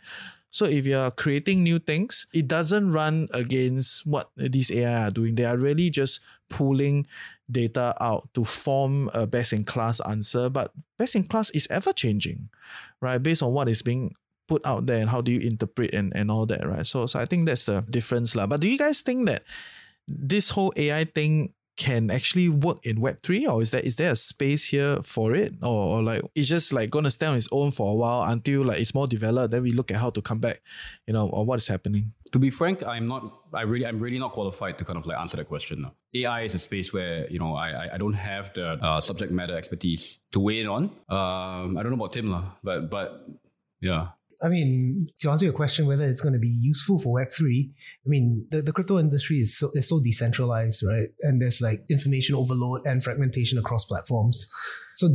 So 0.50 0.66
if 0.66 0.86
you're 0.86 1.12
creating 1.12 1.64
new 1.64 1.80
things 1.80 2.28
it 2.34 2.48
doesn't 2.48 2.92
run 2.92 3.28
against 3.34 4.08
what 4.08 4.32
these 4.38 4.72
ai 4.72 5.08
are 5.08 5.12
doing. 5.12 5.36
They 5.36 5.46
are 5.46 5.58
really 5.58 5.90
just 5.90 6.22
pulling 6.50 7.08
data 7.52 7.94
out 8.00 8.30
to 8.36 8.46
form 8.46 9.10
a 9.14 9.28
best 9.28 9.52
in 9.52 9.66
class 9.66 10.00
answer 10.02 10.50
but 10.50 10.72
best 10.98 11.16
in 11.16 11.26
class 11.26 11.50
is 11.52 11.68
ever 11.70 11.92
changing 11.92 12.48
right? 13.02 13.22
Based 13.22 13.44
on 13.44 13.52
what 13.52 13.68
is 13.68 13.82
being 13.82 14.16
put 14.48 14.66
out 14.66 14.86
there 14.86 15.00
and 15.00 15.10
how 15.10 15.22
do 15.22 15.32
you 15.32 15.40
interpret 15.40 15.94
and, 15.94 16.12
and 16.16 16.32
all 16.32 16.46
that, 16.46 16.68
right? 16.68 16.86
So 16.86 17.06
so 17.06 17.20
I 17.20 17.26
think 17.26 17.48
that's 17.48 17.66
the 17.66 17.82
difference. 17.90 18.36
La. 18.36 18.48
But 18.48 18.62
do 18.62 18.68
you 18.68 18.78
guys 18.78 19.02
think 19.02 19.28
that 19.28 19.44
this 20.08 20.50
whole 20.50 20.74
AI 20.76 21.04
thing 21.06 21.54
can 21.78 22.10
actually 22.10 22.50
work 22.50 22.84
in 22.84 22.98
Web3 22.98 23.48
or 23.48 23.62
is 23.62 23.70
there 23.70 23.82
is 23.82 23.96
there 23.96 24.12
a 24.12 24.16
space 24.16 24.66
here 24.66 24.98
for 25.04 25.36
it? 25.36 25.54
Or, 25.62 25.98
or 25.98 26.04
like 26.04 26.24
it's 26.34 26.48
just 26.48 26.74
like 26.74 26.90
gonna 26.90 27.12
stay 27.12 27.28
on 27.28 27.38
its 27.38 27.48
own 27.52 27.72
for 27.72 27.92
a 27.92 27.96
while 27.96 28.24
until 28.24 28.64
like 28.64 28.80
it's 28.80 28.96
more 28.96 29.08
developed, 29.08 29.52
then 29.52 29.62
we 29.62 29.72
look 29.72 29.92
at 29.92 29.98
how 29.98 30.10
to 30.10 30.22
come 30.22 30.40
back, 30.40 30.62
you 31.06 31.14
know, 31.14 31.30
or 31.30 31.46
what 31.46 31.60
is 31.60 31.68
happening. 31.68 32.14
To 32.32 32.40
be 32.40 32.50
frank, 32.50 32.86
I'm 32.86 33.08
not 33.08 33.32
I 33.54 33.62
really 33.62 33.86
I'm 33.86 34.00
really 34.00 34.18
not 34.18 34.32
qualified 34.32 34.80
to 34.80 34.86
kind 34.86 34.98
of 34.98 35.06
like 35.06 35.20
answer 35.20 35.38
that 35.38 35.48
question. 35.48 35.86
AI 36.16 36.42
is 36.42 36.56
a 36.56 36.60
space 36.60 36.92
where, 36.94 37.30
you 37.32 37.38
know, 37.38 37.56
I 37.56 37.94
I 37.94 37.98
don't 37.98 38.14
have 38.14 38.52
the 38.54 38.84
uh, 38.84 39.00
subject 39.00 39.32
matter 39.32 39.56
expertise 39.56 40.20
to 40.32 40.40
weigh 40.40 40.62
in 40.62 40.68
on. 40.68 40.84
Um 41.10 41.78
I 41.78 41.84
don't 41.84 41.92
know 41.92 42.02
about 42.02 42.14
Tim, 42.14 42.34
but 42.64 42.90
but 42.90 43.28
yeah. 43.80 44.08
I 44.44 44.50
mean, 44.50 45.08
to 45.20 45.32
answer 45.32 45.46
your 45.46 45.54
question, 45.54 45.88
whether 45.88 46.04
it's 46.04 46.22
going 46.22 46.34
to 46.34 46.40
be 46.40 46.48
useful 46.62 47.00
for 47.00 47.20
Web3, 47.20 47.70
I 47.70 48.08
mean, 48.08 48.46
the, 48.52 48.62
the 48.62 48.72
crypto 48.72 49.00
industry 49.00 49.38
is 49.38 49.58
so, 49.58 49.70
is 49.74 49.90
so 49.90 50.00
decentralized, 50.00 50.84
right? 50.88 51.10
And 51.22 51.42
there's 51.42 51.60
like 51.60 51.84
information 51.90 52.36
overload 52.36 52.86
and 52.86 53.04
fragmentation 53.04 53.58
across 53.58 53.86
platforms. 53.86 54.52
So 54.96 55.10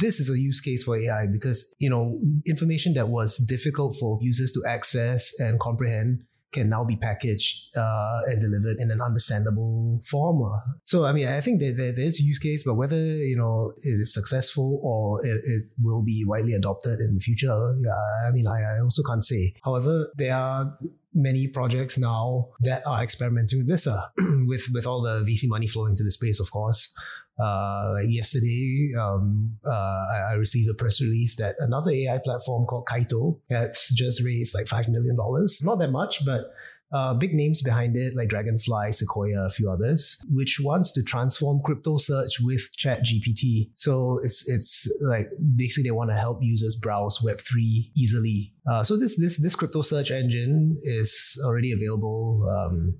this 0.00 0.20
is 0.20 0.30
a 0.30 0.38
use 0.38 0.60
case 0.60 0.82
for 0.82 0.98
AI 0.98 1.26
because, 1.26 1.74
you 1.78 1.88
know, 1.88 2.20
information 2.46 2.92
that 2.94 3.08
was 3.08 3.38
difficult 3.38 3.96
for 3.98 4.18
users 4.20 4.52
to 4.52 4.62
access 4.68 5.32
and 5.40 5.58
comprehend 5.58 6.24
can 6.52 6.68
now 6.68 6.84
be 6.84 6.96
packaged 6.96 7.76
uh, 7.76 8.20
and 8.26 8.40
delivered 8.40 8.76
in 8.78 8.90
an 8.90 9.00
understandable 9.00 10.00
form. 10.04 10.42
So, 10.84 11.04
I 11.04 11.12
mean, 11.12 11.28
I 11.28 11.40
think 11.40 11.60
that 11.60 11.74
there, 11.76 11.92
there's 11.92 12.20
use 12.20 12.38
case, 12.38 12.64
but 12.64 12.74
whether 12.74 12.96
you 12.96 13.36
know 13.36 13.72
it 13.78 14.00
is 14.00 14.12
successful 14.12 14.80
or 14.82 15.24
it, 15.24 15.40
it, 15.44 15.62
will 15.82 16.02
be 16.02 16.24
widely 16.26 16.52
adopted 16.54 16.98
in 17.00 17.14
the 17.14 17.20
future, 17.20 17.76
yeah, 17.82 18.28
I 18.28 18.30
mean, 18.32 18.46
I, 18.46 18.76
I 18.76 18.80
also 18.80 19.02
can't 19.02 19.24
say. 19.24 19.54
However, 19.64 20.08
there 20.16 20.34
are 20.34 20.76
many 21.14 21.48
projects 21.48 21.98
now 21.98 22.48
that 22.60 22.86
are 22.86 23.02
experimenting 23.02 23.60
with 23.60 23.68
this, 23.68 23.86
uh, 23.86 24.00
with 24.46 24.66
with 24.72 24.86
all 24.86 25.02
the 25.02 25.20
VC 25.20 25.44
money 25.44 25.66
flowing 25.66 25.92
into 25.92 26.04
the 26.04 26.10
space, 26.10 26.40
of 26.40 26.50
course. 26.50 26.94
Uh, 27.40 27.96
yesterday, 28.06 28.90
um, 29.00 29.56
uh, 29.64 30.04
I, 30.28 30.34
received 30.34 30.68
a 30.68 30.74
press 30.74 31.00
release 31.00 31.36
that 31.36 31.56
another 31.58 31.90
AI 31.90 32.18
platform 32.18 32.66
called 32.66 32.86
Kaito 32.86 33.38
has 33.48 33.90
just 33.94 34.22
raised 34.22 34.54
like 34.54 34.66
$5 34.66 34.90
million. 34.90 35.16
Not 35.62 35.78
that 35.78 35.90
much, 35.90 36.22
but 36.26 36.52
uh, 36.92 37.14
big 37.14 37.34
names 37.34 37.62
behind 37.62 37.96
it 37.96 38.14
like 38.16 38.28
Dragonfly, 38.28 38.92
Sequoia, 38.92 39.46
a 39.46 39.50
few 39.50 39.70
others, 39.70 40.20
which 40.30 40.58
wants 40.60 40.92
to 40.92 41.02
transform 41.02 41.60
crypto 41.64 41.98
search 41.98 42.40
with 42.40 42.62
Chat 42.76 43.04
GPT. 43.04 43.70
So 43.76 44.18
it's 44.22 44.48
it's 44.50 44.88
like 45.02 45.28
basically 45.54 45.88
they 45.88 45.92
want 45.92 46.10
to 46.10 46.16
help 46.16 46.38
users 46.40 46.74
browse 46.74 47.22
Web 47.22 47.40
three 47.40 47.92
easily. 47.96 48.54
Uh, 48.70 48.82
so 48.82 48.96
this 48.96 49.18
this 49.18 49.40
this 49.40 49.54
crypto 49.54 49.82
search 49.82 50.10
engine 50.10 50.78
is 50.82 51.40
already 51.44 51.72
available 51.72 52.48
um, 52.48 52.94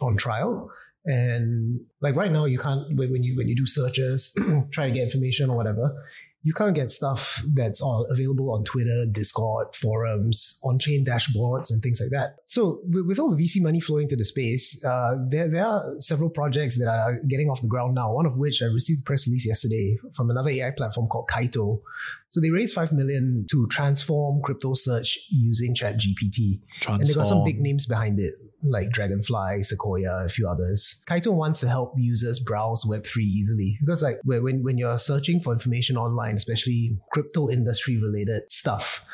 on 0.00 0.16
trial. 0.16 0.70
And 1.04 1.80
like 2.02 2.16
right 2.16 2.30
now, 2.30 2.44
you 2.44 2.58
can't 2.58 2.84
when 2.96 3.22
you 3.22 3.36
when 3.36 3.48
you 3.48 3.56
do 3.56 3.66
searches, 3.66 4.36
try 4.72 4.86
to 4.86 4.92
get 4.92 5.02
information 5.02 5.48
or 5.48 5.56
whatever, 5.56 6.04
you 6.48 6.54
can't 6.54 6.74
get 6.74 6.90
stuff 6.90 7.42
that's 7.52 7.82
all 7.82 8.06
available 8.08 8.50
on 8.54 8.64
Twitter, 8.64 9.04
Discord, 9.12 9.76
forums, 9.76 10.58
on-chain 10.64 11.04
dashboards, 11.04 11.70
and 11.70 11.82
things 11.82 12.00
like 12.00 12.08
that. 12.08 12.36
So 12.46 12.80
with, 12.84 13.04
with 13.06 13.18
all 13.18 13.28
the 13.28 13.36
VC 13.36 13.60
money 13.62 13.80
flowing 13.80 14.08
to 14.08 14.16
the 14.16 14.24
space, 14.24 14.82
uh, 14.82 15.16
there 15.28 15.50
there 15.50 15.66
are 15.66 15.82
several 15.98 16.30
projects 16.30 16.78
that 16.78 16.88
are 16.88 17.20
getting 17.28 17.50
off 17.50 17.60
the 17.60 17.68
ground 17.68 17.96
now. 17.96 18.14
One 18.14 18.24
of 18.24 18.38
which 18.38 18.62
I 18.62 18.66
received 18.66 19.02
a 19.02 19.04
press 19.04 19.26
release 19.26 19.46
yesterday 19.46 19.98
from 20.14 20.30
another 20.30 20.48
AI 20.48 20.70
platform 20.70 21.06
called 21.08 21.28
Kaito. 21.28 21.82
So 22.30 22.40
they 22.40 22.50
raised 22.50 22.74
five 22.74 22.92
million 22.92 23.46
to 23.50 23.66
transform 23.68 24.42
crypto 24.42 24.74
search 24.74 25.18
using 25.30 25.74
ChatGPT, 25.74 26.60
and 26.86 27.06
they 27.06 27.14
got 27.14 27.26
some 27.26 27.44
big 27.44 27.58
names 27.58 27.86
behind 27.86 28.18
it 28.20 28.34
like 28.62 28.90
Dragonfly, 28.90 29.62
Sequoia, 29.62 30.24
a 30.24 30.28
few 30.28 30.48
others. 30.48 31.02
Kaito 31.08 31.32
wants 31.32 31.60
to 31.60 31.68
help 31.68 31.94
users 31.96 32.38
browse 32.38 32.84
Web3 32.84 33.22
easily 33.22 33.78
because, 33.80 34.02
like, 34.02 34.18
when, 34.24 34.62
when 34.62 34.76
you're 34.76 34.98
searching 34.98 35.40
for 35.40 35.52
information 35.52 35.96
online, 35.96 36.34
especially 36.34 36.98
crypto 37.12 37.48
industry 37.48 37.96
related 37.96 38.50
stuff, 38.50 39.06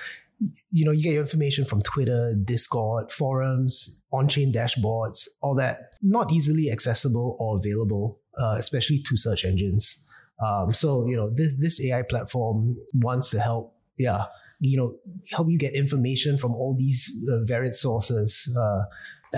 you 0.72 0.84
know, 0.84 0.90
you 0.90 1.02
get 1.02 1.12
your 1.12 1.22
information 1.22 1.64
from 1.64 1.82
Twitter, 1.82 2.34
Discord, 2.44 3.12
forums, 3.12 4.04
on 4.12 4.28
chain 4.28 4.52
dashboards, 4.52 5.28
all 5.42 5.54
that, 5.54 5.92
not 6.02 6.32
easily 6.32 6.70
accessible 6.70 7.36
or 7.38 7.58
available, 7.58 8.20
uh, 8.38 8.56
especially 8.58 9.02
to 9.08 9.16
search 9.16 9.44
engines. 9.44 10.06
Um, 10.44 10.72
so, 10.72 11.06
you 11.06 11.16
know, 11.16 11.30
this, 11.30 11.54
this 11.58 11.84
AI 11.84 12.02
platform 12.02 12.76
wants 12.94 13.30
to 13.30 13.40
help 13.40 13.74
yeah, 13.96 14.24
you 14.58 14.76
know, 14.76 14.96
help 15.30 15.48
you 15.48 15.58
get 15.58 15.74
information 15.74 16.36
from 16.36 16.52
all 16.52 16.74
these 16.76 17.24
uh, 17.30 17.44
varied 17.44 17.74
sources. 17.74 18.52
Uh, 18.60 18.82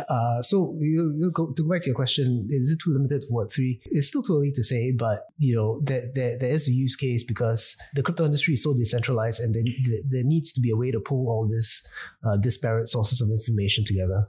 uh, 0.08 0.42
so 0.42 0.74
you, 0.78 1.14
you 1.18 1.30
go 1.30 1.52
to 1.52 1.62
go 1.62 1.70
back 1.70 1.80
to 1.82 1.86
your 1.86 1.94
question, 1.94 2.46
is 2.50 2.70
it 2.70 2.78
too 2.82 2.92
limited 2.92 3.22
for 3.28 3.42
Web 3.42 3.50
three? 3.50 3.80
It's 3.86 4.08
still 4.08 4.22
too 4.22 4.36
early 4.36 4.52
to 4.52 4.62
say, 4.62 4.92
but 4.92 5.24
you 5.38 5.56
know 5.56 5.80
there, 5.82 6.02
there, 6.14 6.38
there 6.38 6.50
is 6.50 6.68
a 6.68 6.72
use 6.72 6.96
case 6.96 7.24
because 7.24 7.76
the 7.94 8.02
crypto 8.02 8.24
industry 8.24 8.54
is 8.54 8.62
so 8.62 8.74
decentralized, 8.74 9.40
and 9.40 9.54
there, 9.54 9.62
there 10.08 10.24
needs 10.24 10.52
to 10.52 10.60
be 10.60 10.70
a 10.70 10.76
way 10.76 10.90
to 10.90 11.00
pull 11.00 11.28
all 11.28 11.48
this 11.48 11.90
uh, 12.26 12.36
disparate 12.36 12.88
sources 12.88 13.20
of 13.20 13.28
information 13.30 13.84
together. 13.84 14.28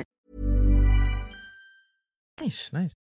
Nice, 2.41 2.73
nice. 2.73 2.95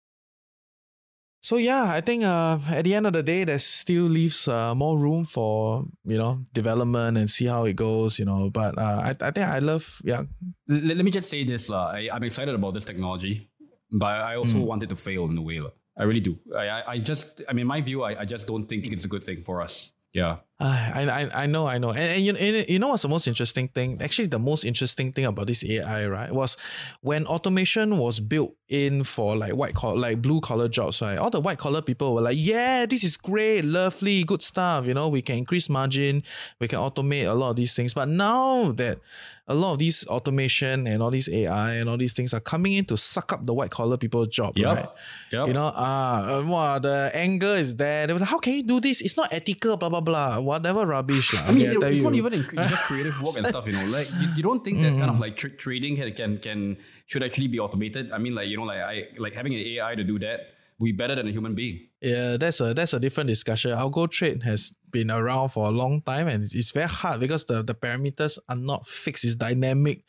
So 1.44 1.58
yeah, 1.58 1.92
I 1.92 2.00
think 2.00 2.24
uh, 2.24 2.58
at 2.70 2.82
the 2.82 2.94
end 2.94 3.06
of 3.06 3.12
the 3.12 3.22
day, 3.22 3.44
there 3.44 3.58
still 3.60 4.04
leaves 4.04 4.48
uh, 4.48 4.74
more 4.74 4.98
room 4.98 5.24
for 5.24 5.84
you 6.04 6.18
know 6.18 6.42
development 6.52 7.18
and 7.18 7.30
see 7.30 7.46
how 7.46 7.66
it 7.66 7.76
goes. 7.76 8.18
You 8.18 8.24
know, 8.24 8.50
but 8.50 8.76
uh, 8.78 9.00
I 9.04 9.10
I 9.20 9.30
think 9.30 9.46
I 9.46 9.60
love 9.60 10.00
yeah. 10.02 10.24
Let, 10.66 10.96
let 10.96 11.04
me 11.04 11.12
just 11.12 11.30
say 11.30 11.44
this, 11.44 11.70
uh, 11.70 11.94
I, 11.94 12.08
I'm 12.12 12.24
excited 12.24 12.54
about 12.54 12.74
this 12.74 12.84
technology, 12.84 13.46
but 13.92 14.10
I 14.26 14.34
also 14.36 14.58
want 14.58 14.82
it 14.82 14.88
to 14.88 14.96
fail 14.96 15.26
in 15.30 15.38
a 15.38 15.42
way. 15.42 15.60
lah. 15.60 15.70
I 15.96 16.04
really 16.04 16.20
do. 16.20 16.36
I, 16.54 16.68
I, 16.68 16.92
I 16.92 16.98
just, 16.98 17.40
I 17.48 17.54
mean, 17.54 17.66
my 17.66 17.80
view, 17.80 18.02
I, 18.02 18.20
I 18.20 18.24
just 18.26 18.46
don't 18.46 18.66
think 18.68 18.84
it's 18.92 19.04
a 19.04 19.08
good 19.08 19.24
thing 19.24 19.42
for 19.44 19.62
us. 19.62 19.92
Yeah. 20.12 20.44
Uh, 20.58 20.90
I, 20.94 21.02
I 21.02 21.42
I 21.42 21.46
know 21.46 21.66
I 21.66 21.76
know. 21.76 21.90
And, 21.90 21.98
and 21.98 22.24
you, 22.24 22.34
and 22.34 22.68
you 22.68 22.78
know 22.78 22.88
what's 22.88 23.02
the 23.02 23.10
most 23.10 23.26
interesting 23.28 23.68
thing? 23.68 24.00
Actually 24.00 24.28
the 24.28 24.38
most 24.38 24.64
interesting 24.64 25.12
thing 25.12 25.26
about 25.26 25.46
this 25.48 25.62
AI 25.64 26.06
right 26.06 26.32
was 26.32 26.56
when 27.02 27.26
automation 27.26 27.98
was 27.98 28.20
built 28.20 28.56
in 28.68 29.04
for 29.04 29.36
like 29.36 29.52
white 29.52 29.74
collar 29.74 29.96
like 29.96 30.20
blue 30.22 30.40
collar 30.40 30.66
jobs 30.66 31.00
right 31.00 31.18
all 31.18 31.30
the 31.30 31.38
white 31.38 31.56
collar 31.56 31.80
people 31.80 32.14
were 32.14 32.20
like 32.20 32.34
yeah 32.36 32.84
this 32.84 33.04
is 33.04 33.16
great 33.16 33.64
lovely 33.64 34.24
good 34.24 34.42
stuff 34.42 34.86
you 34.86 34.92
know 34.92 35.08
we 35.08 35.22
can 35.22 35.36
increase 35.38 35.68
margin 35.68 36.20
we 36.58 36.66
can 36.66 36.80
automate 36.80 37.30
a 37.30 37.34
lot 37.34 37.50
of 37.50 37.56
these 37.56 37.74
things. 37.74 37.94
But 37.94 38.08
now 38.08 38.72
that 38.72 38.98
a 39.48 39.54
lot 39.54 39.74
of 39.74 39.78
these 39.78 40.04
automation 40.08 40.88
and 40.88 41.00
all 41.02 41.10
these 41.10 41.28
AI 41.28 41.74
and 41.74 41.88
all 41.88 41.96
these 41.96 42.12
things 42.12 42.34
are 42.34 42.40
coming 42.40 42.72
in 42.72 42.84
to 42.86 42.96
suck 42.96 43.32
up 43.32 43.46
the 43.46 43.54
white 43.54 43.70
collar 43.70 43.96
people's 43.96 44.28
job 44.28 44.58
Yep. 44.58 44.76
right? 44.76 44.88
Yep. 45.30 45.46
you 45.46 45.54
know 45.54 45.70
ah 45.74 46.38
uh, 46.38 46.42
wow, 46.42 46.78
the 46.80 47.10
anger 47.14 47.54
is 47.54 47.76
there. 47.76 48.06
They 48.06 48.12
were 48.12 48.18
like 48.18 48.28
how 48.28 48.38
can 48.38 48.54
you 48.54 48.64
do 48.64 48.80
this? 48.80 49.00
It's 49.00 49.16
not 49.16 49.32
ethical 49.32 49.76
blah 49.76 49.88
blah 49.88 50.00
blah 50.00 50.40
whatever 50.46 50.86
rubbish. 50.86 51.34
I 51.34 51.52
mean, 51.52 51.80
tell 51.80 51.82
it's 51.84 52.02
not 52.02 52.14
you. 52.14 52.20
even 52.24 52.32
in, 52.34 52.42
just 52.68 52.84
creative 52.84 53.20
work 53.20 53.36
and 53.36 53.46
stuff, 53.46 53.66
you 53.66 53.72
know. 53.72 53.84
Like, 53.86 54.08
you, 54.20 54.28
you 54.36 54.42
don't 54.42 54.64
think 54.64 54.80
that 54.80 54.96
kind 54.98 55.10
of 55.10 55.16
mm. 55.16 55.20
like 55.20 55.36
trick 55.36 55.58
trading 55.58 55.96
can, 55.96 56.12
can 56.12 56.38
can 56.38 56.76
should 57.06 57.22
actually 57.22 57.48
be 57.48 57.58
automated? 57.58 58.12
I 58.12 58.18
mean, 58.18 58.34
like 58.34 58.48
you 58.48 58.56
know, 58.56 58.64
like 58.64 58.78
I 58.78 59.08
like 59.18 59.34
having 59.34 59.54
an 59.54 59.60
AI 59.60 59.94
to 59.94 60.04
do 60.04 60.18
that 60.20 60.40
would 60.78 60.86
be 60.86 60.92
better 60.92 61.14
than 61.14 61.28
a 61.28 61.30
human 61.30 61.54
being. 61.54 61.88
Yeah, 62.00 62.36
that's 62.36 62.60
a 62.60 62.74
that's 62.74 62.92
a 62.92 63.00
different 63.00 63.28
discussion. 63.28 63.70
Algo 63.70 64.10
trade 64.10 64.42
has 64.42 64.74
been 64.92 65.10
around 65.10 65.48
for 65.48 65.66
a 65.66 65.70
long 65.70 66.00
time 66.02 66.28
and 66.28 66.44
it's 66.44 66.70
very 66.70 66.86
hard 66.86 67.20
because 67.20 67.44
the, 67.44 67.62
the 67.62 67.74
parameters 67.74 68.38
are 68.48 68.56
not 68.56 68.86
fixed. 68.86 69.24
It's 69.24 69.34
dynamic, 69.34 70.04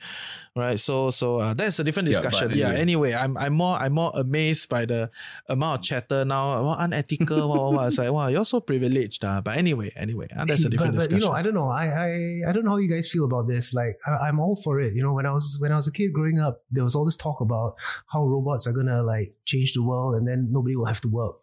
right? 0.56 0.80
So 0.80 1.10
so 1.12 1.38
uh, 1.38 1.54
that's 1.54 1.80
a 1.80 1.86
different 1.86 2.08
discussion. 2.08 2.52
Yeah. 2.52 2.72
anyway. 2.72 2.82
Anyway, 2.82 3.14
I'm 3.14 3.38
I'm 3.38 3.54
more 3.54 3.78
I'm 3.78 3.94
more 3.94 4.12
amazed 4.16 4.68
by 4.68 4.86
the 4.86 5.10
amount 5.48 5.80
of 5.80 5.84
chatter 5.86 6.26
now. 6.26 6.62
What 6.64 6.80
unethical? 6.82 7.48
what, 7.48 7.58
what, 7.58 7.74
what. 7.74 7.88
It's 7.88 7.98
like 7.98 8.12
wow, 8.12 8.28
you're 8.28 8.46
so 8.46 8.60
privileged. 8.60 9.24
Uh. 9.24 9.40
But 9.42 9.58
anyway, 9.58 9.94
anyway, 9.96 10.28
uh, 10.36 10.44
that's 10.44 10.66
a 10.66 10.70
different 10.74 10.96
but, 10.96 11.08
but, 11.08 11.10
discussion. 11.10 11.22
you 11.22 11.28
know, 11.28 11.32
I 11.32 11.42
don't 11.42 11.54
know. 11.54 11.70
I, 11.70 11.86
I 11.88 12.50
I 12.50 12.52
don't 12.52 12.66
know 12.66 12.72
how 12.72 12.78
you 12.78 12.90
guys 12.90 13.10
feel 13.10 13.24
about 13.24 13.48
this. 13.48 13.74
Like, 13.74 13.98
I, 14.06 14.28
I'm 14.28 14.40
all 14.40 14.58
for 14.58 14.82
it. 14.82 14.94
You 14.94 15.04
know, 15.04 15.14
when 15.14 15.26
I 15.26 15.32
was 15.32 15.58
when 15.62 15.72
I 15.72 15.78
was 15.78 15.88
a 15.88 15.92
kid 15.92 16.12
growing 16.12 16.40
up, 16.40 16.64
there 16.70 16.84
was 16.84 16.96
all 16.96 17.06
this 17.06 17.18
talk 17.18 17.40
about 17.40 17.76
how 18.08 18.26
robots 18.26 18.68
are 18.68 18.74
gonna 18.74 19.04
like 19.04 19.36
change 19.46 19.74
the 19.74 19.84
world, 19.84 20.16
and 20.16 20.28
then 20.28 20.50
nobody 20.52 20.76
will 20.76 20.86
have 20.86 21.02
to 21.02 21.10
work. 21.10 21.36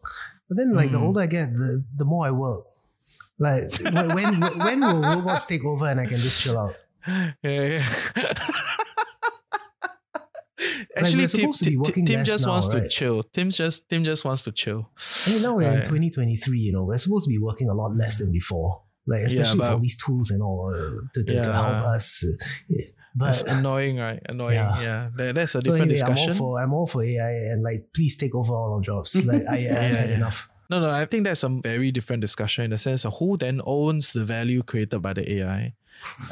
But 0.48 0.58
then, 0.58 0.74
like, 0.74 0.90
the 0.92 0.98
Mm. 0.98 1.02
older 1.06 1.20
I 1.20 1.26
get, 1.26 1.52
the, 1.52 1.82
the 1.96 2.04
more 2.04 2.26
I 2.26 2.30
work. 2.30 2.64
Like, 3.38 3.72
when 3.82 4.40
when 4.40 4.80
will 4.80 5.02
robots 5.02 5.46
take 5.46 5.64
over 5.64 5.86
and 5.86 5.98
I 6.00 6.06
can 6.06 6.18
just 6.18 6.40
chill 6.40 6.58
out? 6.58 6.76
yeah, 7.06 7.32
yeah. 7.42 7.84
Actually, 10.96 11.26
Tim, 11.26 11.52
supposed 11.52 11.64
to 11.64 11.70
be 11.70 11.92
Tim- 11.92 12.04
Tim 12.06 12.24
just 12.24 12.46
now, 12.46 12.52
wants 12.52 12.68
to 12.68 12.88
chill. 12.88 13.22
Tim 13.24 13.50
just 13.50 13.88
Tim 13.88 14.04
just 14.04 14.24
wants 14.24 14.42
to 14.44 14.52
chill. 14.52 14.88
I 15.26 15.30
mean, 15.30 15.42
now 15.42 15.56
we're 15.56 15.68
in 15.70 15.78
2023. 15.82 16.58
You 16.58 16.72
know, 16.72 16.84
we're 16.84 16.96
supposed 16.98 17.24
to 17.26 17.28
be 17.30 17.38
working 17.38 17.68
a 17.68 17.74
lot 17.74 17.88
less 17.96 18.18
than 18.18 18.32
before. 18.32 18.80
Like, 19.06 19.20
Yeah, 19.20 19.26
especially 19.26 19.58
but- 19.58 19.66
for 19.66 19.72
all 19.74 19.78
these 19.80 19.96
tools 20.02 20.30
and 20.30 20.40
all 20.42 20.72
uh, 20.74 21.00
to, 21.14 21.24
to, 21.24 21.42
to 21.42 21.52
help 21.52 21.66
us. 21.94 22.24
uh, 22.24 22.74
yeah. 23.20 23.28
It's 23.28 23.42
But 23.42 23.52
annoying, 23.52 23.98
right? 23.98 24.20
Annoying. 24.28 24.54
Yeah. 24.54 24.80
Yeah, 24.82 25.08
That- 25.16 25.34
that's 25.36 25.54
a 25.54 25.58
so 25.58 25.60
different 25.60 25.92
anyway, 25.92 26.00
I'm 26.00 26.14
discussion. 26.14 26.30
all 26.32 26.36
for 26.36 26.60
I'm 26.62 26.72
all 26.72 26.86
for 26.86 27.02
AI 27.04 27.30
and 27.52 27.62
like 27.62 27.86
please 27.94 28.16
take 28.16 28.34
over 28.34 28.52
all 28.54 28.74
our 28.74 28.80
jobs. 28.80 29.14
Like 29.26 29.42
I, 29.48 29.54
I've 29.54 29.60
Yeah, 29.62 29.80
had 29.82 30.10
yeah. 30.10 30.16
enough. 30.16 30.48
No, 30.70 30.80
no, 30.80 30.88
I 30.90 31.04
think 31.04 31.24
that's 31.24 31.42
a 31.44 31.48
very 31.50 31.90
different 31.92 32.22
discussion 32.22 32.64
in 32.64 32.70
the 32.70 32.78
sense 32.78 33.04
of 33.04 33.14
who 33.18 33.36
then 33.36 33.60
owns 33.66 34.12
the 34.14 34.24
value 34.24 34.62
created 34.62 35.00
by 35.02 35.12
the 35.12 35.24
AI. 35.38 35.74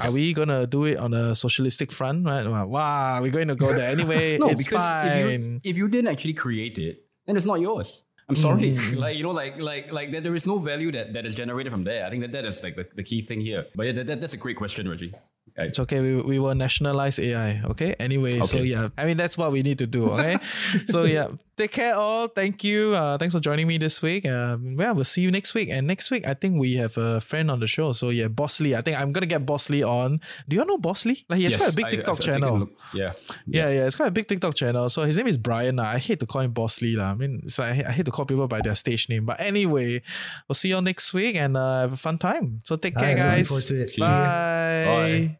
Are 0.03 0.11
we 0.11 0.33
gonna 0.33 0.66
do 0.66 0.85
it 0.87 0.97
on 0.97 1.14
a 1.14 1.35
socialistic 1.35 1.93
front, 1.93 2.24
right? 2.26 2.47
Wow, 2.47 2.66
Wow, 2.66 3.20
we're 3.22 3.30
going 3.30 3.49
to 3.49 3.55
go 3.55 3.72
there 3.72 3.91
anyway. 3.91 4.39
No, 4.41 4.49
it's 4.49 4.64
because 4.64 4.83
if 5.07 5.41
you 5.41 5.61
if 5.62 5.76
you 5.76 5.87
didn't 5.89 6.11
actually 6.11 6.33
create 6.35 6.78
it, 6.78 7.05
then 7.26 7.37
it's 7.37 7.47
not 7.47 7.61
yours. 7.61 8.03
I'm 8.28 8.35
sorry. 8.37 8.72
Mm. 8.74 8.97
like 9.05 9.16
you 9.16 9.22
know, 9.22 9.30
like 9.30 9.61
like 9.61 9.93
like 9.93 10.11
that 10.12 10.22
there 10.24 10.35
is 10.35 10.47
no 10.47 10.59
value 10.59 10.91
that, 10.93 11.12
that 11.12 11.26
is 11.26 11.35
generated 11.37 11.70
from 11.70 11.85
there. 11.85 12.07
I 12.07 12.11
think 12.11 12.22
that 12.22 12.33
that 12.33 12.45
is 12.45 12.62
like 12.64 12.74
the, 12.74 12.89
the 12.97 13.05
key 13.05 13.22
thing 13.22 13.41
here. 13.41 13.66
But 13.76 13.87
yeah, 13.87 13.93
that, 13.93 14.07
that, 14.09 14.20
that's 14.20 14.35
a 14.35 14.37
great 14.39 14.57
question, 14.57 14.89
Reggie. 14.89 15.14
I- 15.59 15.68
It's 15.68 15.78
okay. 15.80 16.00
We, 16.00 16.20
we 16.22 16.38
will 16.38 16.55
nationalize 16.55 17.18
AI. 17.18 17.61
Okay. 17.76 17.94
Anyway, 18.00 18.40
so 18.42 18.59
yeah, 18.59 18.88
I 18.96 19.05
mean 19.05 19.16
that's 19.16 19.36
what 19.36 19.53
we 19.53 19.62
need 19.62 19.78
to 19.78 19.86
do. 19.86 20.09
Okay. 20.16 20.38
so 20.88 21.05
yeah, 21.05 21.28
take 21.61 21.72
care 21.72 21.94
all. 21.94 22.28
Thank 22.28 22.64
you. 22.64 22.94
Uh, 22.96 23.18
thanks 23.20 23.34
for 23.36 23.40
joining 23.40 23.68
me 23.68 23.76
this 23.76 24.00
week. 24.00 24.24
Um, 24.24 24.80
yeah, 24.80 24.92
we'll 24.96 25.05
see 25.05 25.20
you 25.20 25.30
next 25.30 25.53
week. 25.53 25.68
And 25.68 25.86
next 25.86 26.11
week, 26.11 26.26
I 26.26 26.32
think 26.32 26.57
we 26.59 26.76
have 26.80 26.96
a 26.96 27.20
friend 27.20 27.50
on 27.50 27.61
the 27.61 27.66
show. 27.68 27.92
So 27.92 28.09
yeah, 28.09 28.28
Bosley. 28.32 28.72
I 28.74 28.80
think 28.80 28.96
I'm 28.98 29.12
gonna 29.12 29.28
get 29.28 29.44
Bosley 29.44 29.82
on. 29.84 30.20
Do 30.48 30.57
you 30.57 30.64
know 30.64 30.78
Bosley? 30.78 31.24
Like 31.28 31.38
he 31.38 31.44
has 31.44 31.53
Yes, 31.53 31.61
quite 31.61 31.72
a 31.72 31.76
big 31.76 31.88
TikTok 32.00 32.16
I've 32.16 32.20
taken 32.24 32.42
a 32.42 32.46
channel. 32.46 32.59
look. 32.64 32.72
Yeah. 32.96 33.12
Yeah, 33.46 33.68
yeah, 33.68 33.86
it's 33.86 33.96
quite 33.96 34.09
a 34.09 34.16
big 34.16 34.26
TikTok 34.26 34.55
channel. 34.57 34.88
So 34.88 35.03
his 35.05 35.16
name 35.20 35.26
is 35.28 35.36
Brian. 35.36 35.76
lah. 35.76 35.92
I 35.92 35.98
hate 35.98 36.20
to 36.20 36.26
call 36.26 36.40
him 36.40 36.53
Bosley. 36.57 36.96
lah. 36.96 37.12
I 37.12 37.14
mean, 37.14 37.42
it's 37.44 37.59
like, 37.61 37.84
I 37.84 37.92
hate- 37.92 38.09
to 38.09 38.11
call 38.11 38.24
people 38.24 38.48
by 38.48 38.61
their 38.64 38.74
stage 38.74 39.09
name. 39.12 39.26
But 39.28 39.38
anyway, 39.38 40.00
we'll 40.48 40.57
see 40.57 40.70
you 40.72 40.76
all 40.76 40.82
next 40.82 41.12
week 41.12 41.36
and 41.36 41.57
uh, 41.61 41.82
have 41.86 41.92
a 41.92 41.96
fun 42.00 42.16
time. 42.18 42.61
So 42.64 42.76
take 42.76 42.96
care, 42.96 43.14
Alright, 43.14 43.46
guys. 43.46 43.64
to 43.68 43.74
it. 43.82 43.92
Bye. 44.00 44.84
Bye. 44.88 45.38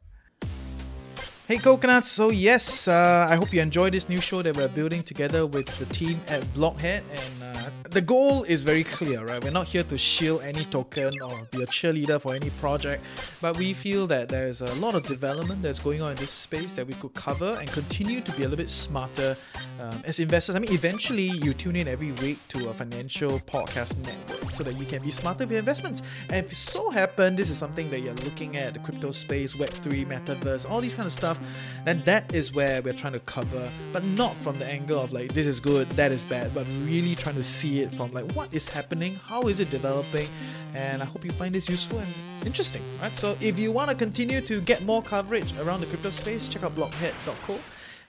Hey 1.49 1.59
coconuts, 1.59 2.09
so 2.09 2.31
yes, 2.31 2.87
uh, 2.87 3.27
I 3.29 3.35
hope 3.35 3.53
you 3.53 3.61
enjoyed 3.61 3.95
this 3.95 4.09
new 4.09 4.21
show 4.21 4.43
that 4.43 4.57
we're 4.57 4.69
building 4.69 5.03
together 5.03 5.45
with 5.45 5.67
the 5.77 5.87
team 5.87 6.21
at 6.29 6.41
Blockhead. 6.55 7.03
And 7.11 7.43
uh, 7.43 7.71
the 7.91 8.01
goal 8.01 8.45
is 8.45 8.63
very 8.63 8.85
clear, 8.85 9.27
right? 9.27 9.43
We're 9.43 9.51
not 9.51 9.67
here 9.67 9.83
to 9.83 9.99
shield 9.99 10.43
any 10.43 10.65
token 10.67 11.11
or 11.21 11.43
be 11.51 11.65
a 11.65 11.67
cheerleader 11.67 12.21
for 12.21 12.33
any 12.33 12.51
project, 12.51 13.03
but 13.41 13.59
we 13.59 13.73
feel 13.73 14.07
that 14.07 14.29
there's 14.29 14.61
a 14.61 14.73
lot 14.77 14.95
of 14.95 15.03
development 15.03 15.63
that's 15.63 15.81
going 15.81 16.01
on 16.01 16.13
in 16.13 16.17
this 16.17 16.31
space 16.31 16.75
that 16.75 16.87
we 16.87 16.95
could 16.95 17.13
cover 17.15 17.57
and 17.59 17.69
continue 17.73 18.21
to 18.21 18.31
be 18.33 18.45
a 18.45 18.49
little 18.49 18.57
bit 18.57 18.71
smarter 18.71 19.37
um, 19.81 20.01
as 20.05 20.21
investors. 20.21 20.55
I 20.55 20.61
mean, 20.61 20.73
eventually 20.73 21.33
you 21.43 21.53
tune 21.55 21.75
in 21.75 21.89
every 21.89 22.13
week 22.13 22.39
to 22.49 22.71
a 22.71 22.73
financial 22.73 23.41
podcast 23.41 23.97
network. 24.07 24.43
so 24.53 24.63
that 24.63 24.79
you 24.79 24.87
can 24.87 25.03
be 25.03 25.11
smarter 25.11 25.45
with 25.45 25.53
your 25.53 25.59
investments. 25.59 26.03
And 26.29 26.45
if 26.45 26.53
you 26.53 26.57
so 26.57 26.91
happen 26.91 27.35
this 27.35 27.51
is 27.51 27.59
something 27.59 27.91
that 27.91 28.01
you're 28.01 28.15
looking 28.15 28.57
at, 28.57 28.75
the 28.75 28.81
crypto 28.81 29.11
space, 29.11 29.55
Web3, 29.55 30.07
metaverse, 30.07 30.71
all 30.71 30.81
these 30.81 30.95
kind 30.95 31.07
of 31.07 31.13
stuff, 31.35 31.49
then 31.85 32.03
that 32.05 32.35
is 32.35 32.53
where 32.53 32.83
we're 32.83 32.93
trying 32.93 33.13
to 33.13 33.21
cover, 33.21 33.71
but 33.93 34.05
not 34.05 34.37
from 34.37 34.59
the 34.59 34.67
angle 34.67 35.01
of 35.01 35.13
like 35.13 35.33
this 35.33 35.47
is 35.47 35.61
good, 35.61 35.89
that 35.91 36.13
is 36.13 36.25
bad, 36.25 36.55
but 36.55 36.67
really 36.85 37.15
trying 37.15 37.35
to 37.35 37.43
see 37.43 37.81
it 37.81 37.93
from 37.95 38.13
like 38.13 38.31
what 38.33 38.53
is 38.53 38.69
happening, 38.69 39.17
how 39.17 39.43
is 39.43 39.61
it 39.61 39.71
developing, 39.71 40.29
and 40.75 41.03
I 41.03 41.05
hope 41.05 41.25
you 41.25 41.33
find 41.33 41.55
this 41.55 41.69
useful 41.69 41.99
and 41.99 42.15
interesting. 42.45 42.83
Right? 43.01 43.13
So 43.17 43.37
if 43.41 43.59
you 43.59 43.73
want 43.73 43.91
to 43.91 43.97
continue 43.97 44.41
to 44.43 44.61
get 44.61 44.85
more 44.85 45.03
coverage 45.03 45.57
around 45.59 45.81
the 45.81 45.87
crypto 45.87 46.11
space, 46.11 46.47
check 46.47 46.63
out 46.63 46.75
blockhead.co 46.75 47.59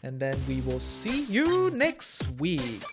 and 0.06 0.20
then 0.20 0.38
we 0.50 0.60
will 0.62 0.82
see 0.82 1.24
you 1.26 1.72
next 1.72 2.30
week. 2.38 2.84